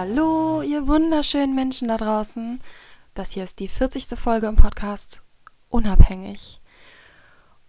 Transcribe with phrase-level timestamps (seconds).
[0.00, 2.60] Hallo, ihr wunderschönen Menschen da draußen.
[3.14, 4.16] Das hier ist die 40.
[4.16, 5.24] Folge im Podcast
[5.70, 6.60] Unabhängig.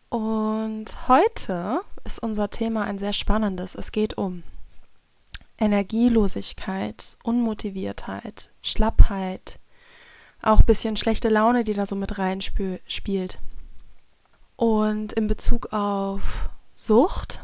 [0.09, 3.73] Und heute ist unser Thema ein sehr spannendes.
[3.73, 4.43] Es geht um
[5.57, 9.59] Energielosigkeit, Unmotiviertheit, Schlappheit,
[10.43, 13.39] auch ein bisschen schlechte Laune, die da so mit reinspielt.
[14.55, 17.41] Und in Bezug auf Sucht,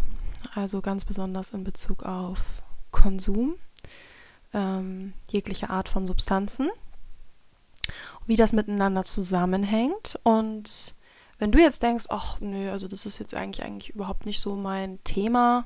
[0.53, 3.55] also ganz besonders in Bezug auf Konsum
[4.55, 6.71] ähm, jegliche Art von Substanzen,
[8.25, 10.17] wie das miteinander zusammenhängt.
[10.23, 10.95] Und
[11.37, 14.55] wenn du jetzt denkst, ach nö, also das ist jetzt eigentlich eigentlich überhaupt nicht so
[14.55, 15.65] mein Thema,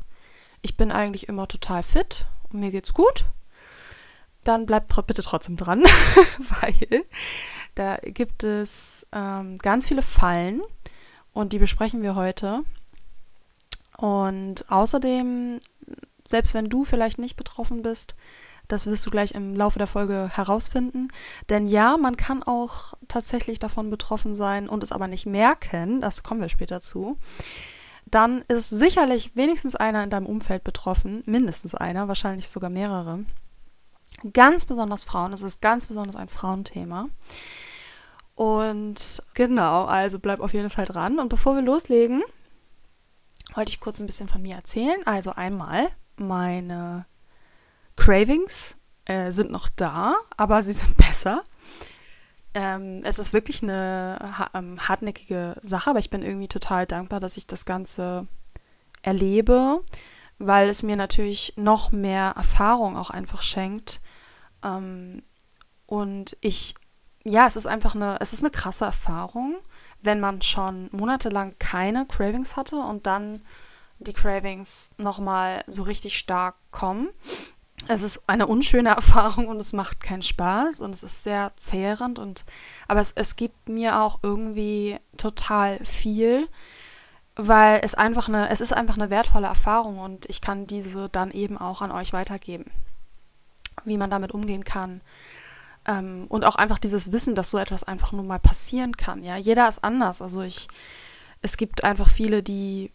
[0.61, 3.25] ich bin eigentlich immer total fit und mir geht's gut,
[4.43, 5.83] dann bleib bitte trotzdem dran,
[6.61, 7.05] weil
[7.75, 10.61] da gibt es ähm, ganz viele Fallen
[11.33, 12.63] und die besprechen wir heute.
[13.97, 15.59] Und außerdem,
[16.25, 18.15] selbst wenn du vielleicht nicht betroffen bist,
[18.69, 21.09] das wirst du gleich im Laufe der Folge herausfinden.
[21.49, 25.99] Denn ja, man kann auch tatsächlich davon betroffen sein und es aber nicht merken.
[25.99, 27.17] Das kommen wir später zu.
[28.05, 31.23] Dann ist sicherlich wenigstens einer in deinem Umfeld betroffen.
[31.25, 33.25] Mindestens einer, wahrscheinlich sogar mehrere.
[34.33, 35.33] Ganz besonders Frauen.
[35.33, 37.09] Es ist ganz besonders ein Frauenthema.
[38.35, 41.17] Und genau, also bleib auf jeden Fall dran.
[41.17, 42.21] Und bevor wir loslegen,
[43.55, 45.01] wollte ich kurz ein bisschen von mir erzählen.
[45.05, 47.05] Also einmal meine
[47.99, 51.43] Cravings äh, sind noch da, aber sie sind besser.
[52.53, 57.19] Ähm, es ist wirklich eine ha ähm, hartnäckige Sache, aber ich bin irgendwie total dankbar,
[57.19, 58.27] dass ich das Ganze
[59.03, 59.83] erlebe,
[60.39, 64.01] weil es mir natürlich noch mehr Erfahrung auch einfach schenkt.
[64.63, 65.21] Ähm,
[65.85, 66.73] und ich,
[67.23, 69.55] ja, es ist einfach eine, es ist eine krasse Erfahrung,
[70.01, 73.41] wenn man schon monatelang keine Cravings hatte und dann
[73.99, 77.09] die Cravings nochmal so richtig stark kommen
[77.87, 82.19] es ist eine unschöne Erfahrung und es macht keinen Spaß und es ist sehr zehrend
[82.19, 82.43] und
[82.87, 86.47] aber es, es gibt mir auch irgendwie total viel,
[87.35, 91.31] weil es einfach eine, es ist einfach eine wertvolle Erfahrung und ich kann diese dann
[91.31, 92.65] eben auch an euch weitergeben,
[93.85, 95.01] wie man damit umgehen kann.
[95.85, 99.23] Ähm, und auch einfach dieses Wissen, dass so etwas einfach nur mal passieren kann.
[99.23, 100.21] Ja, jeder ist anders.
[100.21, 100.67] Also ich,
[101.41, 102.91] es gibt einfach viele, die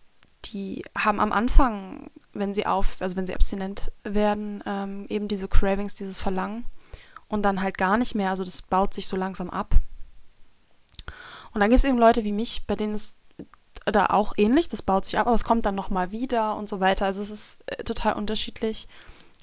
[0.47, 5.49] die haben am Anfang, wenn sie auf, also wenn sie abstinent werden, ähm, eben diese
[5.49, 6.67] Cravings, dieses Verlangen
[7.29, 8.31] und dann halt gar nicht mehr.
[8.31, 9.75] Also das baut sich so langsam ab.
[11.53, 13.17] Und dann gibt es eben Leute wie mich, bei denen es
[13.87, 16.81] da auch ähnlich, das baut sich ab, aber es kommt dann nochmal wieder und so
[16.81, 17.07] weiter.
[17.07, 18.89] Also es ist äh, total unterschiedlich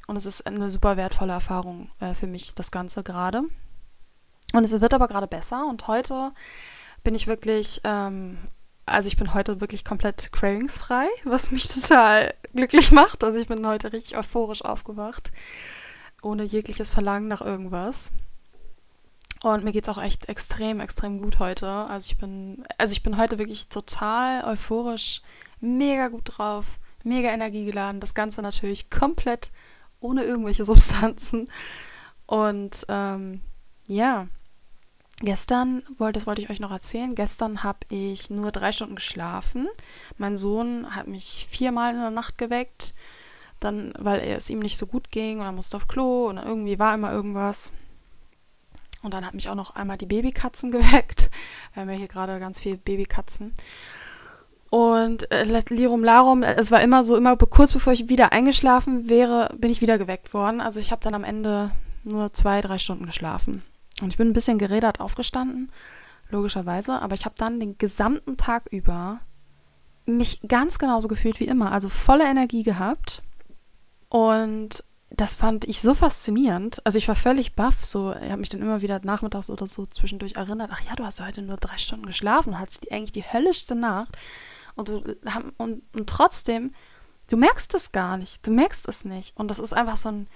[0.08, 3.44] und es ist eine super wertvolle Erfahrung äh, für mich, das Ganze gerade.
[4.54, 6.34] Und es wird aber gerade besser und heute
[7.04, 8.38] bin ich wirklich ähm,
[8.86, 13.24] also ich bin heute wirklich komplett cravingsfrei, was mich total glücklich macht.
[13.24, 15.32] Also ich bin heute richtig euphorisch aufgewacht,
[16.22, 18.12] ohne jegliches Verlangen nach irgendwas.
[19.44, 21.68] Und mir geht es auch echt extrem, extrem gut heute.
[21.68, 25.22] Also ich bin, also ich bin heute wirklich total euphorisch,
[25.60, 28.02] mega gut drauf, mega energiegeladen.
[28.02, 29.50] Das Ganze natürlich komplett
[30.00, 31.50] ohne irgendwelche Substanzen.
[32.28, 33.42] Und ähm,
[33.88, 34.28] ja,
[35.24, 39.68] Gestern, das wollte ich euch noch erzählen, gestern habe ich nur drei Stunden geschlafen.
[40.18, 42.96] Mein Sohn hat mich viermal in der Nacht geweckt,
[43.60, 46.80] dann, weil es ihm nicht so gut ging und er musste auf Klo und irgendwie
[46.80, 47.72] war immer irgendwas.
[49.04, 51.30] Und dann hat mich auch noch einmal die Babykatzen geweckt.
[51.74, 53.54] Wir haben ja hier gerade ganz viele Babykatzen.
[54.72, 59.54] Und äh, Lirum Larum, es war immer so, immer kurz bevor ich wieder eingeschlafen wäre,
[59.58, 60.62] bin ich wieder geweckt worden.
[60.62, 61.70] Also ich habe dann am Ende
[62.04, 63.64] nur zwei, drei Stunden geschlafen.
[64.02, 65.72] Und ich bin ein bisschen gerädert aufgestanden,
[66.30, 69.20] logischerweise, aber ich habe dann den gesamten Tag über
[70.06, 73.22] mich ganz genauso gefühlt wie immer, also volle Energie gehabt.
[74.10, 76.86] Und das fand ich so faszinierend.
[76.86, 77.84] Also ich war völlig baff.
[77.84, 80.70] So, ich habe mich dann immer wieder nachmittags oder so zwischendurch erinnert.
[80.74, 84.18] Ach ja, du hast heute nur drei Stunden geschlafen, hattest eigentlich die höllischste Nacht.
[84.76, 85.04] Und, du,
[85.58, 86.74] und, und trotzdem,
[87.30, 88.46] du merkst es gar nicht.
[88.46, 89.36] Du merkst es nicht.
[89.38, 90.28] Und das ist einfach so ein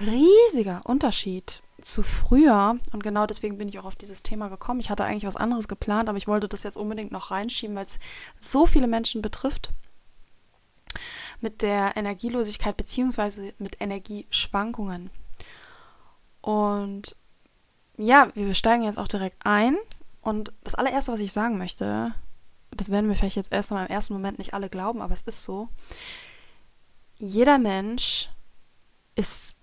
[0.00, 2.78] riesiger Unterschied zu früher.
[2.92, 4.80] Und genau deswegen bin ich auch auf dieses Thema gekommen.
[4.80, 7.84] Ich hatte eigentlich was anderes geplant, aber ich wollte das jetzt unbedingt noch reinschieben, weil
[7.84, 7.98] es
[8.38, 9.70] so viele Menschen betrifft.
[11.40, 15.10] Mit der Energielosigkeit beziehungsweise mit Energieschwankungen.
[16.42, 17.16] Und
[17.96, 19.76] ja, wir steigen jetzt auch direkt ein.
[20.22, 22.14] Und das allererste, was ich sagen möchte,
[22.70, 25.22] das werden wir vielleicht jetzt erst mal im ersten Moment nicht alle glauben, aber es
[25.22, 25.68] ist so.
[27.18, 28.30] Jeder Mensch
[29.14, 29.59] ist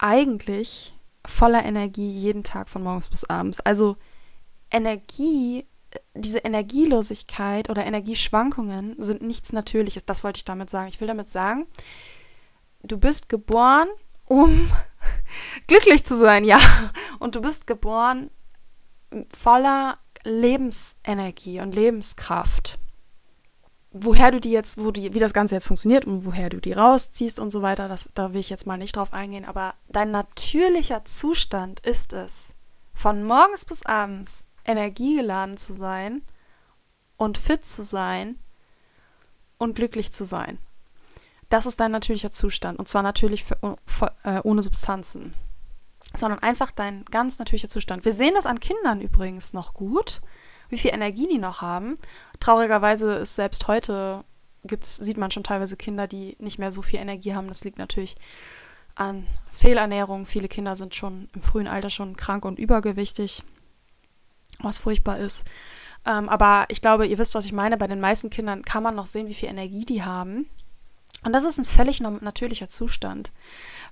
[0.00, 0.94] eigentlich
[1.24, 3.60] voller Energie jeden Tag von morgens bis abends.
[3.60, 3.96] Also
[4.70, 5.66] Energie,
[6.14, 10.06] diese Energielosigkeit oder Energieschwankungen sind nichts Natürliches.
[10.06, 10.88] Das wollte ich damit sagen.
[10.88, 11.66] Ich will damit sagen,
[12.82, 13.88] du bist geboren,
[14.24, 14.70] um
[15.66, 16.60] glücklich zu sein, ja.
[17.18, 18.30] Und du bist geboren
[19.32, 22.79] voller Lebensenergie und Lebenskraft
[23.92, 26.72] woher du die jetzt, wo die, wie das Ganze jetzt funktioniert und woher du die
[26.72, 30.10] rausziehst und so weiter, das, da will ich jetzt mal nicht drauf eingehen, aber dein
[30.10, 32.54] natürlicher Zustand ist es,
[32.94, 36.22] von morgens bis abends energiegeladen zu sein
[37.16, 38.38] und fit zu sein
[39.58, 40.58] und glücklich zu sein.
[41.48, 45.34] Das ist dein natürlicher Zustand und zwar natürlich für, für, äh, ohne Substanzen,
[46.16, 48.04] sondern einfach dein ganz natürlicher Zustand.
[48.04, 50.20] Wir sehen das an Kindern übrigens noch gut
[50.70, 51.96] wie viel Energie die noch haben.
[52.38, 54.24] Traurigerweise ist selbst heute,
[54.64, 57.48] gibt's, sieht man schon teilweise Kinder, die nicht mehr so viel Energie haben.
[57.48, 58.16] Das liegt natürlich
[58.94, 60.26] an Fehlernährung.
[60.26, 63.42] Viele Kinder sind schon im frühen Alter schon krank und übergewichtig,
[64.60, 65.44] was furchtbar ist.
[66.06, 67.76] Ähm, aber ich glaube, ihr wisst, was ich meine.
[67.76, 70.46] Bei den meisten Kindern kann man noch sehen, wie viel Energie die haben.
[71.24, 73.32] Und das ist ein völlig natürlicher Zustand.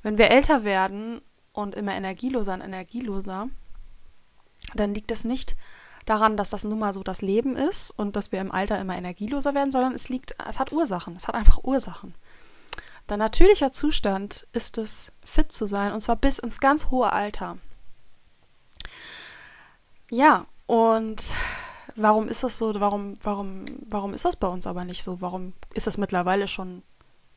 [0.02, 1.20] Wenn wir älter werden
[1.52, 3.48] und immer energieloser und energieloser,
[4.75, 5.56] dann liegt es nicht
[6.08, 8.96] daran, dass das nun mal so das Leben ist und dass wir im Alter immer
[8.96, 11.16] energieloser werden, sondern es liegt, es hat Ursachen.
[11.16, 12.14] Es hat einfach Ursachen.
[13.06, 17.56] Dein natürlicher Zustand ist es, fit zu sein, und zwar bis ins ganz hohe Alter.
[20.10, 21.34] Ja, und
[21.96, 22.78] warum ist das so?
[22.81, 25.20] Warum, warum, warum ist das bei uns aber nicht so?
[25.20, 26.82] Warum ist das mittlerweile schon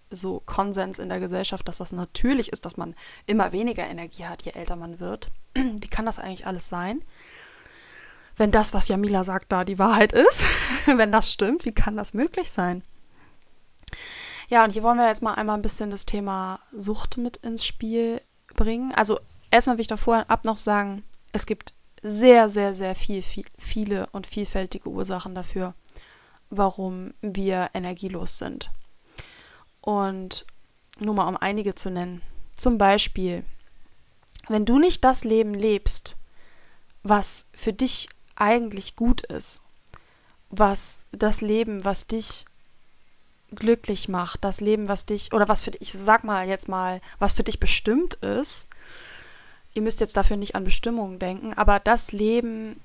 [0.09, 2.95] so Konsens in der Gesellschaft, dass das natürlich ist, dass man
[3.25, 5.31] immer weniger Energie hat, je älter man wird?
[5.55, 7.01] Wie kann das eigentlich alles sein?
[8.37, 10.45] Wenn das, was Jamila sagt, da die Wahrheit ist,
[10.85, 12.83] wenn das stimmt, wie kann das möglich sein?
[14.49, 17.65] Ja, und hier wollen wir jetzt mal einmal ein bisschen das Thema Sucht mit ins
[17.65, 18.21] Spiel
[18.55, 18.93] bringen.
[18.93, 19.19] Also
[19.49, 21.73] erstmal will ich davor ab noch sagen, es gibt
[22.03, 25.73] sehr, sehr, sehr viel, viel, viele und vielfältige Ursachen dafür,
[26.49, 28.71] warum wir energielos sind.
[29.79, 30.45] Und
[30.99, 32.21] nur mal um einige zu nennen.
[32.55, 33.43] Zum Beispiel,
[34.49, 36.17] wenn du nicht das Leben lebst,
[37.03, 38.09] was für dich
[38.41, 39.61] eigentlich gut ist,
[40.49, 42.45] was das Leben, was dich
[43.53, 47.01] glücklich macht, das Leben, was dich, oder was für dich, ich sag mal jetzt mal,
[47.19, 48.67] was für dich bestimmt ist,
[49.73, 52.79] ihr müsst jetzt dafür nicht an Bestimmungen denken, aber das Leben,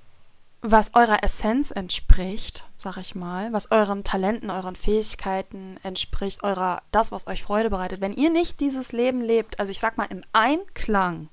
[0.60, 7.12] was eurer Essenz entspricht, sag ich mal, was euren Talenten, euren Fähigkeiten entspricht, eurer, das,
[7.12, 10.22] was euch Freude bereitet, wenn ihr nicht dieses Leben lebt, also ich sag mal im
[10.32, 11.28] Einklang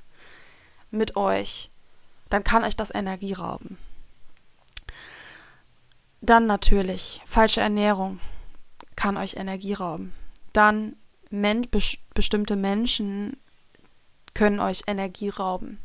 [0.91, 1.71] mit euch,
[2.29, 3.77] dann kann euch das Energie rauben.
[6.23, 8.21] Dann natürlich falsche Ernährung
[8.95, 10.13] kann euch Energie rauben.
[10.53, 10.95] Dann
[11.29, 11.67] men
[12.13, 13.35] bestimmte Menschen
[14.33, 15.79] können euch Energie rauben.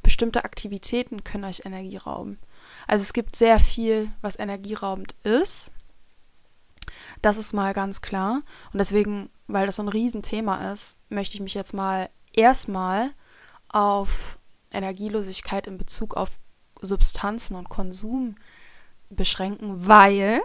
[0.00, 2.38] Bestimmte Aktivitäten können euch Energie rauben.
[2.86, 5.72] Also es gibt sehr viel, was energieraubend ist.
[7.20, 8.42] Das ist mal ganz klar.
[8.72, 13.10] Und deswegen, weil das so ein Riesenthema ist, möchte ich mich jetzt mal erstmal
[13.70, 14.38] auf
[14.70, 16.38] Energielosigkeit in Bezug auf
[16.80, 18.36] Substanzen und Konsum
[19.10, 20.42] beschränken, weil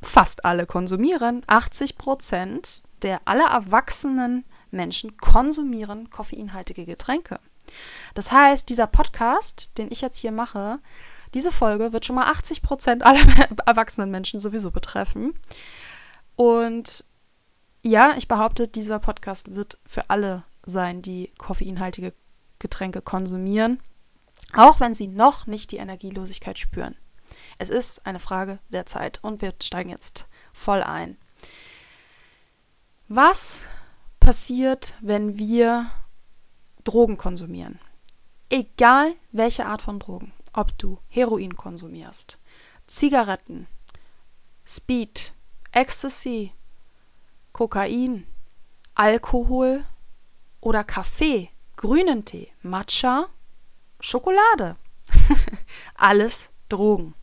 [0.00, 1.42] fast alle konsumieren.
[1.46, 7.40] 80 Prozent der aller erwachsenen Menschen konsumieren koffeinhaltige Getränke.
[8.14, 10.78] Das heißt, dieser Podcast, den ich jetzt hier mache,
[11.34, 13.20] diese Folge wird schon mal 80 Prozent aller
[13.66, 15.38] erwachsenen Menschen sowieso betreffen.
[16.36, 17.04] Und
[17.82, 22.12] ja, ich behaupte, dieser Podcast wird für alle sein, die koffeinhaltige
[22.58, 23.82] Getränke konsumieren,
[24.54, 26.96] auch wenn sie noch nicht die Energielosigkeit spüren.
[27.58, 31.16] Es ist eine Frage der Zeit und wir steigen jetzt voll ein.
[33.08, 33.68] Was
[34.20, 35.90] passiert, wenn wir
[36.84, 37.78] Drogen konsumieren?
[38.50, 42.38] Egal welche Art von Drogen, ob du Heroin konsumierst,
[42.86, 43.66] Zigaretten,
[44.66, 45.32] Speed,
[45.72, 46.52] Ecstasy,
[47.52, 48.26] Kokain,
[48.94, 49.84] Alkohol,
[50.62, 53.26] oder Kaffee, grünen Tee, Matcha,
[54.00, 54.76] Schokolade.
[55.94, 57.14] Alles Drogen.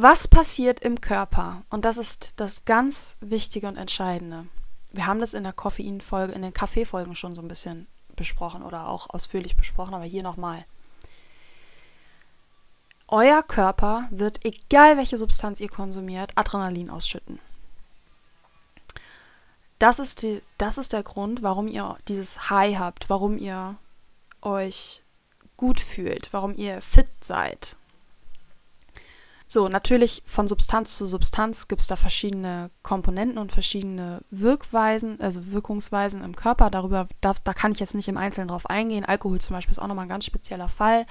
[0.00, 1.64] Was passiert im Körper?
[1.70, 4.46] Und das ist das ganz Wichtige und Entscheidende.
[4.92, 8.86] Wir haben das in der Koffeinfolge, in den Kaffeefolgen schon so ein bisschen besprochen oder
[8.86, 10.64] auch ausführlich besprochen, aber hier nochmal.
[13.08, 17.40] Euer Körper wird, egal welche Substanz ihr konsumiert, Adrenalin ausschütten.
[19.80, 23.76] Das ist, die, das ist der Grund, warum ihr dieses High habt, warum ihr
[24.42, 25.02] euch
[25.56, 27.76] gut fühlt, warum ihr fit seid,
[29.50, 35.50] so, natürlich von Substanz zu Substanz gibt es da verschiedene Komponenten und verschiedene Wirkweisen, also
[35.52, 36.68] Wirkungsweisen im Körper.
[36.68, 39.06] Darüber, da, da kann ich jetzt nicht im Einzelnen drauf eingehen.
[39.06, 41.06] Alkohol zum Beispiel ist auch nochmal ein ganz spezieller Fall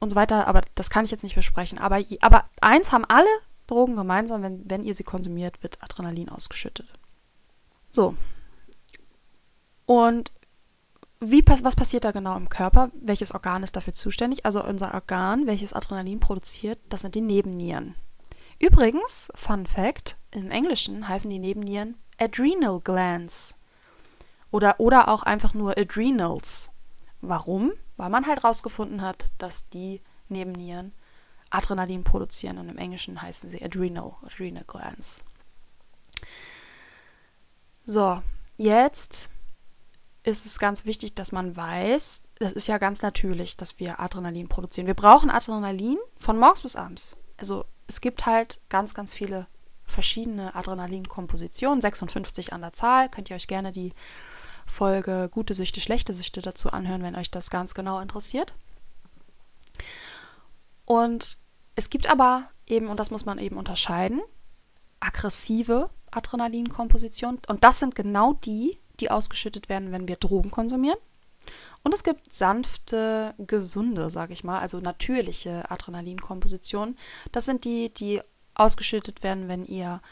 [0.00, 1.78] und so weiter, aber das kann ich jetzt nicht besprechen.
[1.78, 3.28] Aber, aber eins haben alle
[3.68, 6.88] Drogen gemeinsam, wenn, wenn ihr sie konsumiert, wird Adrenalin ausgeschüttet.
[7.88, 8.16] So.
[9.86, 10.32] Und
[11.20, 12.90] wie, was passiert da genau im Körper?
[12.94, 14.46] Welches Organ ist dafür zuständig?
[14.46, 17.94] Also unser Organ, welches Adrenalin produziert, das sind die Nebennieren.
[18.58, 23.54] Übrigens, Fun Fact, im Englischen heißen die Nebennieren Adrenal Glands.
[24.50, 26.70] Oder, oder auch einfach nur Adrenals.
[27.20, 27.72] Warum?
[27.96, 30.92] Weil man halt rausgefunden hat, dass die Nebennieren
[31.50, 35.24] Adrenalin produzieren und im Englischen heißen sie Adrenal, Adrenal Glands.
[37.84, 38.22] So,
[38.56, 39.30] jetzt
[40.22, 44.48] ist es ganz wichtig, dass man weiß, das ist ja ganz natürlich, dass wir Adrenalin
[44.48, 44.86] produzieren.
[44.86, 47.16] Wir brauchen Adrenalin von morgens bis abends.
[47.38, 49.46] Also es gibt halt ganz, ganz viele
[49.84, 53.08] verschiedene Adrenalinkompositionen, 56 an der Zahl.
[53.08, 53.92] Könnt ihr euch gerne die
[54.66, 58.54] Folge Gute Süchte, schlechte Süchte dazu anhören, wenn euch das ganz genau interessiert.
[60.84, 61.38] Und
[61.76, 64.20] es gibt aber eben, und das muss man eben unterscheiden,
[65.00, 67.40] aggressive Adrenalinkompositionen.
[67.48, 70.98] Und das sind genau die, die ausgeschüttet werden, wenn wir Drogen konsumieren.
[71.82, 76.98] Und es gibt sanfte, gesunde, sage ich mal, also natürliche Adrenalinkompositionen.
[77.32, 78.20] Das sind die, die
[78.54, 80.02] ausgeschüttet werden, wenn ihr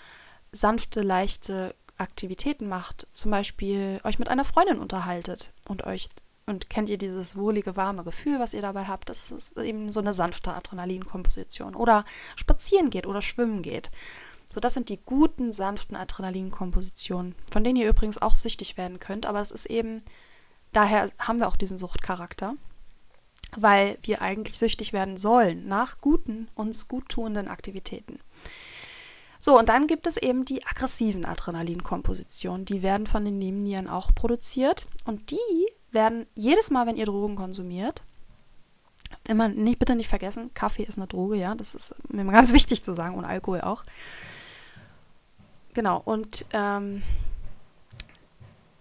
[0.52, 3.07] sanfte, leichte Aktivitäten macht.
[3.12, 6.09] Zum Beispiel euch mit einer Freundin unterhaltet und euch
[6.47, 9.11] und kennt ihr dieses wohlige, warme Gefühl, was ihr dabei habt?
[9.11, 11.75] Das ist eben so eine sanfte Adrenalinkomposition.
[11.75, 13.90] Oder spazieren geht oder schwimmen geht.
[14.50, 19.26] So, das sind die guten, sanften Adrenalinkompositionen, von denen ihr übrigens auch süchtig werden könnt,
[19.26, 20.02] aber es ist eben,
[20.72, 22.54] daher haben wir auch diesen Suchtcharakter,
[23.56, 28.20] weil wir eigentlich süchtig werden sollen nach guten, uns guttuenden Aktivitäten.
[29.38, 34.14] So, und dann gibt es eben die aggressiven Adrenalinkompositionen, die werden von den Nebennieren auch
[34.14, 38.02] produziert und die werden jedes Mal, wenn ihr Drogen konsumiert,
[39.26, 42.82] immer nicht, bitte nicht vergessen, Kaffee ist eine Droge, ja, das ist mir ganz wichtig
[42.82, 43.84] zu sagen und Alkohol auch.
[45.74, 47.02] Genau, und ähm,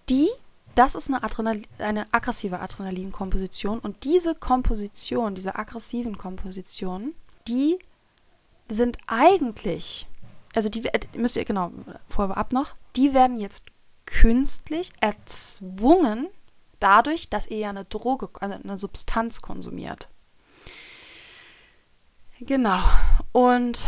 [0.09, 0.29] die,
[0.75, 7.13] das ist eine, Adrenal eine aggressive Adrenalinkomposition und diese Komposition, diese aggressiven Kompositionen,
[7.47, 7.77] die
[8.69, 10.07] sind eigentlich,
[10.55, 10.83] also die
[11.17, 11.71] müsst ihr genau
[12.09, 13.65] vorab noch, die werden jetzt
[14.05, 16.27] künstlich erzwungen
[16.79, 20.09] dadurch, dass ihr ja eine Droge, also eine Substanz konsumiert.
[22.41, 22.79] Genau.
[23.31, 23.87] Und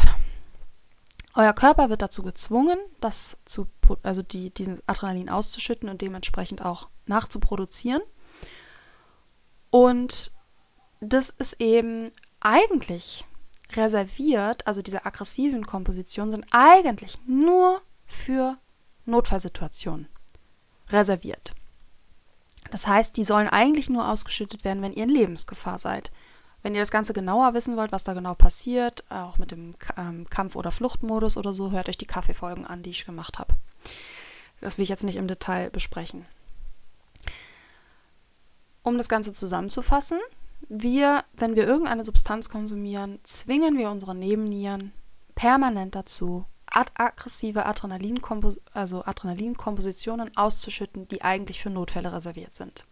[1.35, 3.67] euer Körper wird dazu gezwungen, das zu,
[4.03, 8.01] also die, diesen Adrenalin auszuschütten und dementsprechend auch nachzuproduzieren.
[9.69, 10.31] Und
[10.99, 13.25] das ist eben eigentlich
[13.73, 18.57] reserviert, also diese aggressiven Kompositionen sind eigentlich nur für
[19.05, 20.07] Notfallsituationen
[20.89, 21.53] reserviert.
[22.71, 26.11] Das heißt, die sollen eigentlich nur ausgeschüttet werden, wenn ihr in Lebensgefahr seid.
[26.61, 30.29] Wenn ihr das Ganze genauer wissen wollt, was da genau passiert, auch mit dem ähm,
[30.29, 33.55] Kampf- oder Fluchtmodus oder so, hört euch die Kaffeefolgen an, die ich gemacht habe.
[34.59, 36.25] Das will ich jetzt nicht im Detail besprechen.
[38.83, 40.19] Um das Ganze zusammenzufassen,
[40.67, 44.91] wir, wenn wir irgendeine Substanz konsumieren, zwingen wir unsere Nebennieren
[45.35, 52.85] permanent dazu, ad aggressive Adrenalinkompos also Adrenalinkompositionen auszuschütten, die eigentlich für Notfälle reserviert sind.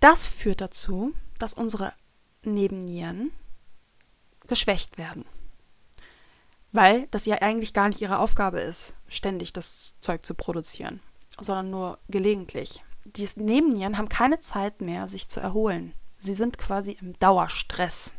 [0.00, 1.12] Das führt dazu,
[1.44, 1.92] dass unsere
[2.42, 3.30] Nebennieren
[4.46, 5.26] geschwächt werden.
[6.72, 11.00] Weil das ja eigentlich gar nicht ihre Aufgabe ist, ständig das Zeug zu produzieren,
[11.38, 12.82] sondern nur gelegentlich.
[13.04, 15.92] Die Nebennieren haben keine Zeit mehr, sich zu erholen.
[16.18, 18.14] Sie sind quasi im Dauerstress.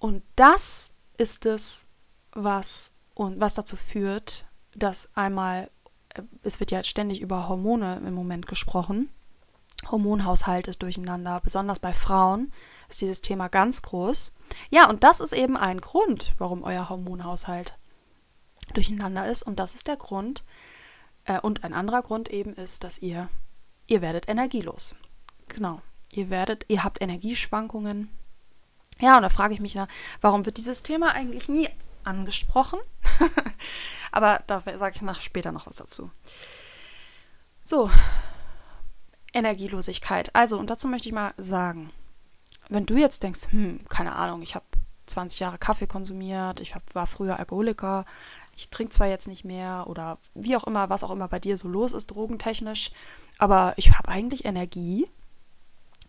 [0.00, 1.86] Und das ist es,
[2.32, 5.70] was, und was dazu führt, dass einmal,
[6.08, 9.10] äh, es wird ja ständig über Hormone im Moment gesprochen,
[9.90, 11.40] Hormonhaushalt ist durcheinander.
[11.40, 12.52] Besonders bei Frauen
[12.88, 14.34] ist dieses Thema ganz groß.
[14.70, 17.74] Ja, und das ist eben ein Grund, warum euer Hormonhaushalt
[18.74, 19.42] durcheinander ist.
[19.42, 20.42] Und das ist der Grund,
[21.28, 23.28] Äh, und ein anderer Grund eben ist, dass ihr,
[23.86, 24.96] ihr werdet energielos.
[25.48, 25.82] Genau.
[26.12, 28.08] Ihr werdet, ihr habt Energieschwankungen.
[28.98, 29.86] Ja, und da frage ich mich, na,
[30.22, 31.68] warum wird dieses Thema eigentlich nie
[32.02, 32.80] angesprochen?
[34.10, 36.10] Aber da sage ich nach später noch was dazu.
[37.62, 37.90] So,
[39.38, 40.34] Energielosigkeit.
[40.34, 41.90] Also, und dazu möchte ich mal sagen,
[42.68, 44.66] wenn du jetzt denkst, hm, keine Ahnung, ich habe
[45.06, 48.04] 20 Jahre Kaffee konsumiert, ich hab, war früher Alkoholiker,
[48.56, 51.56] ich trinke zwar jetzt nicht mehr oder wie auch immer, was auch immer bei dir
[51.56, 52.90] so los ist, drogentechnisch,
[53.38, 55.08] aber ich habe eigentlich Energie.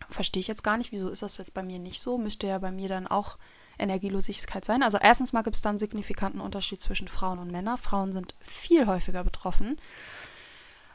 [0.08, 2.18] Verstehe ich jetzt gar nicht, wieso ist das jetzt bei mir nicht so?
[2.18, 3.38] Müsste ja bei mir dann auch
[3.78, 4.82] Energielosigkeit sein.
[4.82, 7.78] Also erstens mal gibt es dann einen signifikanten Unterschied zwischen Frauen und Männern.
[7.78, 9.78] Frauen sind viel häufiger betroffen.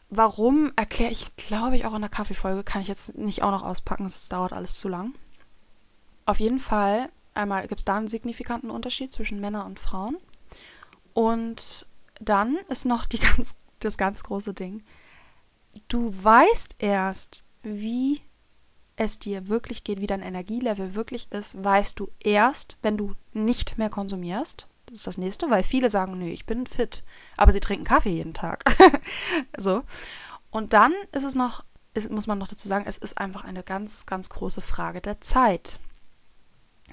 [0.09, 3.63] Warum erkläre ich, glaube ich, auch in der Kaffeefolge, kann ich jetzt nicht auch noch
[3.63, 5.13] auspacken, es dauert alles zu lang.
[6.25, 10.17] Auf jeden Fall, einmal gibt es da einen signifikanten Unterschied zwischen Männern und Frauen.
[11.13, 11.87] Und
[12.19, 14.83] dann ist noch die ganz, das ganz große Ding.
[15.87, 18.21] Du weißt erst, wie
[18.95, 23.77] es dir wirklich geht, wie dein Energielevel wirklich ist, weißt du erst, wenn du nicht
[23.77, 24.67] mehr konsumierst.
[24.85, 27.03] Das ist das nächste, weil viele sagen, nö, ich bin fit,
[27.37, 28.63] aber sie trinken Kaffee jeden Tag.
[29.57, 29.83] so.
[30.51, 33.63] Und dann ist es noch, ist, muss man noch dazu sagen, es ist einfach eine
[33.63, 35.79] ganz, ganz große Frage der Zeit.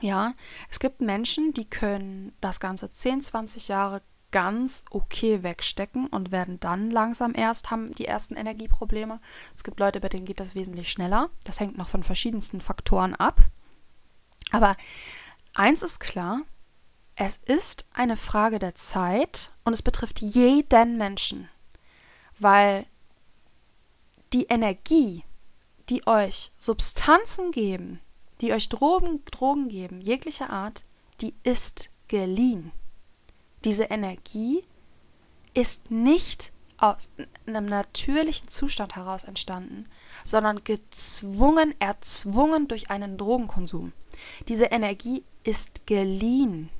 [0.00, 0.32] Ja,
[0.68, 6.58] es gibt Menschen, die können das Ganze 10, 20 Jahre ganz okay wegstecken und werden
[6.58, 9.20] dann langsam erst haben die ersten Energieprobleme.
[9.54, 11.30] Es gibt Leute, bei denen geht das wesentlich schneller.
[11.44, 13.40] Das hängt noch von verschiedensten Faktoren ab.
[14.50, 14.76] Aber
[15.54, 16.40] eins ist klar,
[17.14, 21.48] es ist eine Frage der Zeit und es betrifft jeden Menschen,
[22.38, 22.86] weil
[24.32, 25.24] die Energie,
[25.88, 28.00] die euch Substanzen geben,
[28.40, 30.82] die euch Drogen, Drogen geben, jeglicher Art,
[31.20, 32.72] die ist geliehen.
[33.64, 34.64] Diese Energie
[35.54, 37.10] ist nicht aus
[37.46, 39.86] einem natürlichen Zustand heraus entstanden,
[40.24, 43.92] sondern gezwungen, erzwungen durch einen Drogenkonsum.
[44.48, 46.70] Diese Energie ist geliehen.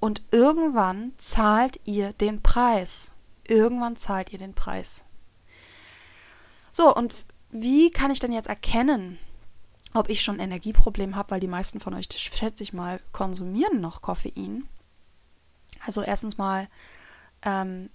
[0.00, 3.12] Und irgendwann zahlt ihr den Preis.
[3.44, 5.04] Irgendwann zahlt ihr den Preis.
[6.70, 7.14] So, und
[7.50, 9.18] wie kann ich denn jetzt erkennen,
[9.94, 13.80] ob ich schon ein Energieproblem habe, weil die meisten von euch, schätze ich mal, konsumieren
[13.80, 14.68] noch Koffein.
[15.84, 16.68] Also erstens mal
[17.42, 17.88] ähm,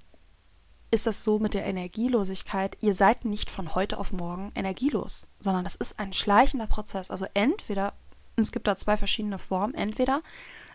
[0.90, 5.64] ist das so mit der Energielosigkeit, ihr seid nicht von heute auf morgen energielos, sondern
[5.64, 7.12] das ist ein schleichender Prozess.
[7.12, 7.94] Also entweder,
[8.36, 10.22] es gibt da zwei verschiedene Formen, entweder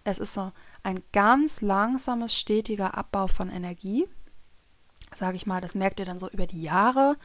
[0.05, 0.53] es ist so
[0.87, 4.09] ein ganz langsames, stetiger Abbau von Energie,
[5.13, 7.17] sage ich mal, das merkt ihr dann so über die Jahre.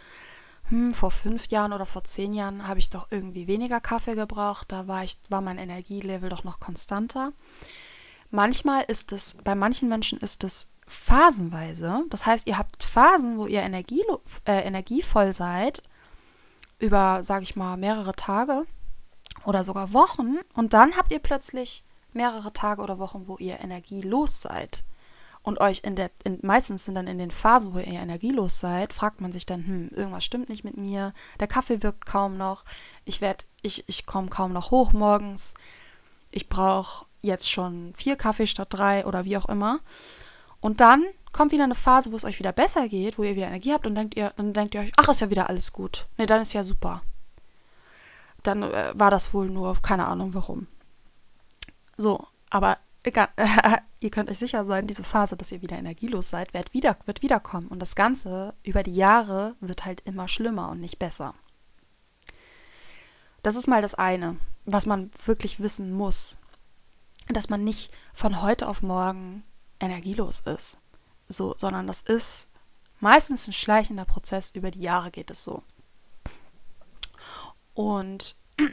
[0.70, 4.72] Hm, vor fünf Jahren oder vor zehn Jahren habe ich doch irgendwie weniger Kaffee gebraucht,
[4.72, 7.34] da war, ich, war mein Energielevel doch noch konstanter.
[8.32, 12.06] Manchmal ist es, bei manchen Menschen ist es phasenweise.
[12.10, 15.84] Das heißt, ihr habt Phasen, wo ihr äh, energievoll seid,
[16.80, 18.66] über, sage ich mal, mehrere Tage
[19.46, 20.38] oder sogar Wochen.
[20.56, 21.84] Und dann habt ihr plötzlich
[22.16, 24.84] mehrere Tage oder Wochen, wo ihr energielos seid.
[25.44, 28.94] Und euch in der, in, meistens sind dann in den Phasen, wo ihr energielos seid,
[28.94, 32.64] fragt man sich dann, hm, irgendwas stimmt nicht mit mir, der Kaffee wirkt kaum noch,
[33.06, 35.56] ich werde, ich, ich komme kaum noch hoch morgens,
[36.30, 39.80] ich brauche jetzt schon vier Kaffee statt drei oder wie auch immer.
[40.60, 43.48] Und dann kommt wieder eine Phase, wo es euch wieder besser geht, wo ihr wieder
[43.48, 46.08] Energie habt und denkt ihr, dann denkt ihr euch, ach, ist ja wieder alles gut.
[46.18, 47.02] Ne, dann ist ja super.
[48.44, 50.68] Dann äh, war das wohl nur, keine Ahnung warum.
[52.02, 53.30] So, aber egal,
[54.00, 57.22] ihr könnt euch sicher sein, diese Phase, dass ihr wieder energielos seid, wird, wieder, wird
[57.22, 57.68] wiederkommen.
[57.68, 61.36] Und das Ganze über die Jahre wird halt immer schlimmer und nicht besser.
[63.44, 66.40] Das ist mal das eine, was man wirklich wissen muss
[67.34, 69.44] dass man nicht von heute auf morgen
[69.80, 70.78] energielos ist,
[71.28, 72.48] so, sondern das ist
[73.00, 75.64] meistens ein schleichender Prozess, über die Jahre geht es so.
[77.74, 78.36] Und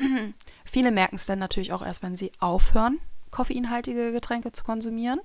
[0.64, 2.98] viele merken es dann natürlich auch erst, wenn sie aufhören,
[3.30, 5.20] koffeinhaltige Getränke zu konsumieren.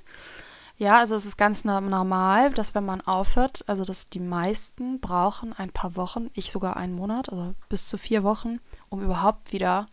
[0.77, 5.53] Ja, also es ist ganz normal, dass wenn man aufhört, also dass die meisten brauchen
[5.53, 9.87] ein paar Wochen, ich sogar einen Monat, also bis zu vier Wochen, um überhaupt wieder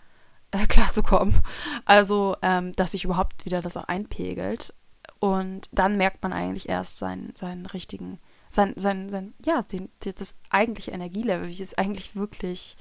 [0.51, 1.39] äh, klarzukommen.
[1.85, 4.75] Also, ähm, dass sich überhaupt wieder das auch einpegelt.
[5.19, 8.19] Und dann merkt man eigentlich erst seinen, seinen richtigen,
[8.49, 12.77] sein, sein, sein, ja, den, das eigentliche Energielevel, wie es eigentlich wirklich,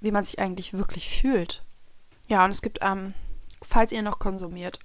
[0.00, 1.64] wie man sich eigentlich wirklich fühlt.
[2.28, 3.14] Ja, und es gibt, ähm,
[3.66, 4.78] falls ihr noch konsumiert,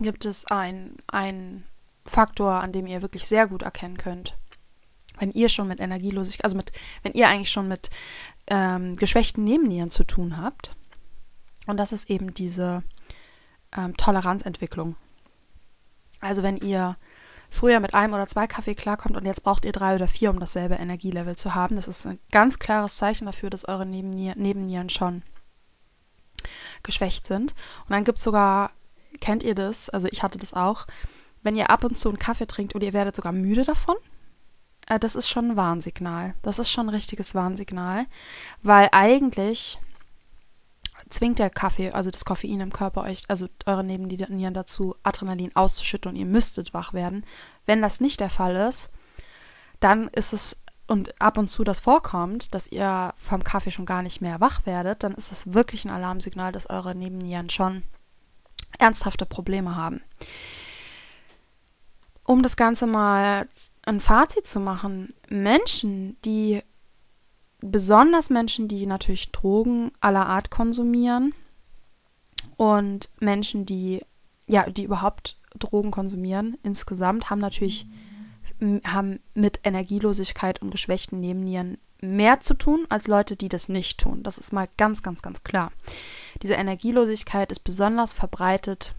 [0.00, 1.64] gibt es einen
[2.04, 4.36] Faktor, an dem ihr wirklich sehr gut erkennen könnt,
[5.18, 7.90] wenn ihr schon mit Energielosigkeit, also mit, wenn ihr eigentlich schon mit
[8.48, 10.70] ähm, geschwächten Nebennieren zu tun habt,
[11.66, 12.82] und das ist eben diese
[13.74, 14.96] ähm, Toleranzentwicklung.
[16.20, 16.96] Also wenn ihr
[17.54, 20.40] früher mit einem oder zwei Kaffee klarkommt und jetzt braucht ihr drei oder vier, um
[20.40, 21.76] dasselbe Energielevel zu haben.
[21.76, 25.22] Das ist ein ganz klares Zeichen dafür, dass eure Nebennieren, Nebennieren schon
[26.82, 27.54] geschwächt sind.
[27.86, 28.70] Und dann gibt es sogar,
[29.20, 29.90] kennt ihr das?
[29.90, 30.86] Also ich hatte das auch,
[31.42, 33.96] wenn ihr ab und zu einen Kaffee trinkt und ihr werdet sogar müde davon.
[34.88, 36.34] Äh, das ist schon ein Warnsignal.
[36.42, 38.06] Das ist schon ein richtiges Warnsignal,
[38.62, 39.78] weil eigentlich
[41.10, 46.10] zwingt der Kaffee, also das Koffein im Körper euch, also eure Nebennieren dazu, Adrenalin auszuschütten
[46.10, 47.24] und ihr müsstet wach werden.
[47.66, 48.90] Wenn das nicht der Fall ist,
[49.80, 54.02] dann ist es und ab und zu das vorkommt, dass ihr vom Kaffee schon gar
[54.02, 57.82] nicht mehr wach werdet, dann ist es wirklich ein Alarmsignal, dass eure Nebennieren schon
[58.78, 60.02] ernsthafte Probleme haben.
[62.24, 63.48] Um das Ganze mal
[63.84, 66.62] ein Fazit zu machen, Menschen, die
[67.60, 71.34] besonders Menschen, die natürlich Drogen aller Art konsumieren
[72.56, 74.02] und Menschen, die
[74.46, 77.86] ja, die überhaupt Drogen konsumieren, insgesamt haben natürlich
[78.60, 84.22] haben mit Energielosigkeit und geschwächten Nebennieren mehr zu tun als Leute, die das nicht tun.
[84.22, 85.72] Das ist mal ganz, ganz, ganz klar.
[86.42, 88.94] Diese Energielosigkeit ist besonders verbreitet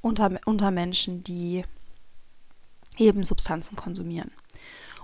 [0.00, 1.64] unter, unter Menschen, die
[2.96, 4.30] eben Substanzen konsumieren.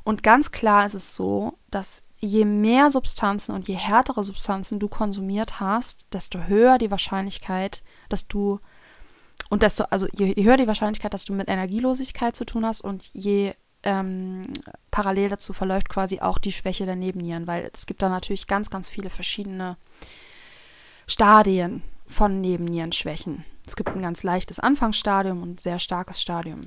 [0.05, 4.89] Und ganz klar ist es so, dass je mehr Substanzen und je härtere Substanzen du
[4.89, 8.61] konsumiert hast, desto höher die Wahrscheinlichkeit, dass du
[9.49, 12.81] und desto, also je, je höher die Wahrscheinlichkeit, dass du mit Energielosigkeit zu tun hast
[12.81, 14.53] und je ähm,
[14.91, 18.71] parallel dazu verläuft quasi auch die Schwäche der Nebennieren, weil es gibt da natürlich ganz,
[18.71, 19.77] ganz viele verschiedene
[21.07, 23.45] Stadien von Nebennierenschwächen.
[23.67, 26.63] Es gibt ein ganz leichtes Anfangsstadium und ein sehr starkes Stadium.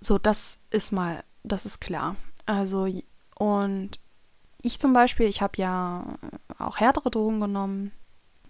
[0.00, 2.16] So, das ist mal, das ist klar.
[2.46, 2.88] Also,
[3.36, 3.90] und
[4.62, 6.04] ich zum Beispiel, ich habe ja
[6.58, 7.92] auch härtere Drogen genommen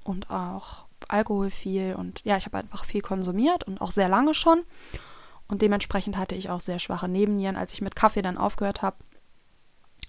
[0.05, 4.35] und auch Alkohol viel und ja, ich habe einfach viel konsumiert und auch sehr lange
[4.35, 4.63] schon.
[5.47, 7.57] Und dementsprechend hatte ich auch sehr schwache Nebennieren.
[7.57, 8.97] Als ich mit Kaffee dann aufgehört habe,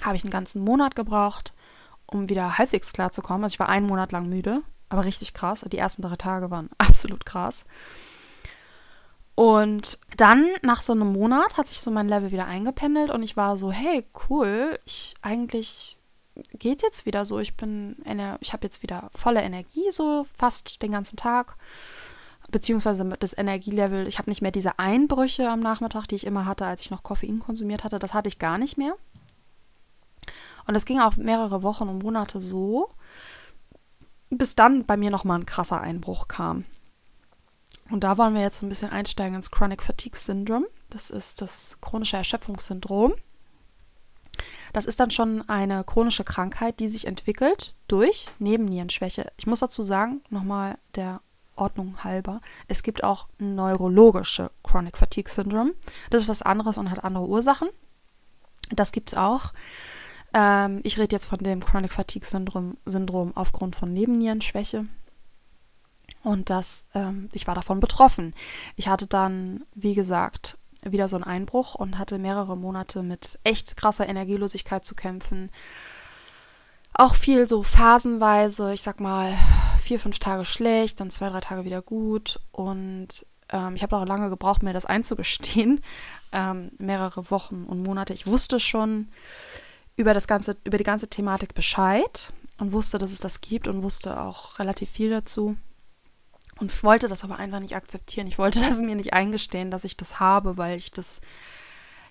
[0.02, 1.54] habe ich einen ganzen Monat gebraucht,
[2.06, 3.44] um wieder halbwegs klar zu kommen.
[3.44, 5.66] Also ich war einen Monat lang müde, aber richtig krass.
[5.70, 7.66] Die ersten drei Tage waren absolut krass.
[9.36, 13.36] Und dann, nach so einem Monat, hat sich so mein Level wieder eingependelt und ich
[13.36, 15.95] war so, hey, cool, ich eigentlich
[16.54, 17.40] geht jetzt wieder so.
[17.40, 17.98] Ich bin,
[18.42, 21.58] ich habe jetzt wieder volle Energie, so fast den ganzen Tag.
[22.52, 26.66] Beziehungsweise das Energielevel, ich habe nicht mehr diese Einbrüche am Nachmittag, die ich immer hatte,
[26.66, 27.98] als ich noch Koffein konsumiert hatte.
[27.98, 28.96] Das hatte ich gar nicht mehr.
[30.68, 32.90] Und das ging auch mehrere Wochen und Monate so,
[34.30, 36.66] bis dann bei mir nochmal ein krasser Einbruch kam.
[37.92, 40.68] Und da wollen wir jetzt ein bisschen einsteigen ins Chronic Fatigue Syndrome.
[40.90, 43.14] Das ist das chronische Erschöpfungssyndrom.
[44.76, 49.32] Das ist dann schon eine chronische Krankheit, die sich entwickelt durch Nebennierenschwäche.
[49.38, 51.22] Ich muss dazu sagen, nochmal der
[51.56, 55.76] Ordnung halber, es gibt auch neurologische Chronic Fatigue Syndrome.
[56.10, 57.70] Das ist was anderes und hat andere Ursachen.
[58.70, 59.54] Das gibt es auch.
[60.34, 64.88] Ähm, ich rede jetzt von dem Chronic Fatigue Syndrom, Syndrom aufgrund von Nebennierenschwäche.
[66.22, 68.36] Und das, ähm, ich war davon betroffen.
[68.76, 70.58] Ich hatte dann, wie gesagt,
[70.92, 75.52] wieder so einen Einbruch und hatte mehrere Monate mit echt krasser Energielosigkeit zu kämpfen.
[76.94, 79.38] Auch viel so phasenweise, ich sag mal,
[79.80, 82.40] vier, fünf Tage schlecht, dann zwei, drei Tage wieder gut.
[82.52, 85.82] Und ähm, ich habe auch lange gebraucht, mir das einzugestehen.
[86.32, 88.14] Ähm, mehrere Wochen und Monate.
[88.14, 89.08] Ich wusste schon
[89.96, 93.84] über das ganze, über die ganze Thematik Bescheid und wusste, dass es das gibt und
[93.84, 95.56] wusste auch relativ viel dazu
[96.60, 98.28] und wollte das aber einfach nicht akzeptieren.
[98.28, 101.22] Ich wollte das mir nicht eingestehen, dass ich das habe, weil ich das,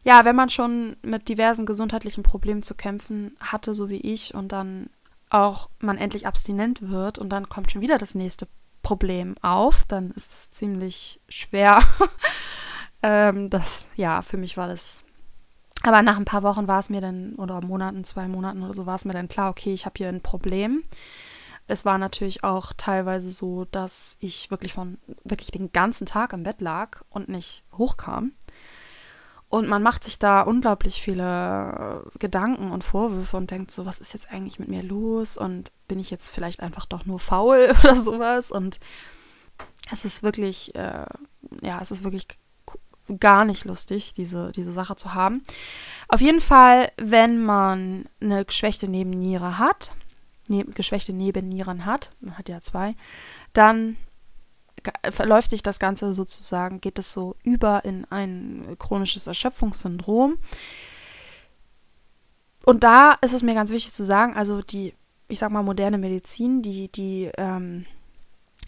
[0.03, 4.53] ja, wenn man schon mit diversen gesundheitlichen Problemen zu kämpfen hatte, so wie ich, und
[4.53, 4.91] dann
[5.31, 8.47] auch man endlich abstinent wird und dann kommt schon wieder das nächste
[8.83, 11.83] Problem auf, dann ist es ziemlich schwer.
[13.03, 15.05] ähm, das, ja, für mich war das.
[15.83, 18.87] Aber nach ein paar Wochen war es mir dann, oder Monaten, zwei Monaten oder so,
[18.87, 20.83] war es mir dann klar, okay, ich habe hier ein Problem.
[21.67, 26.43] Es war natürlich auch teilweise so, dass ich wirklich von wirklich den ganzen Tag im
[26.43, 28.33] Bett lag und nicht hochkam.
[29.49, 34.13] Und man macht sich da unglaublich viele Gedanken und Vorwürfe und denkt so, was ist
[34.13, 35.39] jetzt eigentlich mit mir los?
[35.39, 38.51] Und bin ich jetzt vielleicht einfach doch nur faul oder sowas?
[38.51, 38.81] Und
[39.93, 41.07] es ist wirklich, äh,
[41.63, 42.27] ja, es ist wirklich
[43.21, 45.45] gar nicht lustig, diese, diese Sache zu haben.
[46.09, 49.93] Auf jeden Fall, wenn man eine geschwächte Nebenniere hat,
[50.49, 52.95] ne geschwächte Nebennieren hat, man hat ja zwei,
[53.53, 53.97] dann
[55.11, 60.37] verläuft sich das Ganze sozusagen, geht es so über in ein chronisches Erschöpfungssyndrom.
[62.65, 64.95] Und da ist es mir ganz wichtig zu sagen, also die,
[65.29, 67.87] ich sag mal, moderne Medizin, die, die ähm,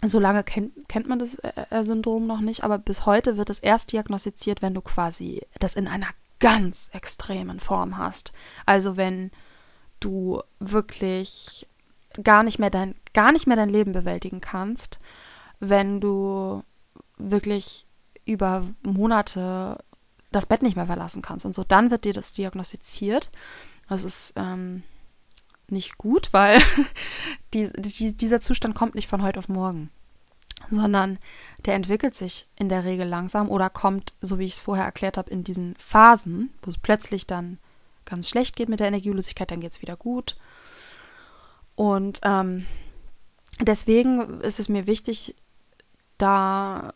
[0.03, 3.49] so lange kennt, kennt man das äh, äh, Syndrom noch nicht, aber bis heute wird
[3.49, 6.09] es erst diagnostiziert, wenn du quasi das in einer
[6.39, 8.31] ganz extremen Form hast.
[8.65, 9.31] Also wenn
[9.99, 11.67] du wirklich
[12.23, 14.99] gar nicht mehr dein, gar nicht mehr dein Leben bewältigen kannst,
[15.59, 16.63] wenn du
[17.17, 17.85] wirklich
[18.25, 19.77] über Monate
[20.31, 23.31] das Bett nicht mehr verlassen kannst und so, dann wird dir das diagnostiziert.
[23.87, 24.83] Das ist ähm,
[25.69, 26.61] nicht gut, weil
[27.53, 29.89] die, die, dieser Zustand kommt nicht von heute auf morgen,
[30.69, 31.17] sondern
[31.65, 35.17] der entwickelt sich in der Regel langsam oder kommt, so wie ich es vorher erklärt
[35.17, 37.57] habe, in diesen Phasen, wo es plötzlich dann
[38.07, 40.35] ganz schlecht geht mit der Energielosigkeit, dann geht es wieder gut.
[41.75, 42.65] Und ähm,
[43.61, 45.35] deswegen ist es mir wichtig,
[46.17, 46.93] da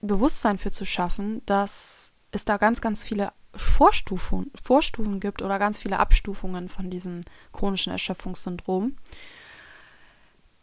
[0.00, 5.78] Bewusstsein für zu schaffen, dass es da ganz, ganz viele Vorstufen, Vorstufen gibt oder ganz
[5.78, 7.22] viele Abstufungen von diesem
[7.52, 8.96] chronischen Erschöpfungssyndrom.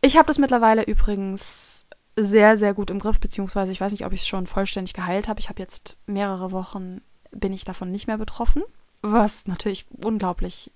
[0.01, 1.85] Ich habe das mittlerweile übrigens
[2.15, 5.27] sehr, sehr gut im Griff, beziehungsweise ich weiß nicht, ob ich es schon vollständig geheilt
[5.27, 5.39] habe.
[5.39, 8.63] Ich habe jetzt mehrere Wochen, bin ich davon nicht mehr betroffen,
[9.11, 10.71] was natürlich unglaublich,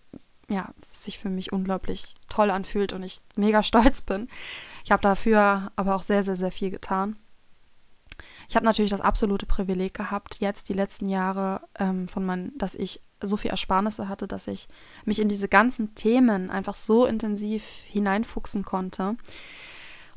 [0.50, 4.28] ja, sich für mich unglaublich toll anfühlt und ich mega stolz bin.
[4.84, 7.18] Ich habe dafür aber auch sehr, sehr, sehr viel getan.
[8.48, 12.74] Ich habe natürlich das absolute Privileg gehabt, jetzt die letzten Jahre ähm, von meinen, dass
[12.74, 14.68] ich so viel Ersparnisse hatte, dass ich
[15.06, 19.18] mich in diese ganzen Themen einfach so intensiv hineinfuchsen konnte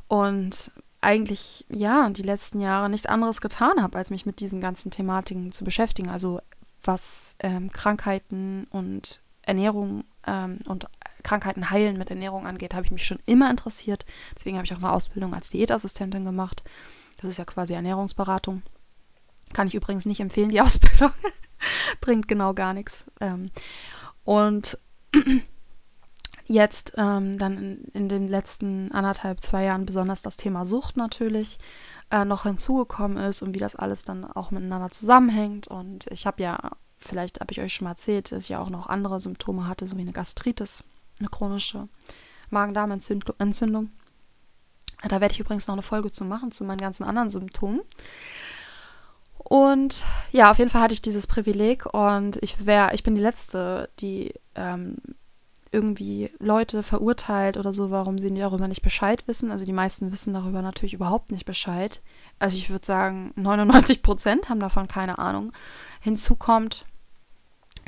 [0.07, 0.71] und
[1.01, 5.51] eigentlich ja die letzten Jahre nichts anderes getan habe, als mich mit diesen ganzen Thematiken
[5.51, 6.09] zu beschäftigen.
[6.09, 6.39] Also
[6.83, 10.87] was ähm, Krankheiten und Ernährung ähm, und
[11.23, 14.05] Krankheiten heilen mit Ernährung angeht, habe ich mich schon immer interessiert.
[14.35, 16.63] Deswegen habe ich auch eine Ausbildung als Diätassistentin gemacht.
[17.21, 18.61] Das ist ja quasi Ernährungsberatung.
[19.53, 21.11] Kann ich übrigens nicht empfehlen, die Ausbildung.
[22.01, 23.05] Bringt genau gar nichts.
[23.21, 23.51] Ähm,
[24.25, 24.77] und
[26.45, 31.59] jetzt ähm, dann in, in, den letzten anderthalb, zwei Jahren besonders das Thema Sucht natürlich
[32.13, 35.67] äh, noch hinzugekommen ist und wie das alles dann auch miteinander zusammenhängt.
[35.67, 36.59] Und ich habe ja,
[36.99, 39.87] vielleicht habe ich euch schon mal erzählt, dass ich ja auch noch andere Symptome hatte,
[39.87, 40.83] so wie eine Gastritis,
[41.19, 41.87] eine chronische
[42.51, 43.89] Magen-Darm-Entzündung.
[45.01, 47.81] Da werde ich übrigens noch eine Folge zu machen, zu meinen ganzen anderen Symptomen.
[49.39, 53.21] Und ja, auf jeden Fall hatte ich dieses Privileg und ich wäre, ich bin die
[53.21, 54.97] Letzte, die ähm,
[55.73, 59.51] irgendwie Leute verurteilt oder so, warum sie darüber nicht Bescheid wissen.
[59.51, 62.01] Also die meisten wissen darüber natürlich überhaupt nicht Bescheid.
[62.39, 65.51] Also ich würde sagen, 99 Prozent haben davon keine Ahnung.
[65.99, 66.85] Hinzu kommt,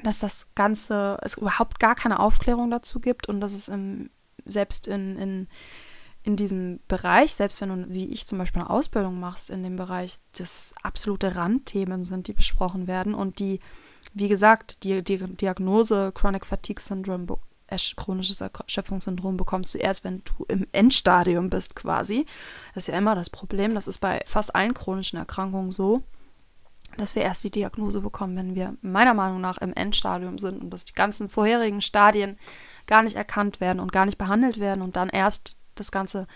[0.04, 4.10] dass das Ganze, es überhaupt gar keine Aufklärung dazu gibt und dass es im,
[4.46, 5.48] selbst in, in
[6.26, 9.76] in diesem Bereich, selbst wenn du, wie ich zum Beispiel eine Ausbildung machst, in dem
[9.76, 13.60] Bereich, das absolute Randthemen sind, die besprochen werden und die,
[14.16, 17.28] wie gesagt, die, die Diagnose Chronic Fatigue Syndrome,
[17.96, 22.26] chronisches Erschöpfungssyndrom bekommst du erst, wenn du im Endstadium bist quasi.
[22.74, 23.76] Das ist ja immer das Problem.
[23.76, 26.04] Das ist bei fast allen chronischen Erkrankungen so,
[26.98, 30.70] dass wir erst die Diagnose bekommen, wenn wir meiner Meinung nach im Endstadium sind und
[30.70, 32.38] dass die ganzen vorherigen Stadien
[32.88, 36.28] gar nicht erkannt werden und gar nicht behandelt werden und dann erst das Ganze,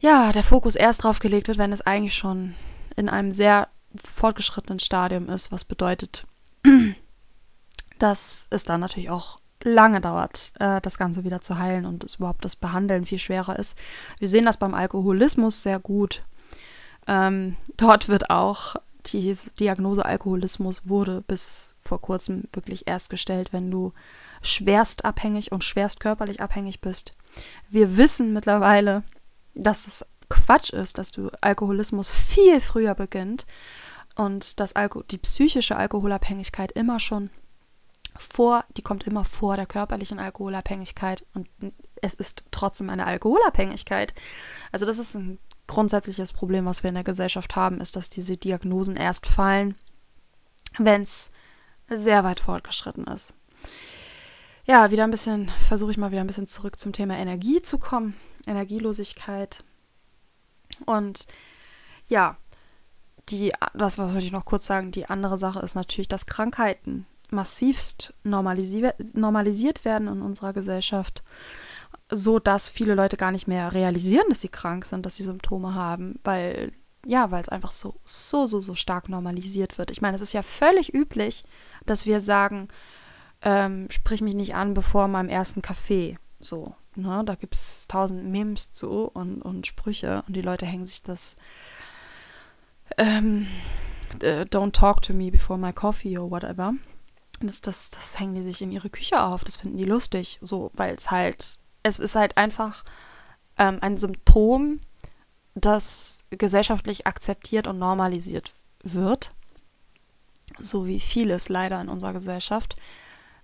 [0.00, 2.54] ja, der Fokus erst drauf gelegt wird, wenn es eigentlich schon
[2.96, 6.26] in einem sehr fortgeschrittenen Stadium ist, was bedeutet,
[7.98, 12.16] dass es dann natürlich auch lange dauert, äh, das Ganze wieder zu heilen und es
[12.16, 13.76] überhaupt das Behandeln viel schwerer ist.
[14.18, 16.22] Wir sehen das beim Alkoholismus sehr gut.
[17.06, 23.70] Ähm, dort wird auch die Diagnose Alkoholismus wurde bis vor kurzem wirklich erst gestellt, wenn
[23.70, 23.92] du
[24.42, 27.14] schwerst abhängig und schwerst körperlich abhängig bist.
[27.68, 29.02] Wir wissen mittlerweile,
[29.54, 33.46] dass es Quatsch ist, dass du Alkoholismus viel früher beginnt
[34.14, 37.30] und dass Alko die psychische Alkoholabhängigkeit immer schon
[38.20, 41.48] vor, die kommt immer vor der körperlichen Alkoholabhängigkeit und
[42.00, 44.14] es ist trotzdem eine Alkoholabhängigkeit.
[44.72, 48.36] Also das ist ein grundsätzliches Problem, was wir in der Gesellschaft haben, ist, dass diese
[48.36, 49.74] Diagnosen erst fallen,
[50.78, 51.32] wenn es
[51.88, 53.34] sehr weit fortgeschritten ist
[54.68, 57.78] ja, wieder ein bisschen, versuche ich mal wieder ein bisschen zurück zum Thema Energie zu
[57.78, 58.14] kommen,
[58.46, 59.64] Energielosigkeit.
[60.84, 61.26] Und
[62.06, 62.36] ja,
[63.30, 67.06] die, das was wollte ich noch kurz sagen, die andere Sache ist natürlich, dass Krankheiten
[67.30, 71.22] massivst normalisi normalisiert werden in unserer Gesellschaft,
[72.10, 75.74] so dass viele Leute gar nicht mehr realisieren, dass sie krank sind, dass sie Symptome
[75.74, 76.72] haben, weil
[77.06, 79.90] ja, weil es einfach so so so so stark normalisiert wird.
[79.90, 81.44] Ich meine, es ist ja völlig üblich,
[81.86, 82.68] dass wir sagen,
[83.42, 86.18] ähm, sprich mich nicht an bevor meinem ersten Kaffee.
[86.40, 87.22] So, ne?
[87.24, 91.36] Da gibt es tausend Memes zu und, und Sprüche und die Leute hängen sich das
[92.96, 93.46] ähm,
[94.20, 96.74] Don't talk to me before my coffee or whatever.
[97.40, 100.70] Das, das, das hängen die sich in ihre Küche auf, das finden die lustig, so,
[100.74, 102.84] weil es halt, es ist halt einfach
[103.58, 104.80] ähm, ein Symptom
[105.54, 109.32] das gesellschaftlich akzeptiert und normalisiert wird,
[110.58, 112.76] so wie vieles leider in unserer Gesellschaft,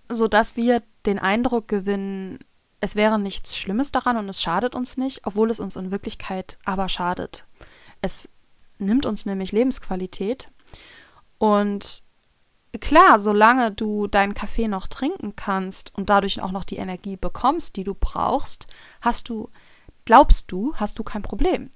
[0.09, 2.39] sodass wir den Eindruck gewinnen,
[2.81, 6.59] es wäre nichts Schlimmes daran und es schadet uns nicht, obwohl es uns in Wirklichkeit
[6.65, 7.47] aber schadet.
[8.01, 8.29] Es
[8.79, 10.51] nimmt uns nämlich Lebensqualität
[11.39, 12.04] und
[12.79, 17.77] klar, solange du deinen Kaffee noch trinken kannst und dadurch auch noch die Energie bekommst,
[17.77, 18.67] die du brauchst,
[19.01, 19.51] hast du,
[20.05, 21.71] glaubst du, hast du kein Problem.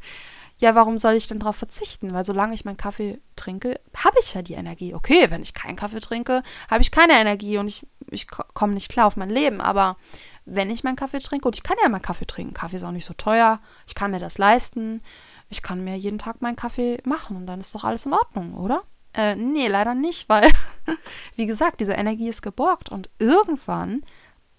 [0.58, 2.12] ja, warum soll ich denn darauf verzichten?
[2.12, 4.94] Weil solange ich meinen Kaffee trinke, habe ich ja die Energie.
[4.94, 8.90] Okay, wenn ich keinen Kaffee trinke, habe ich keine Energie und ich, ich komme nicht
[8.90, 9.60] klar auf mein Leben.
[9.60, 9.96] Aber
[10.44, 12.92] wenn ich meinen Kaffee trinke, und ich kann ja meinen Kaffee trinken, Kaffee ist auch
[12.92, 15.02] nicht so teuer, ich kann mir das leisten,
[15.48, 18.54] ich kann mir jeden Tag meinen Kaffee machen und dann ist doch alles in Ordnung,
[18.54, 18.82] oder?
[19.14, 20.50] Äh, nee, leider nicht, weil,
[21.36, 24.02] wie gesagt, diese Energie ist geborgt und irgendwann,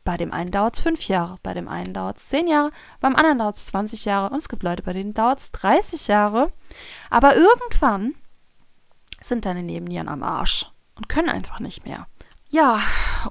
[0.03, 3.15] bei dem einen dauert es fünf Jahre, bei dem einen dauert es zehn Jahre, beim
[3.15, 6.51] anderen dauert es 20 Jahre und es gibt Leute, bei denen dauert es 30 Jahre.
[7.09, 8.15] Aber irgendwann
[9.21, 12.07] sind deine Nebennieren am Arsch und können einfach nicht mehr.
[12.49, 12.81] Ja,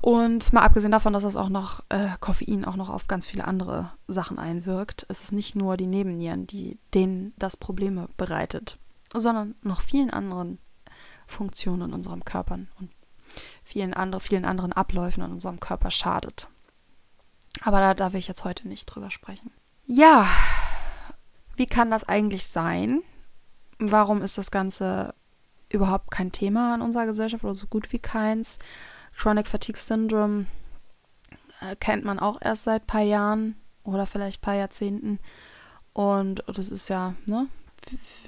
[0.01, 3.45] und mal abgesehen davon, dass das auch noch äh, Koffein auch noch auf ganz viele
[3.45, 8.79] andere Sachen einwirkt, ist es nicht nur die Nebennieren, die denen das Probleme bereitet,
[9.13, 10.59] sondern noch vielen anderen
[11.31, 12.91] Funktionen in unserem Körper und
[13.63, 16.49] vielen, andere, vielen anderen Abläufen in unserem Körper schadet.
[17.63, 19.51] Aber da darf ich jetzt heute nicht drüber sprechen.
[19.87, 20.29] Ja,
[21.57, 23.03] wie kann das eigentlich sein?
[23.79, 25.15] Warum ist das Ganze
[25.69, 28.59] überhaupt kein Thema in unserer Gesellschaft oder so gut wie keins?
[29.17, 30.47] Chronic Fatigue Syndrome
[31.61, 35.19] äh, kennt man auch erst seit ein paar Jahren oder vielleicht ein paar Jahrzehnten.
[35.93, 37.49] Und das ist ja, ne,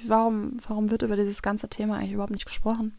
[0.07, 2.97] warum, warum wird über dieses ganze Thema eigentlich überhaupt nicht gesprochen?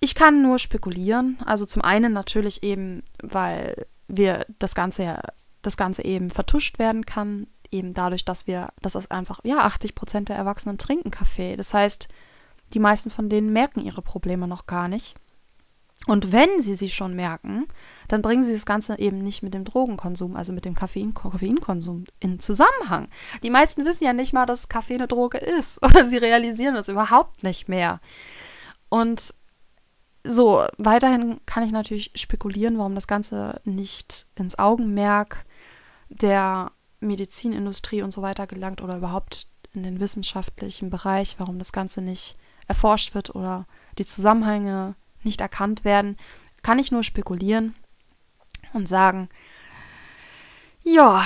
[0.00, 1.38] Ich kann nur spekulieren.
[1.44, 5.20] Also zum einen natürlich eben, weil wir das Ganze ja,
[5.62, 9.94] das Ganze eben vertuscht werden kann, eben dadurch, dass wir, dass es einfach, ja, 80
[9.94, 11.56] Prozent der Erwachsenen trinken Kaffee.
[11.56, 12.08] Das heißt,
[12.72, 15.14] die meisten von denen merken ihre Probleme noch gar nicht.
[16.06, 17.66] Und wenn sie sie schon merken,
[18.08, 22.04] dann bringen sie das Ganze eben nicht mit dem Drogenkonsum, also mit dem Koffein Koffeinkonsum
[22.20, 23.08] in Zusammenhang.
[23.42, 26.88] Die meisten wissen ja nicht mal, dass Kaffee eine Droge ist oder sie realisieren das
[26.88, 28.00] überhaupt nicht mehr.
[28.90, 29.34] Und
[30.26, 35.44] so, weiterhin kann ich natürlich spekulieren, warum das Ganze nicht ins Augenmerk
[36.08, 42.00] der Medizinindustrie und so weiter gelangt oder überhaupt in den wissenschaftlichen Bereich, warum das Ganze
[42.00, 42.36] nicht
[42.66, 43.66] erforscht wird oder
[43.98, 46.16] die Zusammenhänge nicht erkannt werden,
[46.62, 47.74] kann ich nur spekulieren
[48.72, 49.28] und sagen,
[50.82, 51.24] ja,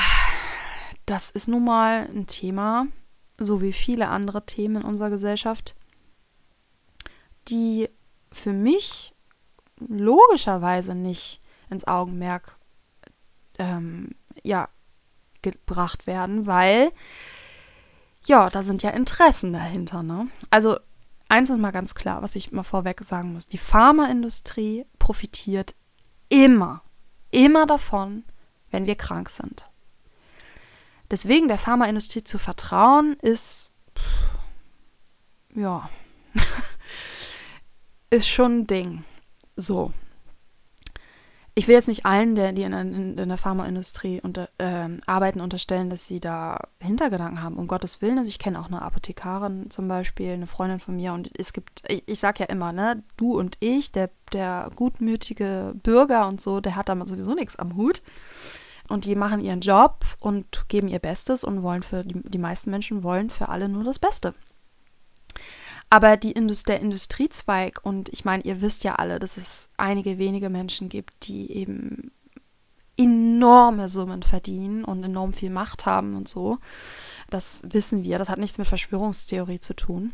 [1.06, 2.86] das ist nun mal ein Thema,
[3.38, 5.76] so wie viele andere Themen in unserer Gesellschaft,
[7.48, 7.88] die
[8.30, 9.14] für mich
[9.78, 12.56] logischerweise nicht ins Augenmerk
[13.58, 14.10] ähm,
[14.42, 14.68] ja,
[15.42, 16.92] gebracht werden, weil
[18.26, 20.02] ja, da sind ja Interessen dahinter.
[20.02, 20.28] Ne?
[20.50, 20.78] Also
[21.28, 23.46] eins ist mal ganz klar, was ich mal vorweg sagen muss.
[23.46, 25.74] Die Pharmaindustrie profitiert
[26.28, 26.82] immer,
[27.30, 28.24] immer davon,
[28.70, 29.68] wenn wir krank sind.
[31.10, 33.72] Deswegen der Pharmaindustrie zu vertrauen, ist,
[35.54, 35.88] ja,
[38.10, 39.04] ist schon ein Ding.
[39.56, 39.92] So,
[41.58, 45.40] ich will jetzt nicht allen, der, die in, in, in der Pharmaindustrie unter, äh, arbeiten,
[45.40, 47.56] unterstellen, dass sie da Hintergedanken haben.
[47.56, 48.16] Um Gottes Willen.
[48.16, 51.12] Also ich kenne auch eine Apothekarin zum Beispiel, eine Freundin von mir.
[51.12, 55.74] Und es gibt, ich, ich sag ja immer, ne, du und ich, der, der gutmütige
[55.82, 58.02] Bürger und so, der hat damit sowieso nichts am Hut.
[58.88, 62.70] Und die machen ihren Job und geben ihr Bestes und wollen für, die, die meisten
[62.70, 64.32] Menschen wollen für alle nur das Beste.
[65.90, 70.18] Aber die Indust der Industriezweig, und ich meine, ihr wisst ja alle, dass es einige
[70.18, 72.10] wenige Menschen gibt, die eben
[72.96, 76.58] enorme Summen verdienen und enorm viel Macht haben und so.
[77.30, 78.18] Das wissen wir.
[78.18, 80.12] Das hat nichts mit Verschwörungstheorie zu tun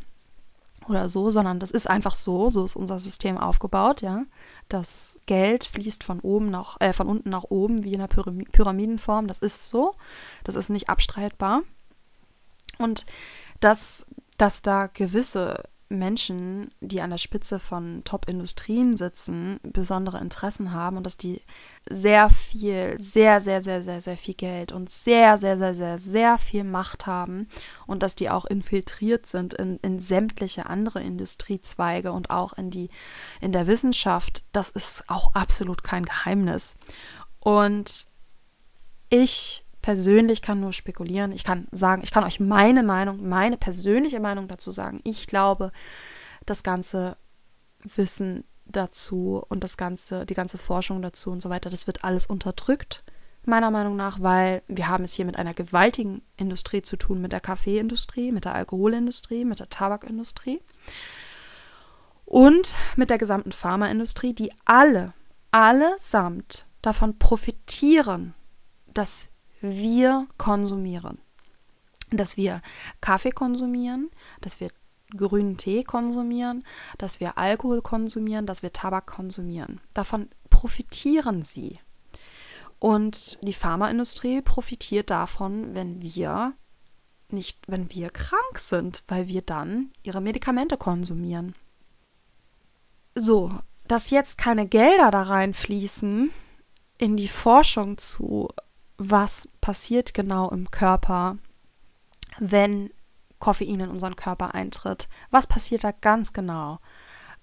[0.86, 2.50] oder so, sondern das ist einfach so.
[2.50, 4.24] So ist unser System aufgebaut, ja.
[4.68, 9.26] Das Geld fließt von oben nach, äh, von unten nach oben wie in einer Pyramidenform.
[9.26, 9.94] Das ist so.
[10.44, 11.62] Das ist nicht abstreitbar.
[12.78, 13.06] Und
[13.60, 14.06] das
[14.36, 21.04] dass da gewisse Menschen, die an der Spitze von Top-Industrien sitzen, besondere Interessen haben und
[21.04, 21.42] dass die
[21.88, 26.38] sehr viel, sehr, sehr, sehr, sehr, sehr viel Geld und sehr, sehr, sehr, sehr, sehr
[26.38, 27.48] viel Macht haben
[27.86, 32.88] und dass die auch infiltriert sind in, in sämtliche andere Industriezweige und auch in die,
[33.40, 36.76] in der Wissenschaft, das ist auch absolut kein Geheimnis.
[37.40, 38.06] Und
[39.10, 41.30] ich persönlich kann nur spekulieren.
[41.32, 45.02] Ich kann sagen, ich kann euch meine Meinung, meine persönliche Meinung dazu sagen.
[45.04, 45.72] Ich glaube,
[46.46, 47.18] das ganze
[47.82, 52.24] Wissen dazu und das ganze, die ganze Forschung dazu und so weiter, das wird alles
[52.24, 53.04] unterdrückt
[53.44, 57.32] meiner Meinung nach, weil wir haben es hier mit einer gewaltigen Industrie zu tun, mit
[57.32, 60.62] der Kaffeeindustrie, mit der Alkoholindustrie, mit der Tabakindustrie
[62.24, 65.12] und mit der gesamten Pharmaindustrie, die alle,
[65.50, 68.32] allesamt davon profitieren,
[68.94, 69.33] dass
[69.64, 71.18] wir konsumieren.
[72.10, 72.60] Dass wir
[73.00, 74.10] Kaffee konsumieren,
[74.40, 74.68] dass wir
[75.16, 76.64] grünen Tee konsumieren,
[76.98, 79.80] dass wir Alkohol konsumieren, dass wir Tabak konsumieren.
[79.94, 81.80] Davon profitieren sie.
[82.78, 86.52] Und die Pharmaindustrie profitiert davon, wenn wir
[87.30, 91.54] nicht, wenn wir krank sind, weil wir dann ihre Medikamente konsumieren.
[93.14, 93.52] So,
[93.86, 96.30] dass jetzt keine Gelder da reinfließen
[96.98, 98.48] in die Forschung zu,
[99.10, 101.38] was passiert genau im Körper,
[102.38, 102.90] wenn
[103.38, 105.08] Koffein in unseren Körper eintritt.
[105.30, 106.78] Was passiert da ganz genau?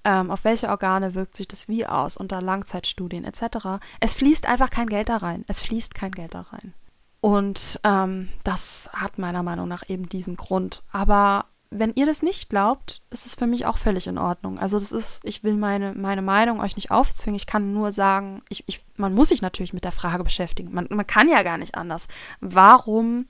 [0.04, 3.80] Ähm, auf welche Organe wirkt sich das wie aus unter Langzeitstudien etc.
[4.00, 5.46] Es fließt einfach kein Geld da rein.
[5.48, 6.74] Es fließt kein Geld da rein.
[7.20, 10.82] Und ähm, das hat meiner Meinung nach eben diesen Grund.
[10.92, 14.60] Aber wenn ihr das nicht glaubt, ist es für mich auch völlig in Ordnung.
[14.60, 17.38] Also das ist, ich will meine, meine Meinung euch nicht aufzwingen.
[17.38, 20.74] Ich kann nur sagen, ich, ich, man muss sich natürlich mit der Frage beschäftigen.
[20.74, 22.10] Man, man kann ja gar nicht anders.
[22.42, 23.26] Warum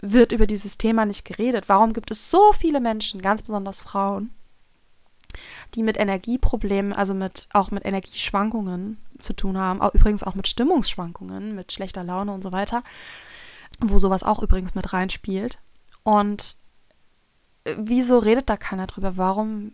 [0.00, 1.68] wird über dieses Thema nicht geredet?
[1.68, 4.30] Warum gibt es so viele Menschen, ganz besonders Frauen,
[5.74, 10.46] die mit Energieproblemen, also mit auch mit Energieschwankungen zu tun haben, auch, übrigens auch mit
[10.46, 12.84] Stimmungsschwankungen, mit schlechter Laune und so weiter,
[13.80, 15.58] wo sowas auch übrigens mit reinspielt.
[16.04, 16.56] Und
[17.76, 19.16] wieso redet da keiner drüber?
[19.16, 19.72] Warum,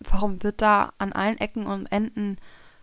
[0.00, 2.38] warum wird da an allen Ecken und Enden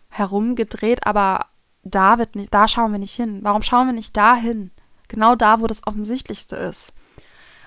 [0.10, 1.48] herumgedreht, aber
[1.84, 3.40] da wird nicht, da schauen wir nicht hin.
[3.44, 4.72] Warum schauen wir nicht da hin?
[5.08, 6.94] Genau da, wo das Offensichtlichste ist.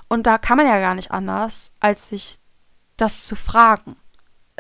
[0.09, 2.39] Und da kann man ja gar nicht anders, als sich
[2.97, 3.97] das zu fragen,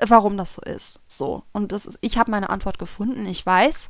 [0.07, 1.01] warum das so ist.
[1.07, 1.45] So.
[1.53, 3.27] Und das ist, ich habe meine Antwort gefunden.
[3.27, 3.89] Ich weiß,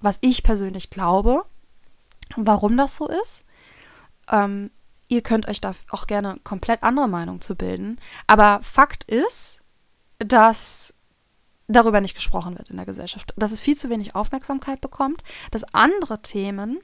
[0.00, 1.44] was ich persönlich glaube,
[2.36, 3.44] warum das so ist.
[4.30, 4.70] Ähm,
[5.12, 8.00] Ihr könnt euch da auch gerne komplett andere Meinung zu bilden.
[8.26, 9.60] Aber Fakt ist,
[10.18, 10.94] dass
[11.68, 15.64] darüber nicht gesprochen wird in der Gesellschaft, dass es viel zu wenig Aufmerksamkeit bekommt, dass
[15.74, 16.80] andere Themen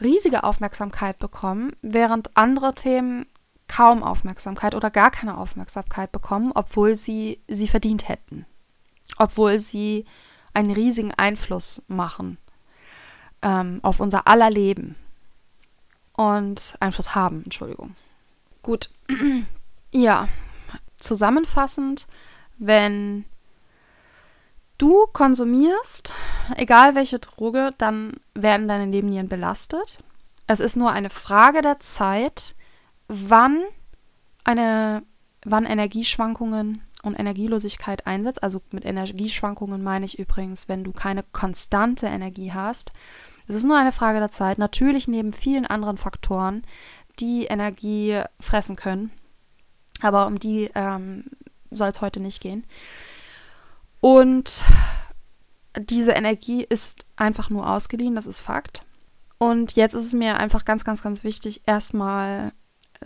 [0.00, 3.26] riesige Aufmerksamkeit bekommen, während andere Themen
[3.68, 8.46] kaum Aufmerksamkeit oder gar keine Aufmerksamkeit bekommen, obwohl sie sie verdient hätten,
[9.18, 10.06] obwohl sie
[10.54, 12.38] einen riesigen Einfluss machen
[13.42, 14.96] ähm, auf unser aller Leben
[16.16, 17.96] und Einfluss haben, Entschuldigung.
[18.62, 18.90] Gut,
[19.92, 20.28] ja,
[20.96, 22.06] zusammenfassend,
[22.58, 23.24] wenn
[24.78, 26.12] du konsumierst,
[26.56, 29.98] egal welche Droge, dann werden deine Nebennieren belastet.
[30.46, 32.54] Es ist nur eine Frage der Zeit,
[33.08, 33.62] wann
[34.44, 35.02] eine,
[35.44, 38.42] wann Energieschwankungen und Energielosigkeit einsetzt.
[38.42, 42.92] Also mit Energieschwankungen meine ich übrigens, wenn du keine konstante Energie hast,
[43.46, 46.62] es ist nur eine Frage der Zeit, natürlich neben vielen anderen Faktoren,
[47.20, 49.10] die Energie fressen können.
[50.00, 51.24] Aber um die ähm,
[51.70, 52.64] soll es heute nicht gehen.
[54.00, 54.64] Und
[55.78, 58.84] diese Energie ist einfach nur ausgeliehen, das ist Fakt.
[59.38, 62.52] Und jetzt ist es mir einfach ganz, ganz, ganz wichtig, erstmal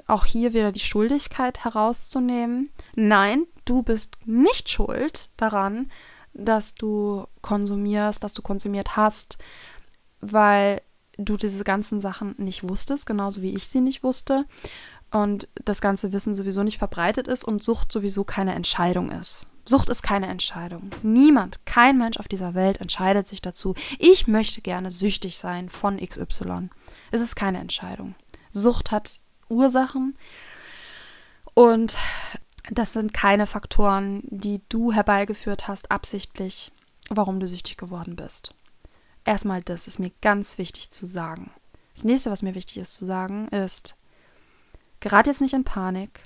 [0.07, 2.71] auch hier wieder die Schuldigkeit herauszunehmen.
[2.95, 5.91] Nein, du bist nicht schuld daran,
[6.35, 9.39] dass du konsumierst, dass du konsumiert hast,
[10.21, 10.81] weil
[11.17, 14.45] du diese ganzen Sachen nicht wusstest, genauso wie ich sie nicht wusste
[15.11, 19.47] und das ganze Wissen sowieso nicht verbreitet ist und Sucht sowieso keine Entscheidung ist.
[19.65, 20.91] Sucht ist keine Entscheidung.
[21.03, 25.99] Niemand, kein Mensch auf dieser Welt entscheidet sich dazu, ich möchte gerne süchtig sein von
[25.99, 26.71] XY.
[27.11, 28.15] Es ist keine Entscheidung.
[28.51, 30.17] Sucht hat Ursachen
[31.55, 31.97] und
[32.71, 36.71] das sind keine Faktoren, die du herbeigeführt hast, absichtlich,
[37.09, 38.55] warum du süchtig geworden bist.
[39.29, 41.51] Erstmal das ist mir ganz wichtig zu sagen.
[41.93, 43.95] Das nächste, was mir wichtig ist zu sagen, ist,
[45.01, 46.23] gerade jetzt nicht in Panik,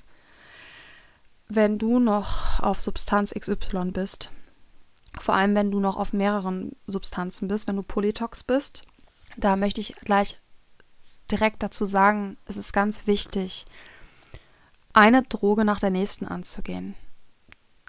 [1.49, 4.31] wenn du noch auf Substanz XY bist,
[5.19, 8.85] vor allem wenn du noch auf mehreren Substanzen bist, wenn du Polytox bist,
[9.35, 10.37] da möchte ich gleich
[11.29, 13.65] direkt dazu sagen, es ist ganz wichtig,
[14.93, 16.95] eine Droge nach der nächsten anzugehen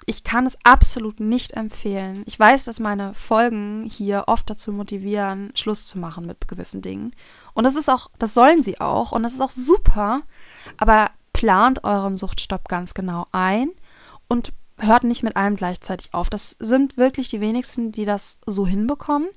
[0.05, 2.23] ich kann es absolut nicht empfehlen.
[2.27, 7.15] Ich weiß, dass meine Folgen hier oft dazu motivieren, Schluss zu machen mit gewissen Dingen.
[7.53, 10.21] Und das ist auch, das sollen sie auch und das ist auch super.
[10.77, 13.71] Aber plant euren Suchtstopp ganz genau ein
[14.27, 16.29] und hört nicht mit allem gleichzeitig auf.
[16.29, 19.29] Das sind wirklich die wenigsten, die das so hinbekommen.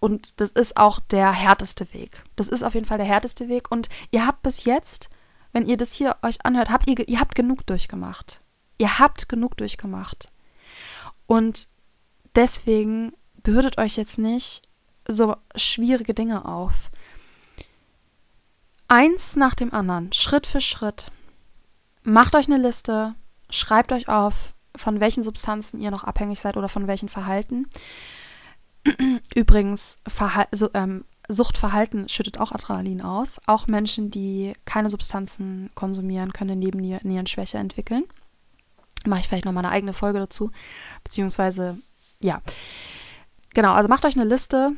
[0.00, 2.22] Und das ist auch der härteste Weg.
[2.36, 3.70] Das ist auf jeden Fall der härteste Weg.
[3.70, 5.08] Und ihr habt bis jetzt,
[5.52, 8.40] wenn ihr das hier euch anhört, habt ihr, ihr habt genug durchgemacht.
[8.78, 10.28] Ihr habt genug durchgemacht.
[11.26, 11.68] Und
[12.34, 13.12] deswegen
[13.42, 14.62] bürdet euch jetzt nicht
[15.06, 16.90] so schwierige Dinge auf.
[18.86, 21.10] Eins nach dem anderen, Schritt für Schritt.
[22.04, 23.14] Macht euch eine Liste,
[23.50, 27.66] schreibt euch auf, von welchen Substanzen ihr noch abhängig seid oder von welchen Verhalten.
[29.34, 33.38] Übrigens, Verhal so, ähm, Suchtverhalten schüttet auch Adrenalin aus.
[33.46, 38.04] Auch Menschen, die keine Substanzen konsumieren, können Nebennierenschwäche entwickeln.
[39.08, 40.50] Mache ich vielleicht nochmal eine eigene Folge dazu.
[41.04, 41.78] Beziehungsweise,
[42.20, 42.40] ja.
[43.54, 44.72] Genau, also macht euch eine Liste.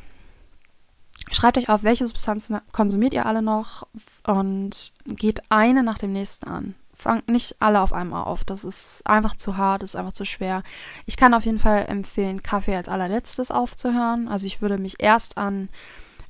[1.32, 3.86] Schreibt euch auf, welche Substanzen konsumiert ihr alle noch
[4.26, 8.44] und geht eine nach dem nächsten an fangt nicht alle auf einmal auf.
[8.44, 10.62] Das ist einfach zu hart, das ist einfach zu schwer.
[11.06, 14.28] Ich kann auf jeden Fall empfehlen, Kaffee als allerletztes aufzuhören.
[14.28, 15.68] Also ich würde mich erst an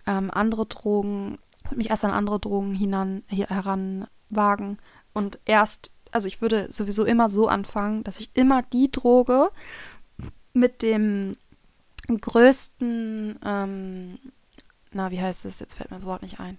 [0.07, 1.37] ähm, andere Drogen,
[1.75, 4.79] mich erst an andere Drogen hinan, heranwagen
[5.13, 9.51] und erst, also ich würde sowieso immer so anfangen, dass ich immer die Droge
[10.53, 11.37] mit dem
[12.09, 14.19] größten, ähm,
[14.93, 15.61] na, wie heißt es?
[15.61, 16.59] Jetzt fällt mir das Wort nicht ein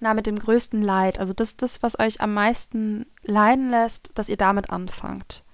[0.00, 1.20] na, mit dem größten Leid.
[1.20, 5.44] Also das, das, was euch am meisten leiden lässt, dass ihr damit anfangt.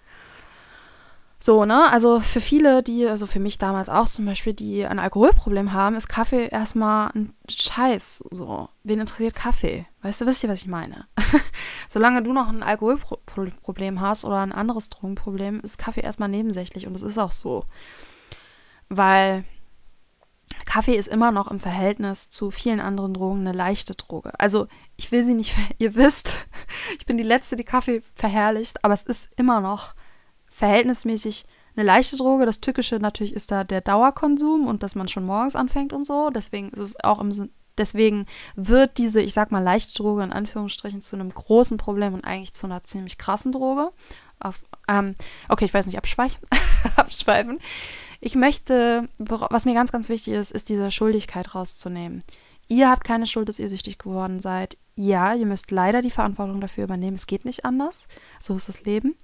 [1.46, 1.92] So, ne?
[1.92, 5.94] Also für viele, die, also für mich damals auch zum Beispiel, die ein Alkoholproblem haben,
[5.94, 8.24] ist Kaffee erstmal ein Scheiß.
[8.32, 9.86] So, wen interessiert Kaffee?
[10.02, 11.06] Weißt du, wisst ihr, was ich meine?
[11.88, 16.94] Solange du noch ein Alkoholproblem hast oder ein anderes Drogenproblem, ist Kaffee erstmal nebensächlich und
[16.94, 17.64] das ist auch so.
[18.88, 19.44] Weil
[20.64, 24.32] Kaffee ist immer noch im Verhältnis zu vielen anderen Drogen eine leichte Droge.
[24.40, 24.66] Also
[24.96, 26.44] ich will sie nicht, ihr wisst,
[26.98, 29.94] ich bin die Letzte, die Kaffee verherrlicht, aber es ist immer noch
[30.56, 31.44] verhältnismäßig
[31.76, 32.46] eine leichte Droge.
[32.46, 36.30] Das Tückische natürlich ist da der Dauerkonsum und dass man schon morgens anfängt und so.
[36.30, 41.02] Deswegen ist es auch im deswegen wird diese, ich sag mal, leichte Droge in Anführungsstrichen
[41.02, 43.92] zu einem großen Problem und eigentlich zu einer ziemlich krassen Droge.
[44.40, 45.14] Auf, ähm,
[45.50, 46.48] okay, ich weiß nicht, abschweifen.
[48.22, 52.24] Ich möchte, was mir ganz, ganz wichtig ist, ist diese Schuldigkeit rauszunehmen.
[52.66, 54.78] Ihr habt keine Schuld, dass ihr süchtig geworden seid.
[54.94, 57.16] Ja, ihr müsst leider die Verantwortung dafür übernehmen.
[57.16, 58.08] Es geht nicht anders.
[58.40, 59.16] So ist das Leben.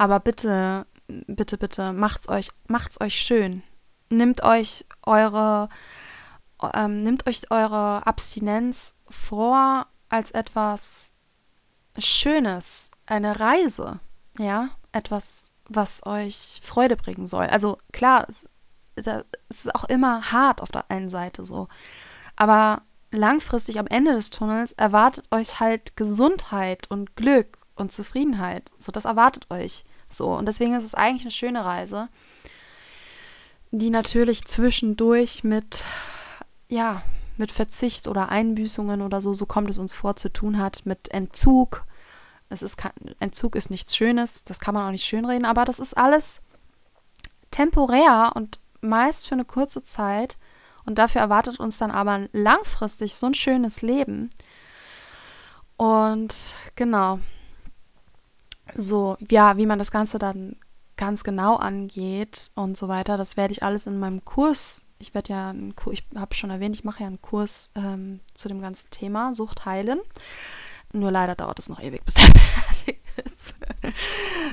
[0.00, 3.62] Aber bitte, bitte, bitte, macht's euch, macht's euch schön.
[4.08, 5.68] Nimmt euch eure,
[6.72, 11.12] ähm, nimmt euch eure Abstinenz vor als etwas
[11.98, 14.00] Schönes, eine Reise,
[14.38, 17.48] ja, etwas was euch Freude bringen soll.
[17.48, 18.48] Also klar, es,
[18.94, 19.06] es
[19.50, 21.68] ist auch immer hart auf der einen Seite so.
[22.36, 22.80] Aber
[23.10, 28.72] langfristig am Ende des Tunnels erwartet euch halt Gesundheit und Glück und Zufriedenheit.
[28.78, 30.32] So, das erwartet euch so.
[30.32, 32.08] Und deswegen ist es eigentlich eine schöne Reise,
[33.70, 35.84] die natürlich zwischendurch mit,
[36.68, 37.02] ja,
[37.36, 41.08] mit Verzicht oder Einbüßungen oder so, so kommt es uns vor, zu tun hat, mit
[41.08, 41.84] Entzug,
[42.48, 42.76] es ist
[43.20, 46.42] Entzug ist nichts Schönes, das kann man auch nicht schönreden, aber das ist alles
[47.50, 50.36] temporär und meist für eine kurze Zeit.
[50.84, 54.30] Und dafür erwartet uns dann aber langfristig so ein schönes Leben.
[55.76, 57.20] Und genau.
[58.74, 60.56] So, ja, wie man das Ganze dann
[60.96, 64.86] ganz genau angeht und so weiter, das werde ich alles in meinem Kurs.
[64.98, 68.48] Ich werde ja, einen, ich habe schon erwähnt, ich mache ja einen Kurs ähm, zu
[68.48, 69.98] dem ganzen Thema Sucht heilen.
[70.92, 73.54] Nur leider dauert es noch ewig, bis der fertig ist.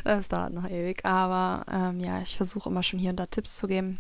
[0.04, 1.04] Es dauert noch ewig.
[1.04, 4.00] Aber ähm, ja, ich versuche immer schon hier und da Tipps zu geben.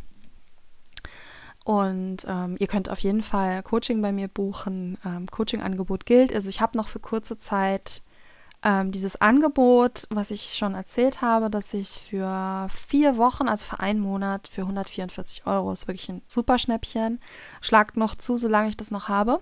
[1.66, 4.98] Und ähm, ihr könnt auf jeden Fall Coaching bei mir buchen.
[5.04, 6.34] Ähm, Coaching-Angebot gilt.
[6.34, 8.04] Also ich habe noch für kurze Zeit
[8.68, 13.80] ähm, dieses Angebot, was ich schon erzählt habe, dass ich für vier Wochen, also für
[13.80, 17.22] einen Monat, für 144 Euro, ist wirklich ein super Schnäppchen.
[17.62, 19.40] Schlagt noch zu, solange ich das noch habe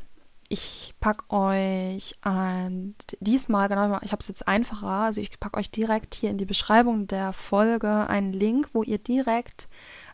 [0.47, 5.71] ich packe euch ein, diesmal, genau, ich habe es jetzt einfacher, also ich packe euch
[5.71, 9.67] direkt hier in die Beschreibung der Folge einen Link, wo ihr direkt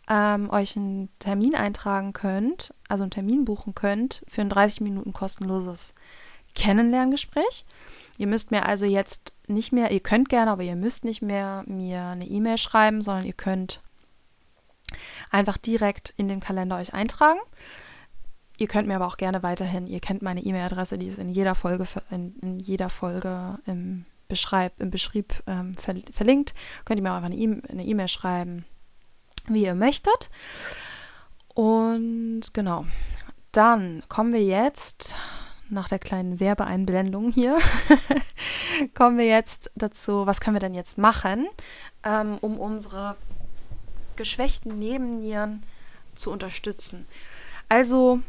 [0.10, 5.14] ähm, euch einen Termin eintragen könnt, also einen Termin buchen könnt für ein 30 Minuten
[5.14, 5.96] kostenloses
[6.56, 7.66] Kennenlerngespräch.
[8.18, 11.64] Ihr müsst mir also jetzt nicht mehr, ihr könnt gerne, aber ihr müsst nicht mehr
[11.68, 13.82] mir eine E-Mail schreiben, sondern ihr könnt
[15.30, 17.40] einfach direkt in den Kalender euch eintragen.
[18.58, 21.56] Ihr könnt mir aber auch gerne weiterhin, ihr kennt meine E-Mail-Adresse, die ist in jeder
[21.56, 26.54] Folge, in, in jeder Folge im, Beschreib, im Beschrieb ähm, ver, verlinkt.
[26.86, 28.66] Könnt ihr mir auch einfach eine E-Mail schreiben,
[29.48, 30.30] wie ihr möchtet.
[31.56, 32.86] Und genau,
[33.52, 35.16] dann kommen wir jetzt
[35.72, 37.58] nach der kleinen Werbeeinblendung hier,
[38.94, 41.48] kommen wir jetzt dazu, was können wir denn jetzt machen,
[42.04, 43.16] ähm, um unsere
[44.16, 45.64] geschwächten Nebennieren
[46.16, 47.06] zu unterstützen.
[47.70, 48.20] Also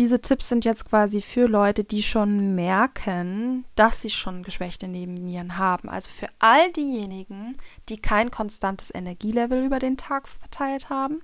[0.00, 5.58] diese Tipps sind jetzt quasi für Leute, die schon merken, dass sie schon geschwächte Nebennieren
[5.58, 5.90] haben.
[5.90, 7.58] Also für all diejenigen,
[7.90, 11.20] die kein konstantes Energielevel über den Tag verteilt haben,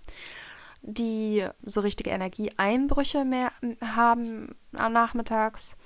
[0.86, 5.76] die so richtige Energieeinbrüche mehr haben am Nachmittags.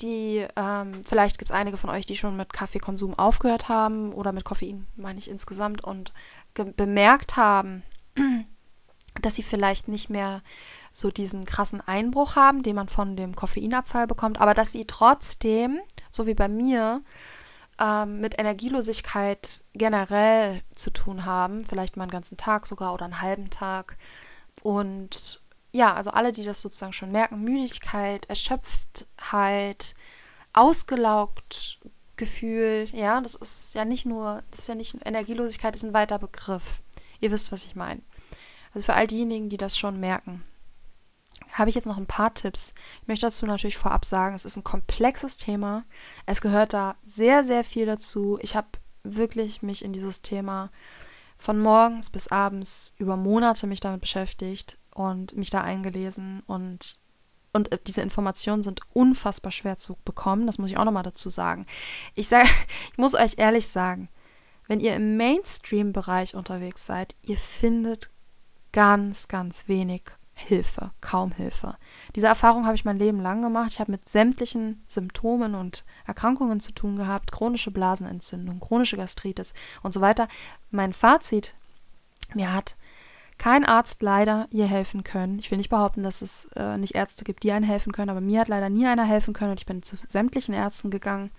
[0.00, 4.32] Die, ähm, vielleicht gibt es einige von euch, die schon mit Kaffeekonsum aufgehört haben oder
[4.32, 6.12] mit Koffein, meine ich insgesamt, und
[6.54, 7.82] bemerkt haben,
[9.22, 10.42] dass sie vielleicht nicht mehr
[10.92, 15.78] so diesen krassen Einbruch haben, den man von dem Koffeinabfall bekommt, aber dass sie trotzdem,
[16.10, 17.02] so wie bei mir,
[17.80, 23.20] ähm, mit Energielosigkeit generell zu tun haben, vielleicht mal einen ganzen Tag sogar oder einen
[23.20, 23.96] halben Tag.
[24.62, 25.40] Und
[25.72, 29.94] ja, also alle, die das sozusagen schon merken, Müdigkeit, Erschöpftheit,
[30.52, 31.78] ausgelaugt
[32.16, 36.18] Gefühl, ja, das ist ja nicht nur, das ist ja nicht, Energielosigkeit ist ein weiter
[36.18, 36.82] Begriff.
[37.20, 38.00] Ihr wisst, was ich meine.
[38.72, 40.42] Also für all diejenigen, die das schon merken,
[41.56, 42.74] habe ich jetzt noch ein paar Tipps.
[43.02, 45.84] Ich möchte dazu natürlich vorab sagen, es ist ein komplexes Thema.
[46.26, 48.38] Es gehört da sehr, sehr viel dazu.
[48.42, 48.68] Ich habe
[49.02, 50.70] wirklich mich in dieses Thema
[51.38, 57.00] von morgens bis abends über Monate mich damit beschäftigt und mich da eingelesen und
[57.52, 61.30] und äh, diese Informationen sind unfassbar schwer zu bekommen, das muss ich auch nochmal dazu
[61.30, 61.64] sagen.
[62.14, 62.48] Ich sage,
[62.92, 64.10] ich muss euch ehrlich sagen,
[64.68, 68.10] wenn ihr im Mainstream-Bereich unterwegs seid, ihr findet
[68.72, 70.02] ganz, ganz wenig
[70.38, 71.76] Hilfe, kaum Hilfe.
[72.14, 73.70] Diese Erfahrung habe ich mein Leben lang gemacht.
[73.70, 79.92] Ich habe mit sämtlichen Symptomen und Erkrankungen zu tun gehabt, chronische Blasenentzündung, chronische Gastritis und
[79.94, 80.28] so weiter.
[80.70, 81.54] Mein Fazit,
[82.34, 82.76] mir hat
[83.38, 85.38] kein Arzt leider ihr helfen können.
[85.38, 88.20] Ich will nicht behaupten, dass es äh, nicht Ärzte gibt, die einem helfen können, aber
[88.20, 91.30] mir hat leider nie einer helfen können und ich bin zu sämtlichen Ärzten gegangen.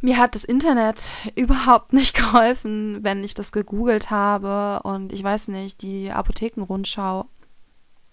[0.00, 1.02] Mir hat das Internet
[1.34, 7.26] überhaupt nicht geholfen, wenn ich das gegoogelt habe und ich weiß nicht, die Apothekenrundschau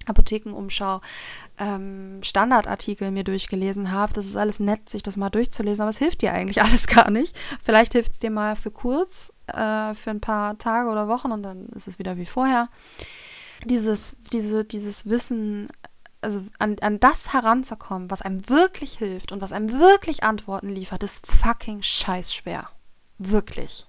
[0.05, 1.01] Apothekenumschau
[1.57, 4.13] ähm, Standardartikel mir durchgelesen habe.
[4.13, 7.09] Das ist alles nett, sich das mal durchzulesen, aber es hilft dir eigentlich alles gar
[7.09, 7.35] nicht.
[7.63, 11.43] Vielleicht hilft es dir mal für kurz, äh, für ein paar Tage oder Wochen und
[11.43, 12.69] dann ist es wieder wie vorher.
[13.65, 15.69] Dieses, diese, dieses Wissen,
[16.21, 21.03] also an, an das heranzukommen, was einem wirklich hilft und was einem wirklich Antworten liefert,
[21.03, 22.69] ist fucking scheiß schwer.
[23.17, 23.87] Wirklich.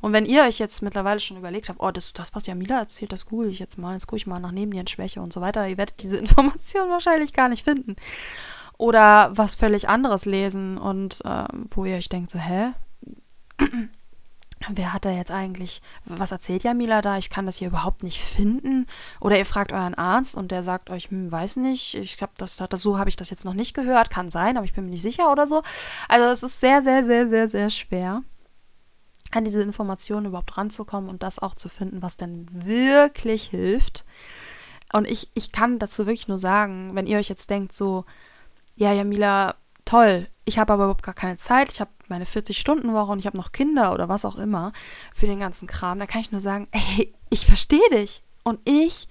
[0.00, 3.12] Und wenn ihr euch jetzt mittlerweile schon überlegt habt, oh, das, das was Jamila erzählt,
[3.12, 5.78] das google ich jetzt mal, jetzt gucke ich mal nach Nebennierenschwäche und so weiter, ihr
[5.78, 7.96] werdet diese Information wahrscheinlich gar nicht finden.
[8.78, 12.72] Oder was völlig anderes lesen und äh, wo ihr euch denkt, so, hä?
[14.68, 17.16] Wer hat da jetzt eigentlich, was erzählt Jamila da?
[17.16, 18.86] Ich kann das hier überhaupt nicht finden.
[19.18, 22.56] Oder ihr fragt euren Arzt und der sagt euch, hm, weiß nicht, ich glaube, das,
[22.56, 24.10] das, so habe ich das jetzt noch nicht gehört.
[24.10, 25.62] Kann sein, aber ich bin mir nicht sicher oder so.
[26.08, 28.22] Also es ist sehr, sehr, sehr, sehr, sehr schwer
[29.30, 34.04] an diese Informationen überhaupt ranzukommen und das auch zu finden, was denn wirklich hilft.
[34.92, 38.04] Und ich, ich kann dazu wirklich nur sagen, wenn ihr euch jetzt denkt, so,
[38.74, 39.54] ja, Jamila,
[39.84, 43.36] toll, ich habe aber überhaupt gar keine Zeit, ich habe meine 40-Stunden-Woche und ich habe
[43.36, 44.72] noch Kinder oder was auch immer
[45.14, 48.22] für den ganzen Kram, da kann ich nur sagen, ey, ich verstehe dich.
[48.42, 49.08] Und ich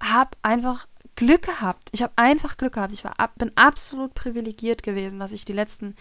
[0.00, 0.86] habe einfach
[1.18, 1.88] Glück gehabt.
[1.90, 2.92] Ich habe einfach Glück gehabt.
[2.92, 5.96] Ich war, bin absolut privilegiert gewesen, dass ich die letzten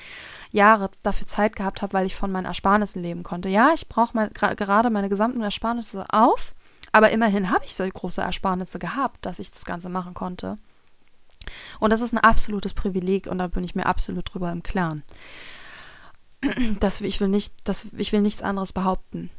[0.51, 3.49] Jahre dafür Zeit gehabt habe, weil ich von meinen Ersparnissen leben konnte.
[3.49, 6.53] Ja, ich brauche mein, gerade meine gesamten Ersparnisse auf,
[6.91, 10.59] aber immerhin habe ich so große Ersparnisse gehabt, dass ich das Ganze machen konnte.
[11.79, 15.03] Und das ist ein absolutes Privileg und da bin ich mir absolut drüber im Klaren.
[16.79, 19.31] Das, ich, will nicht, das, ich will nichts anderes behaupten.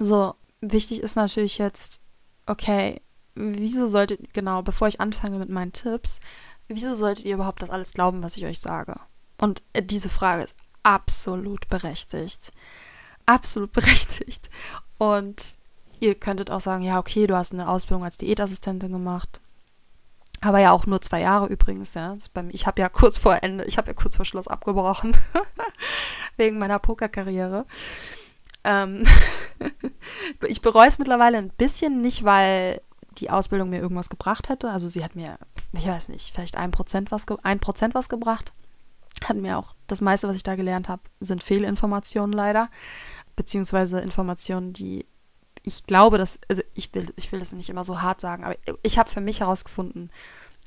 [0.00, 2.00] So, wichtig ist natürlich jetzt,
[2.46, 3.00] okay,
[3.40, 6.20] wieso solltet, genau, bevor ich anfange mit meinen Tipps,
[6.68, 8.96] wieso solltet ihr überhaupt das alles glauben, was ich euch sage?
[9.40, 12.52] Und äh, diese Frage ist absolut berechtigt.
[13.26, 14.50] Absolut berechtigt.
[14.98, 15.56] Und
[15.98, 19.40] ihr könntet auch sagen, ja, okay, du hast eine Ausbildung als Diätassistentin gemacht.
[20.42, 22.16] Aber ja auch nur zwei Jahre übrigens, ja.
[22.50, 25.14] Ich habe ja kurz vor Ende, ich habe ja kurz vor Schluss abgebrochen.
[26.36, 27.66] wegen meiner Pokerkarriere.
[28.64, 29.06] Ähm
[30.48, 32.80] ich bereue es mittlerweile ein bisschen, nicht weil
[33.20, 34.70] die Ausbildung mir irgendwas gebracht hätte.
[34.70, 35.38] Also sie hat mir,
[35.72, 38.52] ich weiß nicht, vielleicht ein Prozent was, ein Prozent was gebracht.
[39.24, 42.70] Hat mir auch das meiste, was ich da gelernt habe, sind Fehlinformationen leider.
[43.36, 45.06] Beziehungsweise Informationen, die
[45.62, 48.56] ich glaube, dass, also ich will, ich will das nicht immer so hart sagen, aber
[48.82, 50.10] ich habe für mich herausgefunden,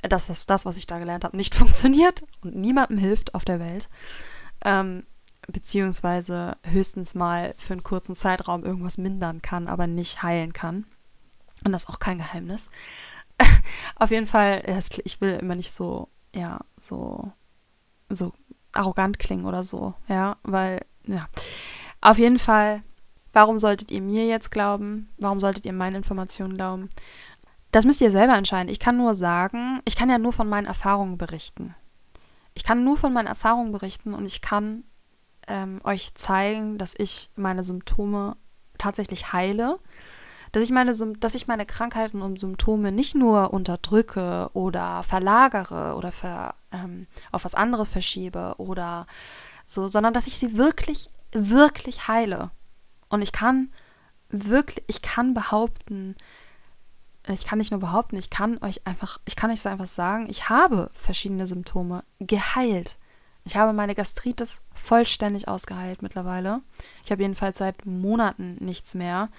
[0.01, 3.59] dass das, das, was ich da gelernt habe, nicht funktioniert und niemandem hilft auf der
[3.59, 3.89] Welt.
[4.63, 5.03] Ähm,
[5.47, 10.85] beziehungsweise höchstens mal für einen kurzen Zeitraum irgendwas mindern kann, aber nicht heilen kann.
[11.63, 12.69] Und das ist auch kein Geheimnis.
[13.95, 14.63] Auf jeden Fall,
[15.03, 17.31] ich will immer nicht so, ja, so,
[18.09, 18.33] so
[18.73, 21.27] arrogant klingen oder so, ja, weil, ja.
[22.01, 22.83] Auf jeden Fall,
[23.31, 25.09] warum solltet ihr mir jetzt glauben?
[25.17, 26.89] Warum solltet ihr meinen Informationen glauben?
[27.71, 28.69] Das müsst ihr selber entscheiden.
[28.69, 31.75] Ich kann nur sagen, ich kann ja nur von meinen Erfahrungen berichten.
[32.53, 34.83] Ich kann nur von meinen Erfahrungen berichten und ich kann
[35.47, 38.37] ähm, euch zeigen, dass ich meine Symptome
[38.77, 39.79] tatsächlich heile
[40.53, 46.11] dass ich meine, dass ich meine Krankheiten und Symptome nicht nur unterdrücke oder verlagere oder
[46.11, 49.07] ver, ähm, auf was anderes verschiebe oder
[49.65, 52.51] so, sondern dass ich sie wirklich, wirklich heile.
[53.09, 53.73] Und ich kann
[54.29, 56.15] wirklich, ich kann behaupten,
[57.27, 60.29] ich kann nicht nur behaupten, ich kann euch einfach, ich kann euch so einfach sagen,
[60.29, 62.97] ich habe verschiedene Symptome geheilt.
[63.43, 66.61] Ich habe meine Gastritis vollständig ausgeheilt mittlerweile.
[67.03, 69.29] Ich habe jedenfalls seit Monaten nichts mehr.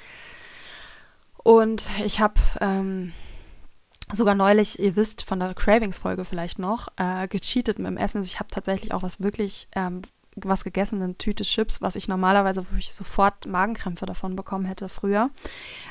[1.44, 3.12] Und ich habe ähm,
[4.10, 8.18] sogar neulich, ihr wisst von der Cravings-Folge vielleicht noch, äh, gecheatet mit dem Essen.
[8.18, 10.02] Also ich habe tatsächlich auch was wirklich, ähm,
[10.36, 14.88] was gegessen, eine Tüte Chips, was ich normalerweise, wo ich sofort Magenkrämpfe davon bekommen hätte
[14.88, 15.30] früher.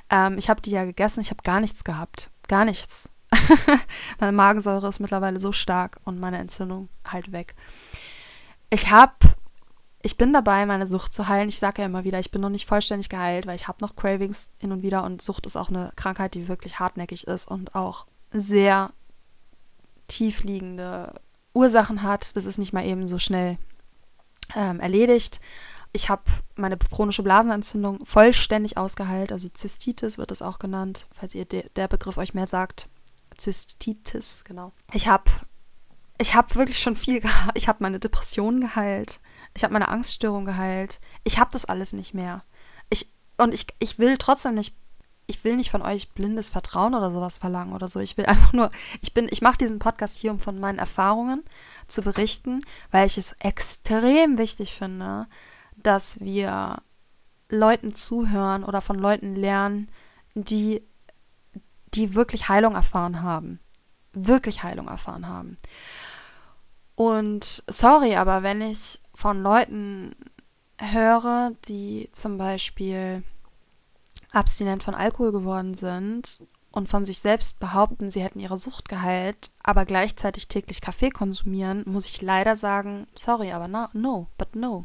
[0.09, 2.31] Ähm, ich habe die ja gegessen, ich habe gar nichts gehabt.
[2.47, 3.11] Gar nichts.
[4.19, 7.55] meine Magensäure ist mittlerweile so stark und meine Entzündung halt weg.
[8.71, 9.13] Ich habe,
[10.05, 11.47] ich bin dabei, meine Sucht zu heilen.
[11.47, 13.95] Ich sage ja immer wieder, ich bin noch nicht vollständig geheilt, weil ich habe noch
[13.95, 17.73] Cravings hin und wieder und Sucht ist auch eine Krankheit, die wirklich hartnäckig ist und
[17.73, 18.91] auch sehr
[20.09, 21.21] tiefliegende
[21.53, 22.35] Ursachen hat.
[22.35, 23.57] Das ist nicht mal eben so schnell
[24.53, 25.39] ähm, erledigt.
[25.93, 26.23] Ich habe
[26.55, 31.87] meine chronische Blasenentzündung vollständig ausgeheilt, also Zystitis wird es auch genannt, falls ihr de der
[31.87, 32.89] Begriff euch mehr sagt.
[33.37, 34.73] Zystitis, genau.
[34.91, 35.31] Ich habe
[36.17, 37.57] ich habe wirklich schon viel gehabt.
[37.57, 39.19] Ich habe meine Depressionen geheilt.
[39.55, 40.99] Ich habe meine Angststörung geheilt.
[41.23, 42.43] Ich habe das alles nicht mehr.
[42.89, 44.75] Ich, und ich, ich will trotzdem nicht,
[45.27, 47.99] ich will nicht von euch blindes Vertrauen oder sowas verlangen oder so.
[47.99, 51.43] Ich will einfach nur, ich bin, ich mache diesen Podcast hier, um von meinen Erfahrungen
[51.87, 52.59] zu berichten,
[52.91, 55.27] weil ich es extrem wichtig finde,
[55.75, 56.81] dass wir
[57.49, 59.89] Leuten zuhören oder von Leuten lernen,
[60.33, 60.81] die,
[61.93, 63.59] die wirklich Heilung erfahren haben.
[64.13, 65.57] Wirklich Heilung erfahren haben.
[66.95, 70.17] Und sorry, aber wenn ich von Leuten
[70.77, 73.23] höre, die zum Beispiel
[74.33, 79.51] abstinent von Alkohol geworden sind und von sich selbst behaupten, sie hätten ihre Sucht geheilt,
[79.63, 84.83] aber gleichzeitig täglich Kaffee konsumieren, muss ich leider sagen, sorry, aber no, no, but no.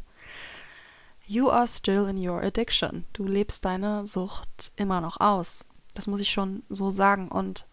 [1.26, 3.06] You are still in your addiction.
[3.14, 5.64] Du lebst deine Sucht immer noch aus.
[5.94, 7.26] Das muss ich schon so sagen.
[7.26, 7.66] Und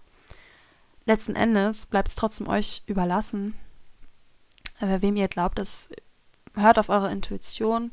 [1.05, 3.53] letzten Endes bleibt es trotzdem euch überlassen,
[4.79, 5.91] aber wem ihr glaubt, es
[6.55, 7.91] hört auf eure Intuition,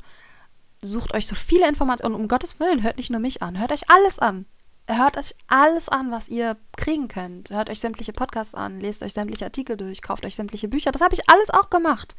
[0.81, 3.89] sucht euch so viele Informationen, um Gottes Willen, hört nicht nur mich an, hört euch
[3.91, 4.47] alles an.
[4.89, 7.51] Hört euch alles an, was ihr kriegen könnt.
[7.51, 10.91] Hört euch sämtliche Podcasts an, lest euch sämtliche Artikel durch, kauft euch sämtliche Bücher.
[10.91, 12.17] Das habe ich alles auch gemacht.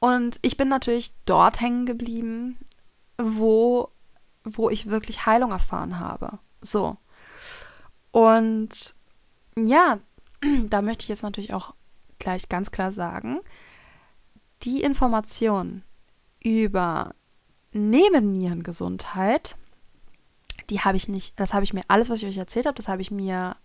[0.00, 2.58] Und ich bin natürlich dort hängen geblieben,
[3.16, 3.90] wo,
[4.42, 6.38] wo ich wirklich Heilung erfahren habe.
[6.60, 6.96] So.
[8.10, 8.94] Und
[9.56, 9.98] ja,
[10.68, 11.74] da möchte ich jetzt natürlich auch
[12.18, 13.40] gleich ganz klar sagen,
[14.62, 15.82] die Information
[16.42, 17.14] über
[17.72, 19.56] Nebennierengesundheit,
[20.70, 22.88] die habe ich nicht, das habe ich mir, alles, was ich euch erzählt habe, das
[22.88, 23.56] habe ich mir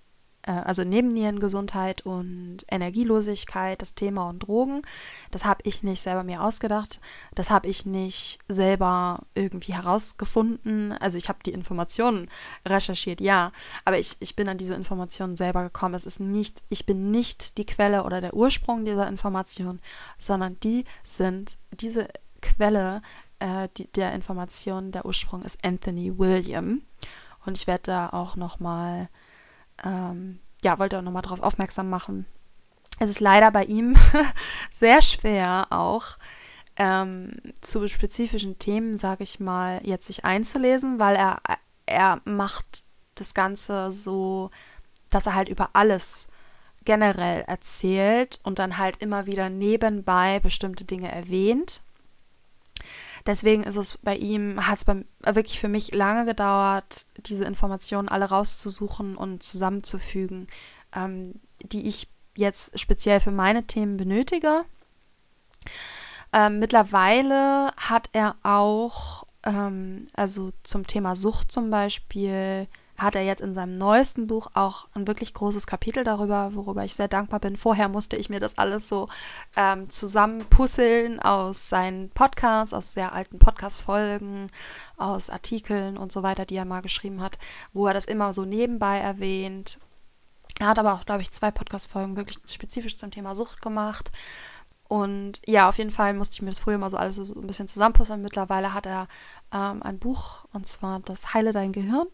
[0.50, 4.82] also Nebennierengesundheit und Energielosigkeit, das Thema und Drogen,
[5.30, 7.00] das habe ich nicht selber mir ausgedacht,
[7.36, 10.94] das habe ich nicht selber irgendwie herausgefunden.
[10.94, 12.30] Also ich habe die Informationen
[12.68, 13.52] recherchiert, ja,
[13.86, 15.96] aber ich, ich bin an diese Informationen selber gekommen.
[15.96, 19.80] Es ist nicht, ich bin nicht die Quelle oder der Ursprung dieser Information,
[20.18, 22.08] sondern die sind, diese
[22.42, 23.02] Quelle
[23.40, 26.82] äh, die, der Information, der Ursprung ist Anthony William.
[27.46, 29.10] Und ich werde da auch nochmal mal
[29.84, 32.26] ähm, ja, wollte auch nochmal darauf aufmerksam machen.
[33.00, 33.96] Es ist leider bei ihm
[34.72, 36.18] sehr schwer auch
[36.78, 41.42] ähm, zu spezifischen Themen, sage ich mal, jetzt sich einzulesen, weil er,
[41.86, 42.84] er macht
[43.16, 44.52] das Ganze so,
[45.10, 46.28] dass er halt über alles
[46.86, 51.82] generell erzählt und dann halt immer wieder nebenbei bestimmte Dinge erwähnt.
[53.26, 54.88] Deswegen ist es bei ihm, hat es
[55.36, 60.48] wirklich für mich lange gedauert, diese Informationen alle rauszusuchen und zusammenzufügen,
[60.96, 64.64] ähm, die ich jetzt speziell für meine Themen benötige.
[66.34, 72.68] Ähm, mittlerweile hat er auch, ähm, also zum Thema Sucht zum Beispiel,
[73.02, 76.94] hat er jetzt in seinem neuesten Buch auch ein wirklich großes Kapitel darüber, worüber ich
[76.94, 77.58] sehr dankbar bin.
[77.58, 79.10] Vorher musste ich mir das alles so
[79.56, 84.48] ähm, zusammenpuzzeln aus seinen Podcasts, aus sehr alten Podcast-Folgen,
[84.98, 87.38] aus Artikeln und so weiter, die er mal geschrieben hat,
[87.74, 89.80] wo er das immer so nebenbei erwähnt.
[90.60, 94.12] Er hat aber auch, glaube ich, zwei Podcast-Folgen wirklich spezifisch zum Thema Sucht gemacht.
[94.88, 97.48] Und ja, auf jeden Fall musste ich mir das früher mal so alles so, ein
[97.48, 98.22] bisschen zusammenpuzzeln.
[98.22, 99.08] Mittlerweile hat er
[99.54, 102.08] ähm, ein Buch, und zwar das Heile dein Gehirn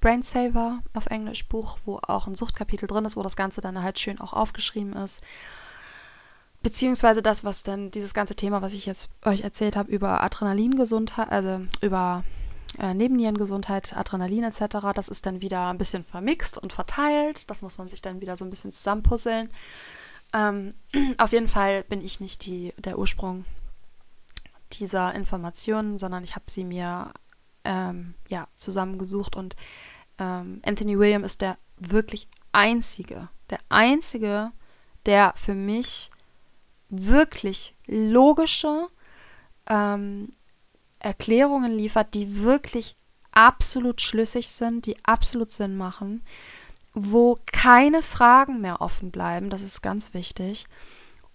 [0.00, 3.98] Brainsaver auf Englisch Buch, wo auch ein Suchtkapitel drin ist, wo das Ganze dann halt
[3.98, 5.22] schön auch aufgeschrieben ist.
[6.62, 11.30] Beziehungsweise das, was dann dieses ganze Thema, was ich jetzt euch erzählt habe, über Adrenalingesundheit,
[11.30, 12.24] also über
[12.78, 14.88] äh, Nebennierengesundheit, Adrenalin etc.
[14.94, 17.48] Das ist dann wieder ein bisschen vermixt und verteilt.
[17.50, 19.50] Das muss man sich dann wieder so ein bisschen zusammenpuzzeln.
[20.32, 20.74] Ähm,
[21.18, 23.44] auf jeden Fall bin ich nicht die, der Ursprung
[24.72, 27.12] dieser Informationen, sondern ich habe sie mir
[27.68, 29.54] ähm, ja, zusammengesucht und
[30.18, 34.50] ähm, Anthony William ist der wirklich einzige, der einzige,
[35.04, 36.10] der für mich
[36.88, 38.88] wirklich logische
[39.68, 40.30] ähm,
[40.98, 42.96] Erklärungen liefert, die wirklich
[43.32, 46.24] absolut schlüssig sind, die absolut Sinn machen,
[46.94, 50.66] wo keine Fragen mehr offen bleiben, das ist ganz wichtig,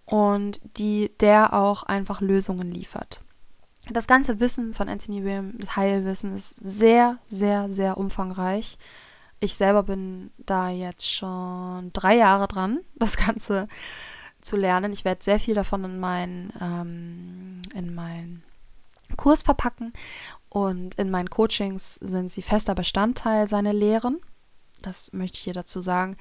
[0.05, 3.21] und die der auch einfach Lösungen liefert.
[3.89, 8.77] Das ganze Wissen von Anthony William, das Heilwissen, ist sehr, sehr, sehr umfangreich.
[9.39, 13.67] Ich selber bin da jetzt schon drei Jahre dran, das Ganze
[14.39, 14.93] zu lernen.
[14.93, 18.43] Ich werde sehr viel davon in meinen ähm, in mein
[19.17, 19.93] Kurs verpacken
[20.49, 24.19] und in meinen Coachings sind sie fester Bestandteil seiner Lehren.
[24.81, 26.17] Das möchte ich hier dazu sagen.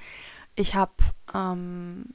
[0.55, 0.93] Ich habe
[1.33, 2.13] ähm,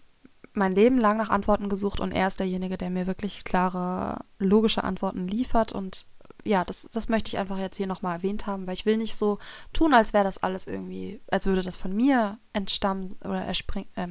[0.59, 4.85] mein Leben lang nach Antworten gesucht und er ist derjenige, der mir wirklich klare, logische
[4.85, 5.73] Antworten liefert.
[5.73, 6.07] Und
[6.45, 9.17] ja, das, das möchte ich einfach jetzt hier nochmal erwähnt haben, weil ich will nicht
[9.17, 9.39] so
[9.73, 14.09] tun, als wäre das alles irgendwie, als würde das von mir entstammen oder äh,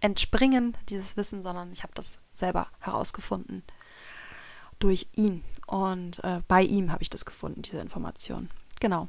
[0.00, 3.62] entspringen, dieses Wissen, sondern ich habe das selber herausgefunden
[4.78, 5.42] durch ihn.
[5.66, 8.50] Und äh, bei ihm habe ich das gefunden, diese Information.
[8.80, 9.08] Genau.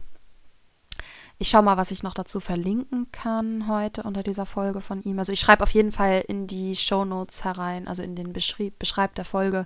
[1.37, 5.19] Ich schaue mal, was ich noch dazu verlinken kann heute unter dieser Folge von ihm.
[5.19, 8.79] Also ich schreibe auf jeden Fall in die Show Notes herein, also in den Beschrieb,
[8.79, 9.65] Beschreib der Folge,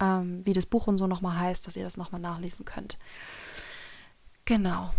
[0.00, 2.98] ähm, wie das Buch und so nochmal heißt, dass ihr das nochmal nachlesen könnt.
[4.44, 4.90] Genau.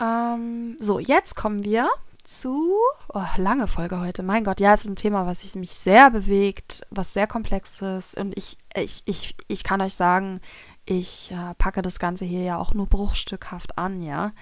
[0.00, 1.90] Ähm, so, jetzt kommen wir
[2.24, 2.74] zu.
[3.12, 4.22] Oh, lange Folge heute.
[4.22, 8.16] Mein Gott, ja, es ist ein Thema, was mich sehr bewegt, was sehr komplex ist.
[8.16, 10.40] Und ich, ich, ich, ich kann euch sagen,
[10.86, 14.32] ich äh, packe das Ganze hier ja auch nur bruchstückhaft an, ja.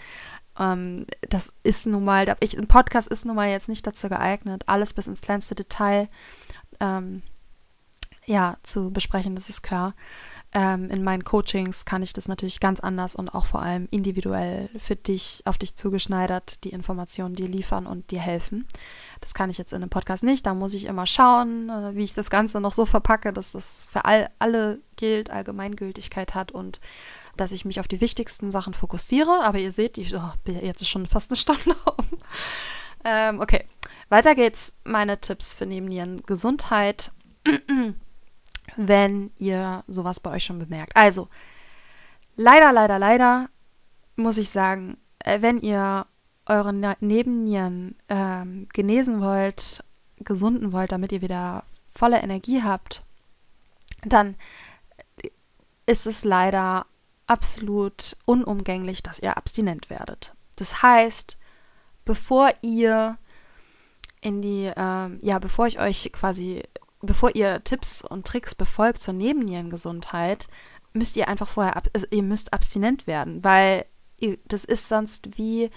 [0.58, 4.64] Ähm, das ist nun mal, ich, ein Podcast ist nun mal jetzt nicht dazu geeignet,
[4.66, 6.08] alles bis ins kleinste Detail
[6.80, 7.22] ähm,
[8.26, 9.94] ja, zu besprechen, das ist klar.
[10.52, 14.70] Ähm, in meinen Coachings kann ich das natürlich ganz anders und auch vor allem individuell
[14.76, 18.66] für dich, auf dich zugeschneidert, die Informationen dir liefern und dir helfen.
[19.20, 20.46] Das kann ich jetzt in einem Podcast nicht.
[20.46, 23.88] Da muss ich immer schauen, äh, wie ich das Ganze noch so verpacke, dass das
[23.90, 26.80] für all, alle gilt, Allgemeingültigkeit hat und
[27.40, 29.42] dass ich mich auf die wichtigsten Sachen fokussiere.
[29.42, 32.06] Aber ihr seht, die, oh, jetzt ist schon fast eine Stunde um.
[33.04, 33.64] ähm, okay,
[34.08, 34.72] weiter geht's.
[34.84, 37.12] Meine Tipps für Nebennierengesundheit.
[38.76, 40.94] wenn ihr sowas bei euch schon bemerkt.
[40.94, 41.28] Also,
[42.36, 43.48] leider, leider, leider
[44.16, 46.06] muss ich sagen, äh, wenn ihr
[46.46, 49.84] eure ne-, Nebennieren ähm, genesen wollt,
[50.18, 53.04] gesunden wollt, damit ihr wieder volle Energie habt,
[54.04, 54.36] dann
[55.86, 56.86] ist es leider
[57.28, 60.34] absolut unumgänglich, dass ihr abstinent werdet.
[60.56, 61.38] Das heißt,
[62.04, 63.18] bevor ihr
[64.20, 66.64] in die, ähm, ja, bevor ich euch quasi
[67.00, 70.48] bevor ihr Tipps und Tricks befolgt zur Nebennierengesundheit,
[70.92, 73.84] müsst ihr einfach vorher, ab, also ihr müsst abstinent werden, weil
[74.18, 75.70] ihr, das ist sonst wie,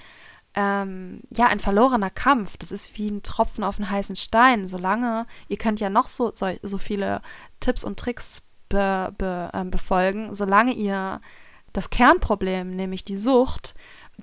[0.53, 2.57] ähm, ja, ein verlorener Kampf.
[2.57, 4.67] Das ist wie ein Tropfen auf einen heißen Stein.
[4.67, 7.21] Solange, ihr könnt ja noch so, so, so viele
[7.59, 11.21] Tipps und Tricks be, be, äh, befolgen, solange ihr
[11.73, 13.73] das Kernproblem, nämlich die Sucht,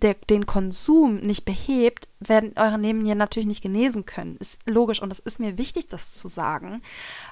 [0.03, 4.37] der, den Konsum nicht behebt, werden eure Nebennieren natürlich nicht genesen können.
[4.37, 6.83] Ist logisch und es ist mir wichtig, das zu sagen,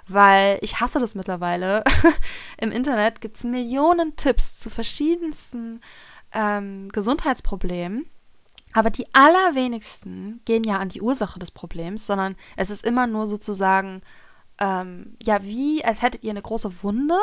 [0.08, 1.84] weil ich hasse das mittlerweile.
[2.58, 5.80] Im Internet gibt es Millionen Tipps zu verschiedensten
[6.32, 8.06] ähm, Gesundheitsproblemen.
[8.72, 13.26] Aber die allerwenigsten gehen ja an die Ursache des Problems, sondern es ist immer nur
[13.26, 14.02] sozusagen,
[14.60, 17.16] ähm, ja, wie als hättet ihr eine große Wunde.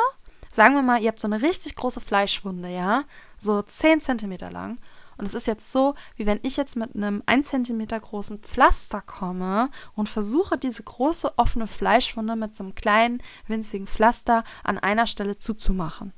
[0.54, 3.02] Sagen wir mal, ihr habt so eine richtig große Fleischwunde, ja,
[3.40, 4.78] so 10 Zentimeter lang.
[5.16, 9.00] Und es ist jetzt so, wie wenn ich jetzt mit einem 1 cm großen Pflaster
[9.00, 15.08] komme und versuche, diese große offene Fleischwunde mit so einem kleinen, winzigen Pflaster an einer
[15.08, 16.12] Stelle zuzumachen.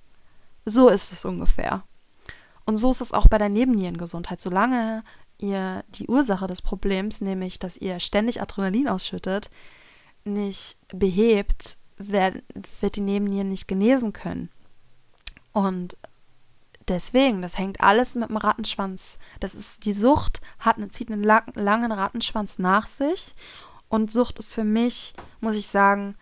[0.67, 1.85] So ist es ungefähr.
[2.67, 4.43] Und so ist es auch bei der Nebennierengesundheit.
[4.43, 5.03] Solange
[5.39, 9.49] ihr die Ursache des Problems, nämlich dass ihr ständig Adrenalin ausschüttet,
[10.25, 12.43] nicht behebt, wird,
[12.81, 14.51] wird die Nebennieren nicht genesen können.
[15.53, 15.97] Und
[16.89, 19.19] Deswegen, das hängt alles mit dem Rattenschwanz.
[19.41, 23.35] Das ist die Sucht, hat eine, zieht einen langen Rattenschwanz nach sich.
[23.89, 26.17] Und Sucht ist für mich, muss ich sagen,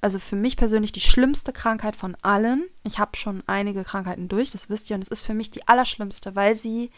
[0.00, 2.64] also für mich persönlich die schlimmste Krankheit von allen.
[2.84, 5.68] Ich habe schon einige Krankheiten durch, das wisst ihr, und es ist für mich die
[5.68, 6.90] allerschlimmste, weil sie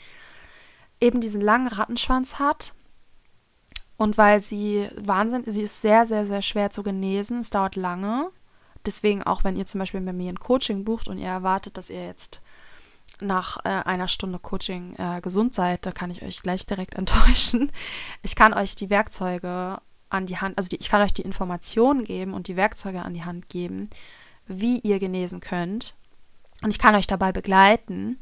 [1.01, 2.75] eben diesen langen Rattenschwanz hat
[3.97, 7.41] und weil sie Wahnsinn, sie ist sehr, sehr, sehr schwer zu genesen.
[7.41, 8.31] Es dauert lange.
[8.85, 11.91] Deswegen auch, wenn ihr zum Beispiel bei mir ein Coaching bucht und ihr erwartet, dass
[11.91, 12.41] ihr jetzt
[13.21, 17.71] nach äh, einer Stunde Coaching äh, gesund seid, da kann ich euch gleich direkt enttäuschen.
[18.23, 19.79] Ich kann euch die Werkzeuge
[20.11, 23.15] an die Hand, also die, ich kann euch die Informationen geben und die Werkzeuge an
[23.15, 23.89] die Hand geben,
[24.47, 25.95] wie ihr genesen könnt.
[26.63, 28.19] Und ich kann euch dabei begleiten.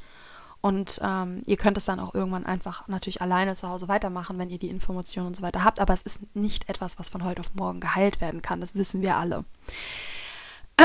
[0.63, 4.49] Und ähm, ihr könnt es dann auch irgendwann einfach natürlich alleine zu Hause weitermachen, wenn
[4.49, 5.81] ihr die Informationen und so weiter habt.
[5.81, 8.61] Aber es ist nicht etwas, was von heute auf morgen geheilt werden kann.
[8.61, 9.45] Das wissen wir alle.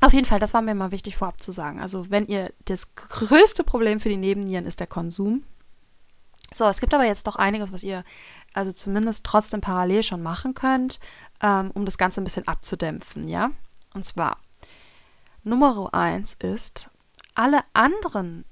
[0.00, 1.80] Auf jeden Fall, das war mir mal wichtig vorab zu sagen.
[1.80, 5.42] Also, wenn ihr das größte Problem für die Nebennieren ist der Konsum.
[6.52, 8.04] So, es gibt aber jetzt doch einiges, was ihr
[8.52, 11.00] also zumindest trotzdem parallel schon machen könnt,
[11.42, 13.50] ähm, um das Ganze ein bisschen abzudämpfen, ja?
[13.94, 14.38] Und zwar,
[15.42, 16.90] Nummer eins ist,
[17.34, 18.44] alle anderen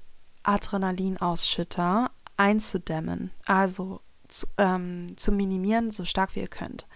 [0.47, 6.87] Adrenalinausschütter einzudämmen, also zu, ähm, zu minimieren, so stark wie ihr könnt.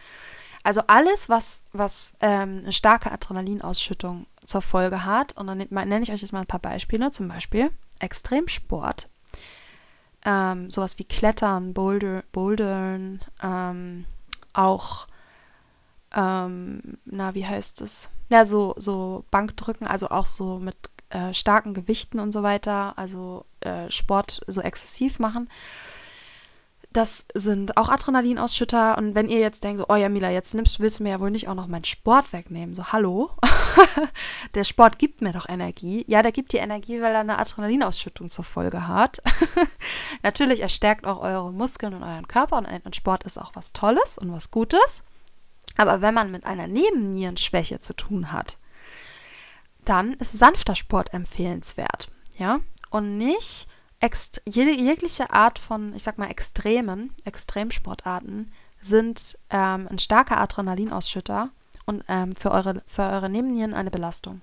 [0.64, 6.12] Also alles, was, was ähm, eine starke Adrenalinausschüttung zur Folge hat, und dann nenne ich
[6.12, 9.10] euch jetzt mal ein paar Beispiele, zum Beispiel Extremsport,
[10.24, 14.06] ähm, sowas wie Klettern, Boulder, Bouldern, ähm,
[14.54, 15.08] auch,
[16.14, 18.10] ähm, na, wie heißt es?
[18.30, 20.76] Ja, so, so Bankdrücken, also auch so mit
[21.12, 25.49] äh, starken Gewichten und so weiter, also äh, Sport so exzessiv machen.
[26.93, 28.97] Das sind auch Adrenalinausschütter.
[28.97, 31.32] Und wenn ihr jetzt denkt, oh ja, Mila, jetzt nimmst, willst du mir ja wohl
[31.32, 32.76] nicht auch noch meinen Sport wegnehmen.
[32.76, 33.32] So, hallo?
[34.55, 36.03] der Sport gibt mir doch Energie.
[36.07, 39.22] Ja, der gibt dir Energie, weil er eine Adrenalinausschüttung zur Folge hat.
[40.24, 42.57] Natürlich, er stärkt auch eure Muskeln und euren Körper.
[42.57, 45.03] Und, und Sport ist auch was Tolles und was Gutes.
[45.78, 48.57] Aber wenn man mit einer Nebennierenschwäche zu tun hat,
[49.86, 52.10] dann ist sanfter Sport empfehlenswert.
[52.38, 52.60] Ja,
[52.90, 53.68] und nicht
[54.00, 58.52] Ext jegliche Art von, ich sag mal, Extremen, Extremsportarten
[58.82, 61.52] sind ähm, ein starker Adrenalinausschütter
[61.86, 64.42] und ähm, für, eure, für eure Nebennieren eine Belastung.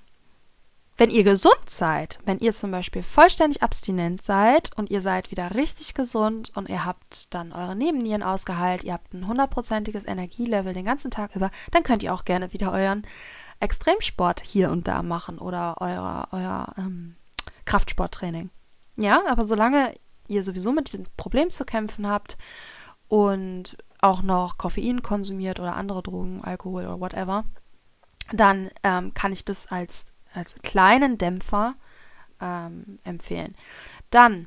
[0.97, 5.55] Wenn ihr gesund seid, wenn ihr zum Beispiel vollständig abstinent seid und ihr seid wieder
[5.55, 10.85] richtig gesund und ihr habt dann eure Nebennieren ausgeheilt, ihr habt ein hundertprozentiges Energielevel den
[10.85, 13.07] ganzen Tag über, dann könnt ihr auch gerne wieder euren
[13.61, 17.17] Extremsport hier und da machen oder euer, euer ähm,
[17.65, 18.51] Kraftsporttraining.
[18.97, 19.95] Ja, aber solange
[20.29, 22.37] ihr sowieso mit diesem Problem zu kämpfen habt
[23.09, 27.45] und auch noch Koffein konsumiert oder andere Drogen, Alkohol oder whatever,
[28.33, 31.75] dann ähm, kann ich das als, als kleinen Dämpfer
[32.41, 33.57] ähm, empfehlen.
[34.11, 34.47] Dann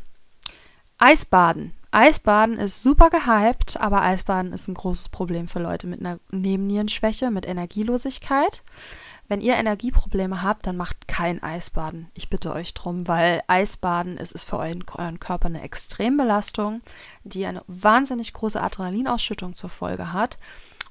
[0.97, 1.73] Eisbaden.
[1.89, 7.31] Eisbaden ist super gehypt, aber Eisbaden ist ein großes Problem für Leute mit einer Nebennierenschwäche,
[7.31, 8.63] mit Energielosigkeit.
[9.31, 12.11] Wenn ihr Energieprobleme habt, dann macht kein Eisbaden.
[12.13, 16.81] Ich bitte euch drum, weil Eisbaden ist, ist für euren, euren Körper eine Extrembelastung,
[17.23, 20.37] die eine wahnsinnig große Adrenalinausschüttung zur Folge hat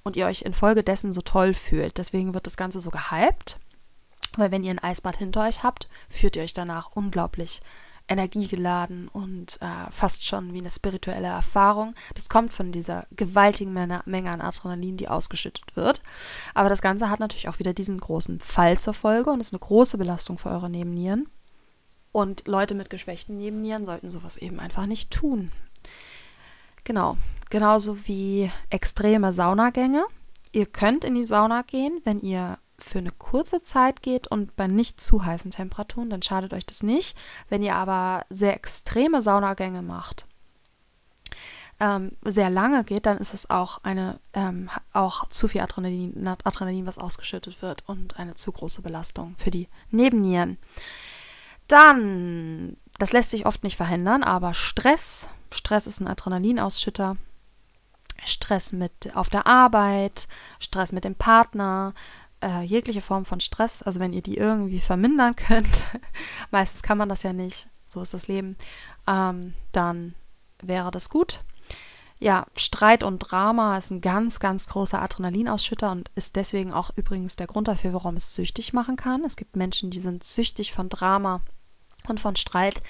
[0.05, 1.99] und ihr euch infolgedessen so toll fühlt.
[1.99, 3.59] Deswegen wird das Ganze so gehypt,
[4.39, 7.61] weil wenn ihr ein Eisbad hinter euch habt, fühlt ihr euch danach unglaublich
[8.11, 11.95] energiegeladen und äh, fast schon wie eine spirituelle Erfahrung.
[12.15, 16.03] Das kommt von dieser gewaltigen Menge an Adrenalin, die ausgeschüttet wird.
[16.53, 19.61] Aber das Ganze hat natürlich auch wieder diesen großen Fall zur Folge und ist eine
[19.61, 21.29] große Belastung für eure Nebennieren.
[22.13, 25.53] Und Leute mit geschwächten Nebennieren sollten sowas eben einfach nicht tun.
[26.83, 27.17] Genau,
[27.49, 30.05] genauso wie extreme Saunagänge.
[30.51, 34.67] Ihr könnt in die Sauna gehen, wenn ihr für eine kurze Zeit geht und bei
[34.67, 37.17] nicht zu heißen Temperaturen, dann schadet euch das nicht.
[37.49, 40.27] Wenn ihr aber sehr extreme Saunagänge macht,
[41.81, 46.87] ähm, sehr lange geht, dann ist es auch eine ähm, auch zu viel Adrenalin, Adrenalin,
[46.87, 50.59] was ausgeschüttet wird und eine zu große Belastung für die Nebennieren.
[51.69, 57.17] Dann, das lässt sich oft nicht verhindern, aber Stress, Stress ist ein Adrenalinausschütter.
[58.25, 60.29] Stress mit auf der Arbeit,
[60.59, 61.95] Stress mit dem Partner,
[62.43, 65.87] äh, jegliche Form von Stress, also wenn ihr die irgendwie vermindern könnt,
[66.51, 68.57] meistens kann man das ja nicht, so ist das Leben,
[69.07, 70.15] ähm, dann
[70.63, 71.41] wäre das gut.
[72.19, 77.37] Ja, Streit und Drama ist ein ganz, ganz großer Adrenalinausschütter und ist deswegen auch übrigens
[77.37, 79.25] der Grund dafür, warum es süchtig machen kann.
[79.25, 81.41] Es gibt Menschen, die sind süchtig von Drama
[82.09, 82.81] und von Streit,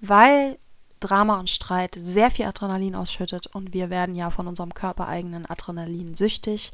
[0.00, 0.56] weil
[1.00, 6.14] Drama und Streit sehr viel Adrenalin ausschüttet und wir werden ja von unserem körpereigenen Adrenalin
[6.14, 6.72] süchtig.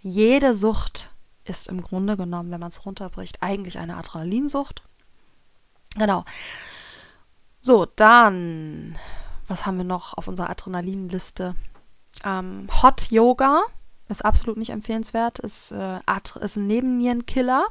[0.00, 1.10] Jede Sucht
[1.48, 4.82] ist im Grunde genommen, wenn man es runterbricht, eigentlich eine Adrenalinsucht.
[5.96, 6.24] Genau.
[7.60, 8.98] So, dann,
[9.46, 11.54] was haben wir noch auf unserer Adrenalinliste?
[12.24, 13.62] Ähm, Hot Yoga
[14.08, 16.00] ist absolut nicht empfehlenswert, ist, äh,
[16.40, 17.66] ist ein Nebennierenkiller,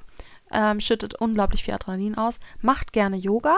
[0.51, 2.39] ähm, schüttet unglaublich viel Adrenalin aus.
[2.61, 3.57] Macht gerne Yoga,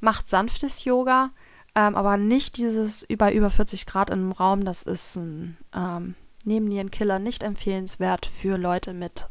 [0.00, 1.30] macht sanftes Yoga,
[1.74, 4.64] ähm, aber nicht dieses über über 40 Grad in einem Raum.
[4.64, 6.14] Das ist ein ähm,
[6.44, 9.28] Nebennierenkiller nicht empfehlenswert für Leute mit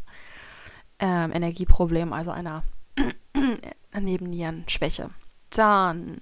[0.99, 2.63] ähm, Energieproblemen, also einer
[3.99, 5.09] Nebennierenschwäche.
[5.49, 6.21] Dann,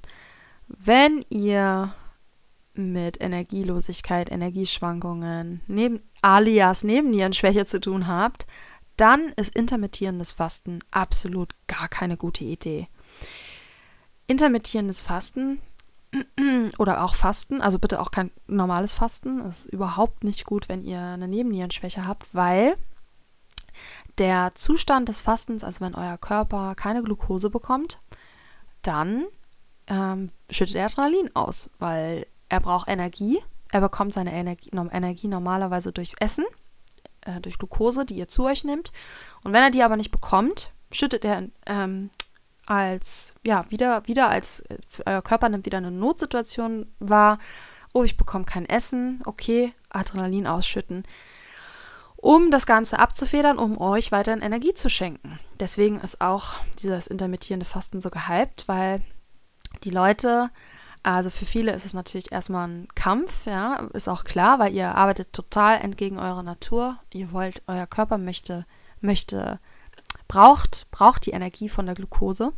[0.67, 1.93] wenn ihr
[2.73, 8.45] mit Energielosigkeit, Energieschwankungen, neben, alias Nebennierenschwäche zu tun habt,
[8.95, 12.87] dann ist intermittierendes Fasten absolut gar keine gute Idee.
[14.27, 15.59] Intermittierendes Fasten
[16.77, 20.99] oder auch Fasten, also bitte auch kein normales Fasten, ist überhaupt nicht gut, wenn ihr
[20.99, 22.77] eine Nebennierenschwäche habt, weil
[24.17, 27.99] der Zustand des Fastens, also wenn euer Körper keine Glucose bekommt,
[28.81, 29.25] dann
[29.87, 33.39] ähm, schüttet er Adrenalin aus, weil er braucht Energie.
[33.71, 36.45] Er bekommt seine Energie, Energie normalerweise durchs Essen,
[37.21, 38.91] äh, durch Glucose, die ihr zu euch nehmt.
[39.43, 42.09] Und wenn er die aber nicht bekommt, schüttet er ähm,
[42.67, 47.39] als, ja, wieder, wieder als, äh, euer Körper nimmt wieder eine Notsituation wahr.
[47.93, 49.21] Oh, ich bekomme kein Essen.
[49.25, 51.03] Okay, Adrenalin ausschütten.
[52.17, 55.39] Um das Ganze abzufedern, um euch weiterhin Energie zu schenken.
[55.59, 59.01] Deswegen ist auch dieses intermittierende Fasten so gehypt, weil
[59.83, 60.49] die Leute
[61.03, 64.93] also für viele ist es natürlich erstmal ein Kampf, ja, ist auch klar, weil ihr
[64.93, 66.99] arbeitet total entgegen eurer Natur.
[67.13, 68.65] Ihr wollt, euer Körper möchte,
[68.99, 69.61] möchte,
[70.27, 72.53] braucht, braucht die Energie von der Glucose.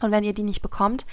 [0.00, 1.06] Und wenn ihr die nicht bekommt,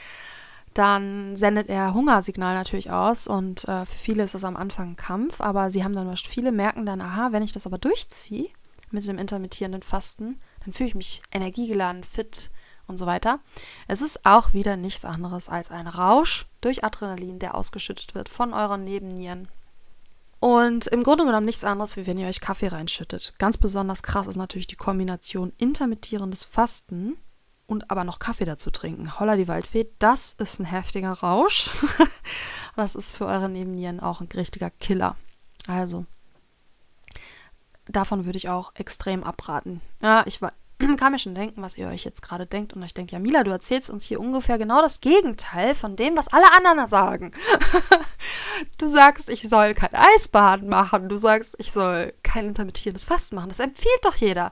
[0.73, 4.95] dann sendet er Hungersignal natürlich aus und äh, für viele ist das am Anfang ein
[4.95, 8.49] Kampf, aber sie haben dann, viele merken dann, aha, wenn ich das aber durchziehe
[8.89, 12.49] mit dem intermittierenden Fasten, dann fühle ich mich energiegeladen, fit,
[12.87, 13.39] und so weiter.
[13.87, 18.53] Es ist auch wieder nichts anderes als ein Rausch durch Adrenalin, der ausgeschüttet wird von
[18.53, 19.47] euren Nebennieren.
[20.43, 23.33] Und im Grunde genommen nichts anderes, wie wenn ihr euch Kaffee reinschüttet.
[23.37, 27.15] Ganz besonders krass ist natürlich die Kombination intermittierendes Fasten
[27.65, 29.17] und aber noch Kaffee dazu trinken.
[29.17, 31.69] Holla die Waldfee, das ist ein heftiger Rausch.
[32.75, 35.15] das ist für eure Nebennieren auch ein richtiger Killer.
[35.65, 36.05] Also,
[37.87, 39.79] davon würde ich auch extrem abraten.
[40.01, 40.41] Ja, ich,
[40.97, 43.43] kann mir schon denken, was ihr euch jetzt gerade denkt und euch denkt, ja, Mila,
[43.43, 47.31] du erzählst uns hier ungefähr genau das Gegenteil von dem, was alle anderen sagen.
[48.77, 53.49] du sagst, ich soll kein Eisbaden machen, du sagst, ich soll kein intermittierendes Fasten machen.
[53.49, 54.51] Das empfiehlt doch jeder.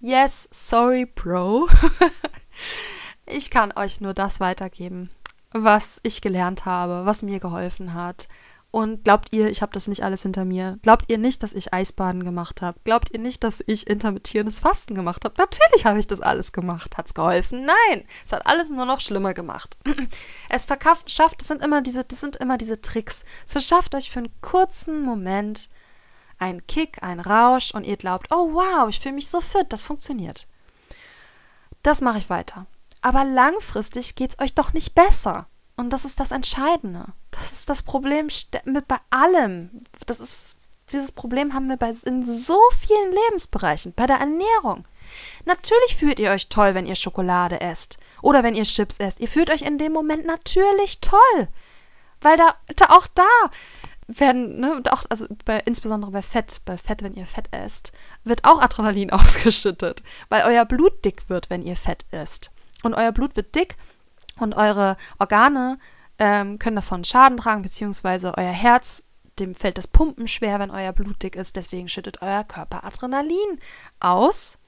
[0.00, 1.68] Yes, sorry, Bro.
[3.26, 5.10] ich kann euch nur das weitergeben,
[5.52, 8.28] was ich gelernt habe, was mir geholfen hat,
[8.72, 10.78] und glaubt ihr, ich habe das nicht alles hinter mir?
[10.82, 12.80] Glaubt ihr nicht, dass ich Eisbaden gemacht habe?
[12.84, 15.34] Glaubt ihr nicht, dass ich intermittierendes Fasten gemacht habe?
[15.36, 16.96] Natürlich habe ich das alles gemacht.
[16.96, 17.66] Hat's geholfen?
[17.66, 19.76] Nein, es hat alles nur noch schlimmer gemacht.
[20.48, 23.24] Es verkauft, schafft, das sind immer diese, das sind immer diese Tricks.
[23.46, 25.68] Es verschafft euch für einen kurzen Moment
[26.38, 29.82] einen Kick, einen Rausch und ihr glaubt, oh wow, ich fühle mich so fit, das
[29.82, 30.48] funktioniert.
[31.82, 32.66] Das mache ich weiter.
[33.02, 35.46] Aber langfristig geht's euch doch nicht besser.
[35.82, 37.06] Und das ist das Entscheidende.
[37.32, 38.28] Das ist das Problem
[38.66, 39.82] mit bei allem.
[40.06, 40.56] Das ist,
[40.92, 43.92] dieses Problem haben wir bei, in so vielen Lebensbereichen.
[43.92, 44.84] Bei der Ernährung.
[45.44, 47.98] Natürlich fühlt ihr euch toll, wenn ihr Schokolade esst.
[48.22, 49.18] Oder wenn ihr Chips esst.
[49.18, 51.48] Ihr fühlt euch in dem Moment natürlich toll.
[52.20, 53.50] Weil da, da auch da
[54.06, 57.90] werden, ne, auch, also bei, insbesondere bei Fett, bei Fett, wenn ihr Fett esst,
[58.22, 62.52] wird auch Adrenalin ausgeschüttet, weil euer Blut dick wird, wenn ihr Fett esst.
[62.84, 63.76] Und euer Blut wird dick
[64.38, 65.78] und eure Organe
[66.18, 69.04] ähm, können davon Schaden tragen, beziehungsweise euer Herz,
[69.38, 71.56] dem fällt das Pumpen schwer, wenn euer Blut dick ist.
[71.56, 73.58] Deswegen schüttet euer Körper Adrenalin
[73.98, 74.58] aus,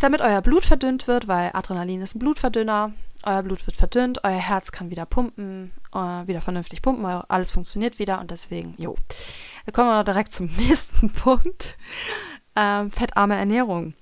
[0.00, 2.92] damit euer Blut verdünnt wird, weil Adrenalin ist ein Blutverdünner.
[3.24, 8.00] Euer Blut wird verdünnt, euer Herz kann wieder pumpen, äh, wieder vernünftig pumpen, alles funktioniert
[8.00, 8.96] wieder und deswegen, jo.
[9.64, 11.76] Dann kommen wir direkt zum nächsten Punkt.
[12.56, 13.94] Ähm, fettarme Ernährung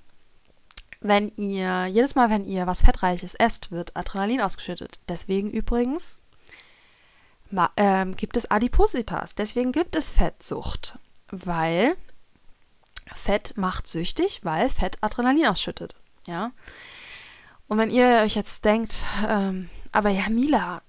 [1.01, 4.99] wenn ihr, jedes Mal, wenn ihr was Fettreiches esst, wird Adrenalin ausgeschüttet.
[5.09, 6.21] Deswegen übrigens
[7.75, 9.35] ähm, gibt es Adipositas.
[9.35, 10.99] Deswegen gibt es Fettsucht.
[11.31, 11.97] Weil
[13.13, 15.95] Fett macht süchtig, weil Fett Adrenalin ausschüttet.
[16.27, 16.51] Ja.
[17.67, 20.81] Und wenn ihr euch jetzt denkt, ähm, aber ja, Mila,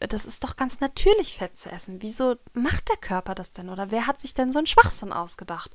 [0.00, 2.00] das ist doch ganz natürlich, Fett zu essen.
[2.00, 3.68] Wieso macht der Körper das denn?
[3.68, 5.72] Oder wer hat sich denn so einen Schwachsinn ausgedacht?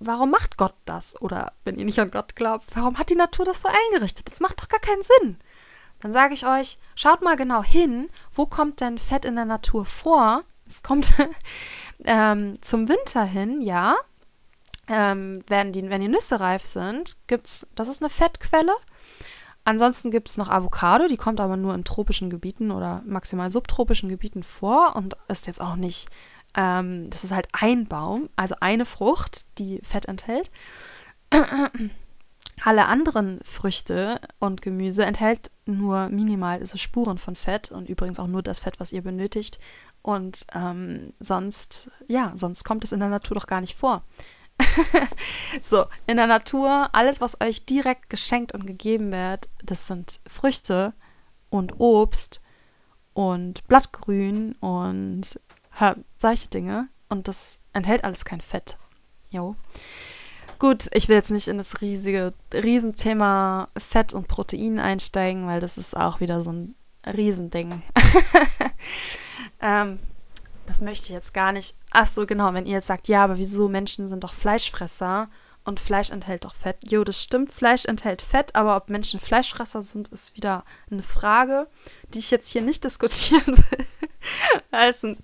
[0.00, 1.20] Warum macht Gott das?
[1.20, 4.30] Oder wenn ihr nicht an Gott glaubt, warum hat die Natur das so eingerichtet?
[4.30, 5.38] Das macht doch gar keinen Sinn.
[6.00, 9.84] Dann sage ich euch, schaut mal genau hin, wo kommt denn Fett in der Natur
[9.84, 10.42] vor?
[10.66, 11.12] Es kommt
[12.04, 13.94] ähm, zum Winter hin, ja.
[14.88, 18.74] Ähm, wenn, die, wenn die Nüsse reif sind, gibt's, das ist eine Fettquelle.
[19.62, 24.08] Ansonsten gibt es noch Avocado, die kommt aber nur in tropischen Gebieten oder maximal subtropischen
[24.08, 26.08] Gebieten vor und ist jetzt auch nicht
[26.56, 30.50] ähm, das ist halt ein Baum, also eine Frucht, die Fett enthält.
[32.62, 38.26] Alle anderen Früchte und Gemüse enthält nur minimal also Spuren von Fett und übrigens auch
[38.26, 39.58] nur das Fett, was ihr benötigt.
[40.02, 44.02] Und ähm, sonst, ja, sonst kommt es in der Natur doch gar nicht vor.
[45.62, 50.92] so, in der Natur, alles, was euch direkt geschenkt und gegeben wird, das sind Früchte
[51.48, 52.42] und Obst
[53.14, 55.40] und Blattgrün und
[56.16, 56.88] solche Dinge.
[57.08, 58.78] Und das enthält alles kein Fett.
[59.30, 59.56] Jo.
[60.58, 65.78] Gut, ich will jetzt nicht in das riesige, Riesenthema Fett und Protein einsteigen, weil das
[65.78, 66.74] ist auch wieder so ein
[67.06, 67.82] Riesending.
[69.60, 69.98] ähm,
[70.66, 71.74] das möchte ich jetzt gar nicht.
[71.90, 75.30] Ach so, genau, wenn ihr jetzt sagt, ja, aber wieso Menschen sind doch Fleischfresser
[75.64, 76.76] und Fleisch enthält doch Fett.
[76.90, 81.68] Jo, das stimmt, Fleisch enthält Fett, aber ob Menschen Fleischfresser sind, ist wieder eine Frage,
[82.12, 83.86] die ich jetzt hier nicht diskutieren will.
[84.70, 85.16] als ein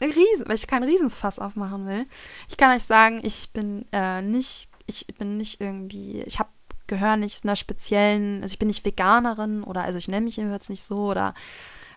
[0.00, 2.06] Riesen, weil ich keinen Riesenfass aufmachen will.
[2.48, 6.50] Ich kann euch sagen, ich bin äh, nicht, ich bin nicht irgendwie, ich habe
[6.86, 10.68] gehöre nicht einer speziellen, also ich bin nicht Veganerin oder also ich nenne mich jedenfalls
[10.68, 11.34] nicht so oder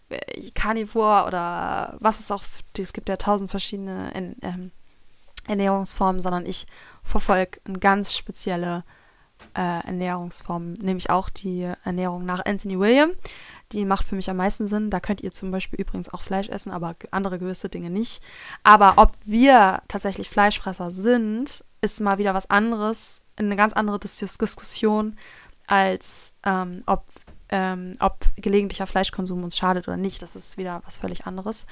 [0.10, 2.44] äh, Carnivore oder was es auch,
[2.78, 4.12] es gibt ja tausend verschiedene
[4.42, 4.72] ähm,
[5.48, 6.68] Ernährungsformen, sondern ich
[7.04, 8.84] verfolge eine ganz spezielle
[9.56, 13.12] äh, Ernährungsform, nämlich auch die Ernährung nach Anthony William.
[13.74, 14.90] Die macht für mich am meisten Sinn.
[14.90, 18.22] Da könnt ihr zum Beispiel übrigens auch Fleisch essen, aber andere gewisse Dinge nicht.
[18.64, 25.18] Aber ob wir tatsächlich Fleischfresser sind, ist mal wieder was anderes, eine ganz andere Diskussion,
[25.68, 27.06] als ähm, ob,
[27.50, 30.22] ähm, ob gelegentlicher Fleischkonsum uns schadet oder nicht.
[30.22, 31.66] Das ist wieder was völlig anderes.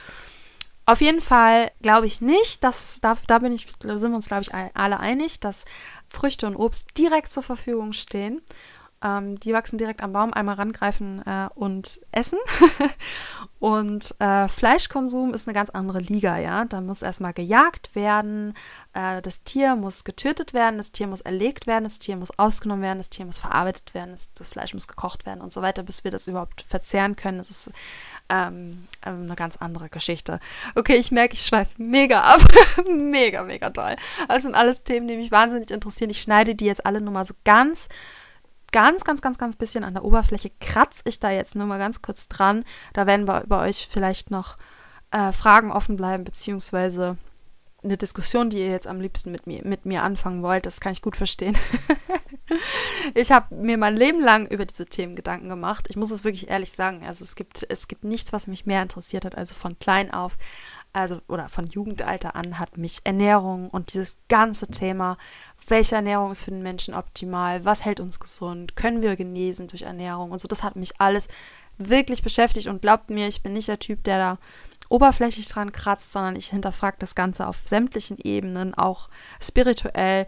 [0.86, 4.28] Auf jeden Fall glaube ich nicht, dass, da, da bin ich, da sind wir uns,
[4.28, 5.66] glaube ich, alle einig, dass
[6.08, 8.42] Früchte und Obst direkt zur Verfügung stehen.
[9.04, 12.40] Ähm, die wachsen direkt am Baum, einmal rangreifen äh, und essen.
[13.60, 16.66] und äh, Fleischkonsum ist eine ganz andere Liga, ja.
[16.66, 18.54] Da muss erstmal gejagt werden,
[18.94, 22.84] äh, das Tier muss getötet werden, das Tier muss erlegt werden, das Tier muss ausgenommen
[22.84, 25.84] werden, das Tier muss verarbeitet werden, das, das Fleisch muss gekocht werden und so weiter,
[25.84, 27.38] bis wir das überhaupt verzehren können.
[27.38, 27.72] Das ist
[28.30, 30.40] ähm, ähm, eine ganz andere Geschichte.
[30.76, 32.42] Okay, ich merke, ich schweife mega ab.
[32.90, 33.96] mega, mega toll.
[34.28, 36.10] Das sind alles Themen, die mich wahnsinnig interessieren.
[36.10, 37.88] Ich schneide die jetzt alle nur mal so ganz,
[38.72, 40.52] ganz, ganz, ganz, ganz bisschen an der Oberfläche.
[40.60, 42.66] Kratze ich da jetzt nur mal ganz kurz dran.
[42.94, 44.58] Da werden bei, bei euch vielleicht noch
[45.12, 47.18] äh, Fragen offen bleiben, beziehungsweise
[47.86, 50.66] eine Diskussion, die ihr jetzt am liebsten mit mir, mit mir anfangen wollt.
[50.66, 51.58] Das kann ich gut verstehen.
[53.14, 55.86] ich habe mir mein Leben lang über diese Themen Gedanken gemacht.
[55.90, 57.04] Ich muss es wirklich ehrlich sagen.
[57.06, 59.38] Also es gibt, es gibt nichts, was mich mehr interessiert hat.
[59.38, 60.38] Also von klein auf,
[60.96, 65.18] also oder von Jugendalter an hat mich Ernährung und dieses ganze Thema,
[65.68, 69.84] welche Ernährung ist für den Menschen optimal, was hält uns gesund, können wir genesen durch
[69.84, 71.28] Ernährung und so, das hat mich alles
[71.78, 74.38] wirklich beschäftigt und glaubt mir, ich bin nicht der Typ, der da
[74.90, 79.10] oberflächlich dran kratzt, sondern ich hinterfrage das Ganze auf sämtlichen Ebenen, auch
[79.42, 80.28] spirituell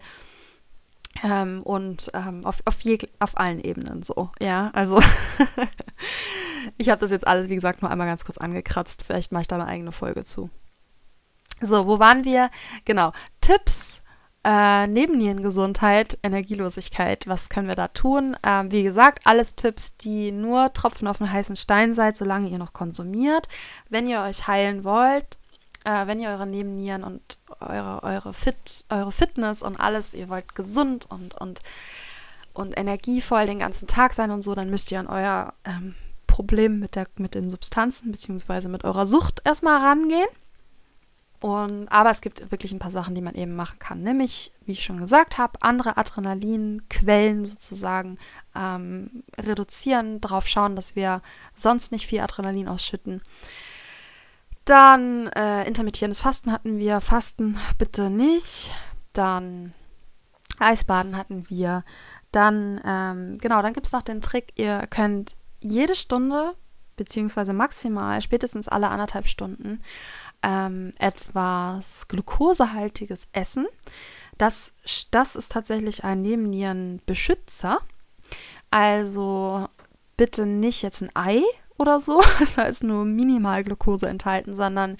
[1.24, 4.30] ähm, und ähm, auf, auf, je, auf allen Ebenen so.
[4.40, 5.00] Ja, also
[6.78, 9.04] ich habe das jetzt alles, wie gesagt, nur einmal ganz kurz angekratzt.
[9.04, 10.50] Vielleicht mache ich da eine eigene Folge zu.
[11.60, 12.50] So, wo waren wir?
[12.84, 14.02] Genau, Tipps
[14.44, 18.36] äh, Nebennierengesundheit, Energielosigkeit, was können wir da tun?
[18.44, 22.58] Ähm, wie gesagt, alles Tipps, die nur Tropfen auf den heißen Stein seid, solange ihr
[22.58, 23.48] noch konsumiert.
[23.88, 25.37] Wenn ihr euch heilen wollt,
[25.88, 30.54] äh, wenn ihr eure Nebennieren und eure, eure, Fit, eure Fitness und alles, ihr wollt
[30.54, 31.60] gesund und, und,
[32.52, 35.94] und energievoll den ganzen Tag sein und so, dann müsst ihr an euer ähm,
[36.26, 38.68] Problem mit, der, mit den Substanzen bzw.
[38.68, 40.28] mit eurer Sucht erstmal rangehen.
[41.40, 44.02] Und, aber es gibt wirklich ein paar Sachen, die man eben machen kann.
[44.02, 48.18] Nämlich, wie ich schon gesagt habe, andere Adrenalinquellen sozusagen
[48.56, 51.22] ähm, reduzieren, darauf schauen, dass wir
[51.54, 53.22] sonst nicht viel Adrenalin ausschütten.
[54.68, 57.00] Dann äh, intermittierendes Fasten hatten wir.
[57.00, 58.70] Fasten bitte nicht.
[59.14, 59.72] Dann
[60.58, 61.84] Eisbaden hatten wir.
[62.32, 66.54] Dann, ähm, genau, dann gibt es noch den Trick, ihr könnt jede Stunde,
[66.96, 69.82] beziehungsweise maximal, spätestens alle anderthalb Stunden,
[70.42, 73.66] ähm, etwas glukosehaltiges Essen.
[74.36, 74.74] Das,
[75.10, 77.78] das ist tatsächlich ein Nebennierenbeschützer.
[78.70, 79.66] Also
[80.18, 81.42] bitte nicht jetzt ein Ei
[81.78, 82.20] oder so,
[82.56, 84.96] da ist nur minimal Glucose enthalten, sondern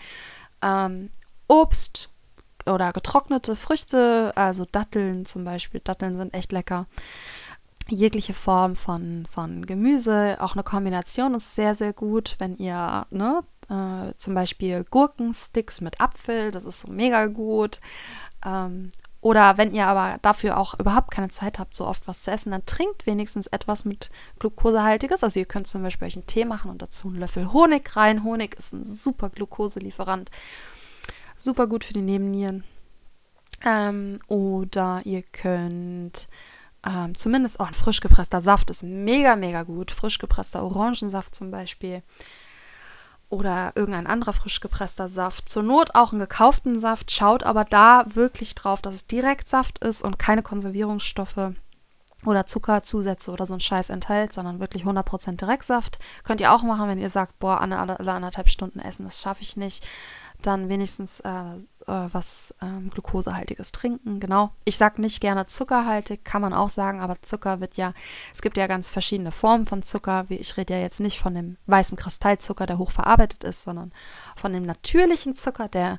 [0.63, 1.11] ähm,
[1.49, 2.11] Obst
[2.67, 5.81] oder getrocknete Früchte, also Datteln zum Beispiel.
[5.81, 6.87] Datteln sind echt lecker.
[7.89, 13.43] Jegliche Form von, von Gemüse, auch eine Kombination ist sehr, sehr gut, wenn ihr ne,
[13.71, 17.81] äh, zum Beispiel Gurkensticks mit Apfel, das ist so mega gut.
[18.45, 22.31] Ähm, oder wenn ihr aber dafür auch überhaupt keine Zeit habt, so oft was zu
[22.31, 25.25] essen, dann trinkt wenigstens etwas mit Glukosehaltiges.
[25.25, 28.23] Also ihr könnt zum Beispiel euch einen Tee machen und dazu einen Löffel Honig rein.
[28.23, 30.31] Honig ist ein super Glukoselieferant.
[31.37, 32.63] Super gut für die Nebennieren.
[33.65, 36.29] Ähm, oder ihr könnt
[36.87, 39.91] ähm, zumindest, oh, ein frisch gepresster Saft ist mega, mega gut.
[39.91, 42.03] Frisch gepresster Orangensaft zum Beispiel
[43.31, 45.49] oder irgendein anderer frisch gepresster Saft.
[45.49, 47.11] Zur Not auch einen gekauften Saft.
[47.11, 51.53] Schaut aber da wirklich drauf, dass es direkt Saft ist und keine Konservierungsstoffe.
[52.25, 55.99] oder Zuckerzusätze oder so ein Scheiß enthält, sondern wirklich 100% Direktsaft.
[56.25, 59.43] Könnt ihr auch machen, wenn ihr sagt, boah, alle, alle anderthalb Stunden essen, das schaffe
[59.43, 59.87] ich nicht.
[60.43, 61.59] Dann wenigstens äh,
[61.89, 64.21] äh, was ähm, Glukosehaltiges trinken.
[64.21, 64.53] Genau.
[64.65, 67.95] Ich sage nicht gerne zuckerhaltig, kann man auch sagen, aber Zucker wird ja,
[68.35, 70.27] es gibt ja ganz verschiedene Formen von Zucker.
[70.29, 73.93] Ich rede ja jetzt nicht von dem weißen Kristallzucker, der hochverarbeitet ist, sondern
[74.37, 75.99] von dem natürlichen Zucker, der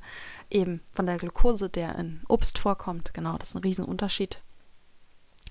[0.50, 3.14] eben von der Glucose, der in Obst vorkommt.
[3.14, 4.42] Genau, das ist ein Riesenunterschied.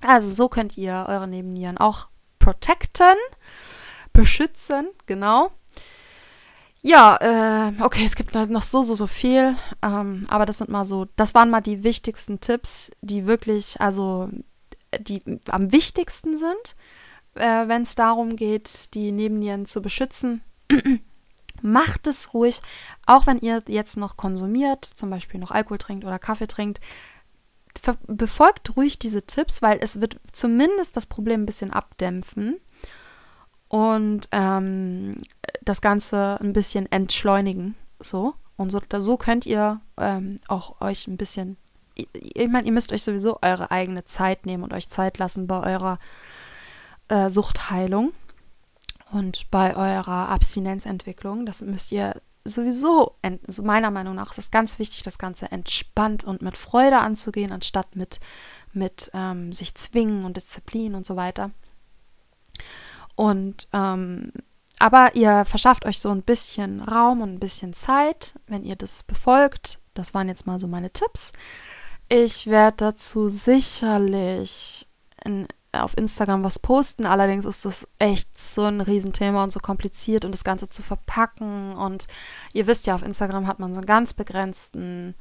[0.02, 2.08] Also so könnt ihr eure Nebennieren auch
[2.38, 3.16] protecten,
[4.12, 5.50] beschützen, genau.
[6.88, 10.86] Ja, äh, okay, es gibt noch so, so, so viel, ähm, aber das sind mal
[10.86, 14.30] so, das waren mal die wichtigsten Tipps, die wirklich, also
[14.98, 16.76] die am wichtigsten sind,
[17.34, 20.40] äh, wenn es darum geht, die Nebennieren zu beschützen.
[21.60, 22.62] Macht es ruhig,
[23.04, 26.80] auch wenn ihr jetzt noch konsumiert, zum Beispiel noch Alkohol trinkt oder Kaffee trinkt
[28.06, 32.56] befolgt ruhig diese Tipps, weil es wird zumindest das Problem ein bisschen abdämpfen
[33.68, 35.12] und ähm,
[35.62, 37.74] das Ganze ein bisschen entschleunigen.
[38.00, 38.34] So.
[38.56, 41.56] Und so, so könnt ihr ähm, auch euch ein bisschen,
[41.94, 45.74] ich meine, ihr müsst euch sowieso eure eigene Zeit nehmen und euch Zeit lassen bei
[45.74, 45.98] eurer
[47.08, 48.12] äh, Suchtheilung
[49.12, 51.46] und bei eurer Abstinenzentwicklung.
[51.46, 53.14] Das müsst ihr sowieso,
[53.46, 57.52] so meiner Meinung nach, ist es ganz wichtig, das Ganze entspannt und mit Freude anzugehen,
[57.52, 58.20] anstatt mit,
[58.72, 61.50] mit ähm, sich zwingen und Disziplin und so weiter.
[63.18, 64.30] Und ähm,
[64.78, 69.02] aber ihr verschafft euch so ein bisschen Raum und ein bisschen Zeit, wenn ihr das
[69.02, 69.80] befolgt.
[69.94, 71.32] Das waren jetzt mal so meine Tipps.
[72.08, 74.86] Ich werde dazu sicherlich
[75.24, 77.06] in auf Instagram was posten.
[77.06, 81.74] Allerdings ist das echt so ein Riesenthema und so kompliziert und das Ganze zu verpacken.
[81.74, 82.06] Und
[82.52, 85.16] ihr wisst ja, auf Instagram hat man so einen ganz begrenzten,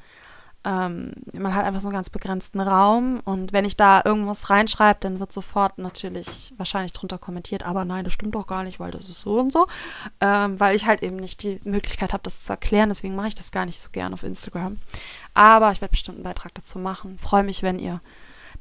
[0.67, 3.21] ähm, man hat einfach so einen ganz begrenzten Raum.
[3.23, 8.03] Und wenn ich da irgendwas reinschreibe, dann wird sofort natürlich wahrscheinlich drunter kommentiert, aber nein,
[8.03, 9.67] das stimmt doch gar nicht, weil das ist so und so.
[10.19, 12.89] Ähm, weil ich halt eben nicht die Möglichkeit habe, das zu erklären.
[12.89, 14.77] Deswegen mache ich das gar nicht so gern auf Instagram.
[15.33, 17.17] Aber ich werde bestimmt einen Beitrag dazu machen.
[17.17, 18.01] Freue mich, wenn ihr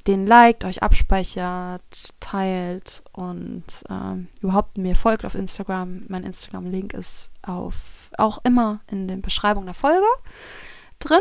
[0.07, 6.03] den liked, euch abspeichert, teilt und ähm, überhaupt mir folgt auf Instagram.
[6.07, 10.07] Mein Instagram-Link ist auf, auch immer in der Beschreibung der Folge
[11.01, 11.21] drin.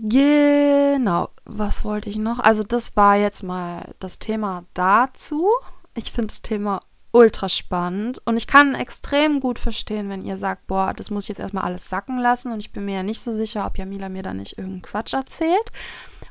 [0.00, 2.38] Genau, was wollte ich noch?
[2.40, 5.48] Also das war jetzt mal das Thema dazu.
[5.94, 6.80] Ich finde das Thema
[7.10, 11.30] ultra spannend und ich kann extrem gut verstehen, wenn ihr sagt, boah, das muss ich
[11.30, 14.08] jetzt erstmal alles sacken lassen und ich bin mir ja nicht so sicher, ob Jamila
[14.08, 15.72] mir da nicht irgendeinen Quatsch erzählt.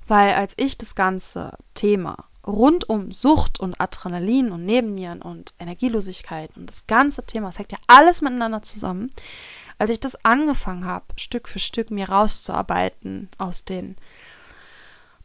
[0.08, 6.56] Weil als ich das ganze Thema rund um Sucht und Adrenalin und Nebennieren und Energielosigkeit
[6.56, 9.10] und das ganze Thema, es hängt ja alles miteinander zusammen,
[9.78, 13.96] als ich das angefangen habe, Stück für Stück mir rauszuarbeiten aus den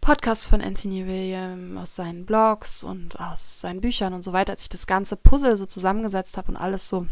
[0.00, 4.62] Podcasts von Anthony William, aus seinen Blogs und aus seinen Büchern und so weiter, als
[4.62, 7.06] ich das ganze Puzzle so zusammengesetzt habe und alles so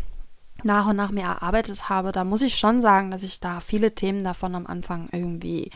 [0.64, 3.94] nach und nach mir erarbeitet habe, da muss ich schon sagen, dass ich da viele
[3.94, 5.70] Themen davon am Anfang irgendwie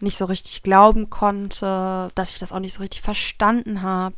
[0.00, 4.16] nicht so richtig glauben konnte, dass ich das auch nicht so richtig verstanden habe,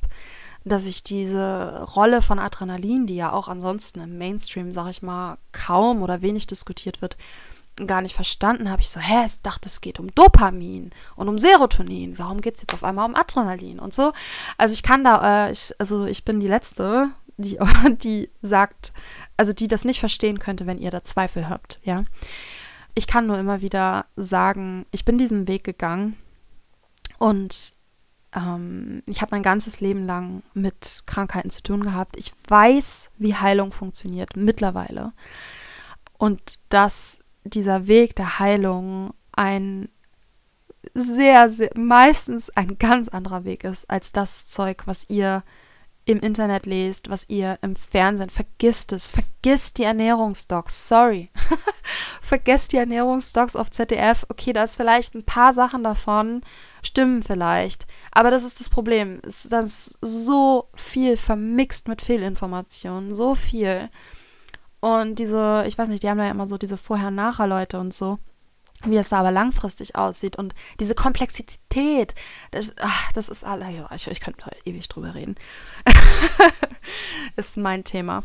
[0.68, 5.38] dass ich diese Rolle von Adrenalin, die ja auch ansonsten im Mainstream, sag ich mal,
[5.52, 7.16] kaum oder wenig diskutiert wird,
[7.86, 8.82] gar nicht verstanden habe.
[8.82, 12.18] Ich so, hä, ich dachte, es geht um Dopamin und um Serotonin.
[12.18, 14.12] Warum geht es jetzt auf einmal um Adrenalin und so?
[14.58, 17.58] Also ich kann da, äh, ich, also ich bin die Letzte, die,
[18.02, 18.92] die sagt,
[19.36, 22.04] also die das nicht verstehen könnte, wenn ihr da Zweifel habt, ja
[22.96, 26.16] ich kann nur immer wieder sagen, ich bin diesen Weg gegangen
[27.18, 27.74] und
[28.34, 32.16] ähm, ich habe mein ganzes Leben lang mit Krankheiten zu tun gehabt.
[32.16, 35.12] Ich weiß, wie Heilung funktioniert mittlerweile
[36.18, 39.88] und dass dieser Weg der Heilung ein
[40.94, 45.42] sehr, sehr, meistens ein ganz anderer Weg ist als das Zeug, was ihr
[46.06, 51.30] im Internet lest, was ihr im Fernsehen, vergisst es, vergisst die Ernährungsdocs, sorry.
[52.20, 54.24] vergesst die Ernährungsdocs auf ZDF.
[54.28, 56.42] Okay, da ist vielleicht ein paar Sachen davon,
[56.86, 57.86] stimmen vielleicht.
[58.12, 59.20] Aber das ist das Problem.
[59.22, 63.90] Das ist so viel vermixt mit Fehlinformationen, so viel.
[64.80, 68.18] Und diese, ich weiß nicht, die haben ja immer so diese Vorher-Nachher-Leute und so
[68.84, 72.14] wie es da aber langfristig aussieht und diese Komplexität,
[72.50, 75.36] das, ach, das ist alle, ich, ich könnte ewig drüber reden.
[77.36, 78.22] ist mein Thema.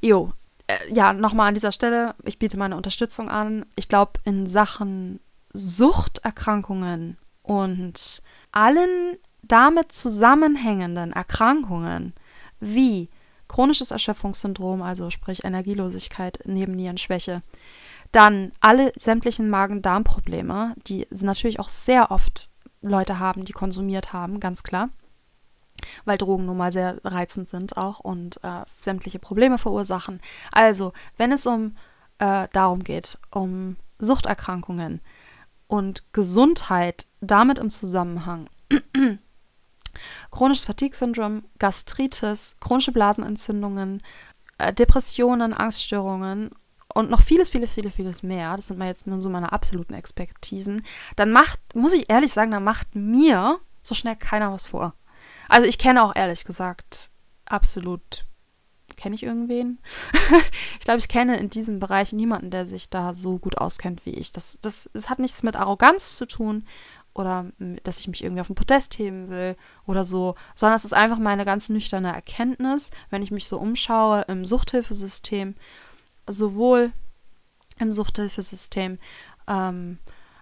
[0.00, 0.32] Jo,
[0.66, 3.64] äh, ja, nochmal an dieser Stelle, ich biete meine Unterstützung an.
[3.76, 5.20] Ich glaube, in Sachen
[5.54, 8.22] Suchterkrankungen und
[8.52, 12.12] allen damit zusammenhängenden Erkrankungen
[12.60, 13.08] wie
[13.48, 17.42] chronisches Erschöpfungssyndrom, also sprich Energielosigkeit, Nebennierenschwäche,
[18.10, 22.48] dann alle sämtlichen Magen-Darm-Probleme, die natürlich auch sehr oft
[22.80, 24.90] Leute haben, die konsumiert haben, ganz klar.
[26.04, 30.20] Weil Drogen nun mal sehr reizend sind auch und äh, sämtliche Probleme verursachen.
[30.52, 31.76] Also, wenn es um
[32.18, 35.00] äh, darum geht, um Suchterkrankungen
[35.66, 38.48] und Gesundheit damit im Zusammenhang,
[40.30, 44.02] chronisches Fatigue-Syndrom, Gastritis, chronische Blasenentzündungen,
[44.58, 46.50] äh, Depressionen, Angststörungen
[46.94, 49.94] und noch vieles, vieles, vieles, vieles mehr, das sind mal jetzt nur so meine absoluten
[49.94, 50.84] Expertisen,
[51.16, 54.94] dann macht, muss ich ehrlich sagen, dann macht mir so schnell keiner was vor.
[55.48, 57.10] Also ich kenne auch ehrlich gesagt
[57.46, 58.24] absolut,
[58.96, 59.78] kenne ich irgendwen?
[60.78, 64.14] ich glaube, ich kenne in diesem Bereich niemanden, der sich da so gut auskennt wie
[64.14, 64.32] ich.
[64.32, 66.64] Das, das, das hat nichts mit Arroganz zu tun
[67.14, 67.46] oder
[67.84, 69.56] dass ich mich irgendwie auf den Podest heben will
[69.86, 74.22] oder so, sondern es ist einfach meine ganz nüchterne Erkenntnis, wenn ich mich so umschaue
[74.22, 75.54] im Suchthilfesystem,
[76.26, 76.92] sowohl
[77.78, 78.98] im Suchthilfesystem
[79.46, 79.98] ähm,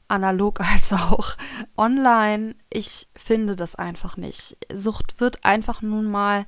[0.08, 1.36] analog als auch
[1.76, 2.54] online.
[2.70, 4.56] Ich finde das einfach nicht.
[4.72, 6.46] Sucht wird einfach nun mal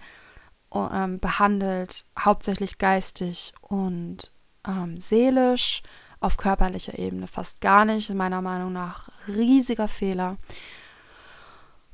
[0.75, 4.33] ähm, behandelt, hauptsächlich geistig und
[4.67, 5.83] ähm, seelisch
[6.21, 10.37] auf körperlicher Ebene fast gar nicht, meiner Meinung nach riesiger Fehler.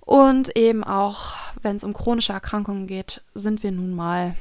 [0.00, 4.36] Und eben auch, wenn es um chronische Erkrankungen geht, sind wir nun mal,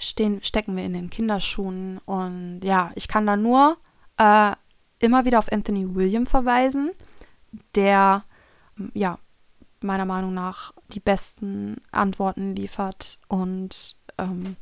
[0.00, 1.98] stehen, stecken wir in den Kinderschuhen.
[2.04, 3.76] Und ja, ich kann da nur
[4.18, 4.52] äh,
[4.98, 6.90] immer wieder auf Anthony William verweisen,
[7.74, 8.24] der
[8.94, 9.18] ja
[9.80, 14.56] meiner Meinung nach die besten Antworten liefert und ähm,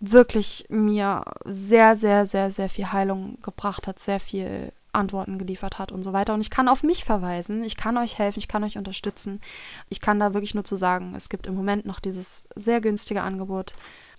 [0.00, 5.92] wirklich mir sehr, sehr, sehr, sehr viel Heilung gebracht hat, sehr viel Antworten geliefert hat
[5.92, 6.34] und so weiter.
[6.34, 9.40] Und ich kann auf mich verweisen, ich kann euch helfen, ich kann euch unterstützen.
[9.88, 13.22] Ich kann da wirklich nur zu sagen, es gibt im Moment noch dieses sehr günstige
[13.22, 13.74] Angebot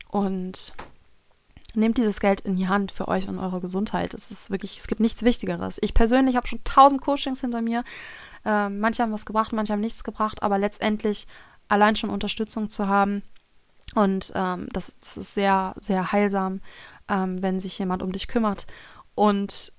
[0.10, 0.74] und
[1.74, 4.14] nehmt dieses Geld in die Hand für euch und eure Gesundheit.
[4.14, 5.78] Es ist wirklich, es gibt nichts Wichtigeres.
[5.82, 7.84] Ich persönlich habe schon tausend Coachings hinter mir.
[8.46, 11.28] Äh, manche haben was gebracht, manche haben nichts gebracht, aber letztendlich
[11.68, 13.24] allein schon Unterstützung zu haben,
[13.94, 16.62] und ähm, das, das, ist sehr, sehr heilsam,
[17.08, 18.66] ähm, wenn sich jemand um dich kümmert.
[19.14, 19.72] Und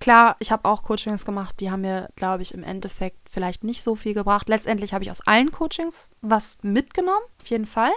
[0.00, 3.82] klar, ich habe auch Coachings gemacht, die haben mir, glaube ich, im Endeffekt vielleicht nicht
[3.82, 4.48] so viel gebracht.
[4.48, 7.92] Letztendlich habe ich aus allen Coachings was mitgenommen, auf jeden Fall.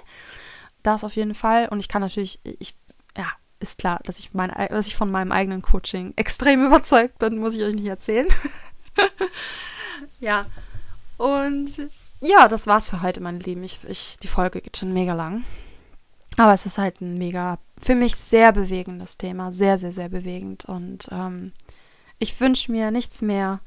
[0.84, 1.68] Das auf jeden Fall.
[1.70, 2.76] Und ich kann natürlich, ich,
[3.18, 3.28] ja,
[3.60, 7.56] ist klar, dass ich, mein, dass ich von meinem eigenen Coaching extrem überzeugt bin, muss
[7.56, 8.28] ich euch nicht erzählen.
[10.20, 10.46] ja.
[11.18, 11.90] Und
[12.22, 13.64] ja, das war's für heute, meine Lieben.
[13.64, 15.44] Ich, ich, die Folge geht schon mega lang.
[16.38, 19.52] Aber es ist halt ein mega, für mich sehr bewegendes Thema.
[19.52, 20.66] Sehr, sehr, sehr bewegend.
[20.66, 21.54] Und ähm,
[22.20, 23.60] ich wünsche mir nichts mehr,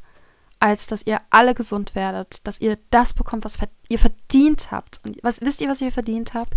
[0.61, 3.59] als dass ihr alle gesund werdet, dass ihr das bekommt, was
[3.89, 5.01] ihr verdient habt.
[5.05, 6.55] Und was, wisst ihr, was ihr verdient habt?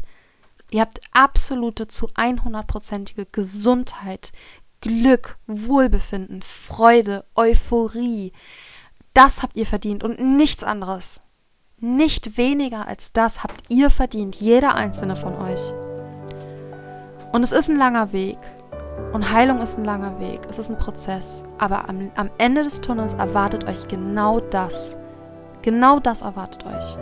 [0.71, 4.31] Ihr habt absolute zu 100%ige Gesundheit,
[4.79, 8.31] Glück, Wohlbefinden, Freude, Euphorie.
[9.13, 11.21] Das habt ihr verdient und nichts anderes.
[11.79, 15.73] Nicht weniger als das habt ihr verdient, jeder einzelne von euch.
[17.33, 18.37] Und es ist ein langer Weg.
[19.13, 20.41] Und Heilung ist ein langer Weg.
[20.49, 21.43] Es ist ein Prozess.
[21.57, 24.97] Aber am, am Ende des Tunnels erwartet euch genau das.
[25.61, 26.97] Genau das erwartet euch.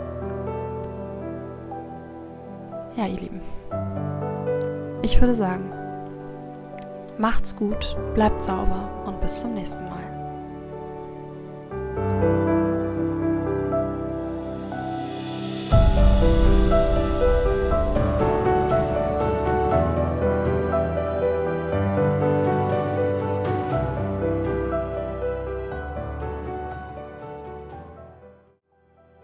[2.96, 3.40] Ja, ihr Lieben.
[5.02, 5.72] Ich würde sagen,
[7.18, 9.99] macht's gut, bleibt sauber und bis zum nächsten Mal.
[11.96, 12.49] Amen.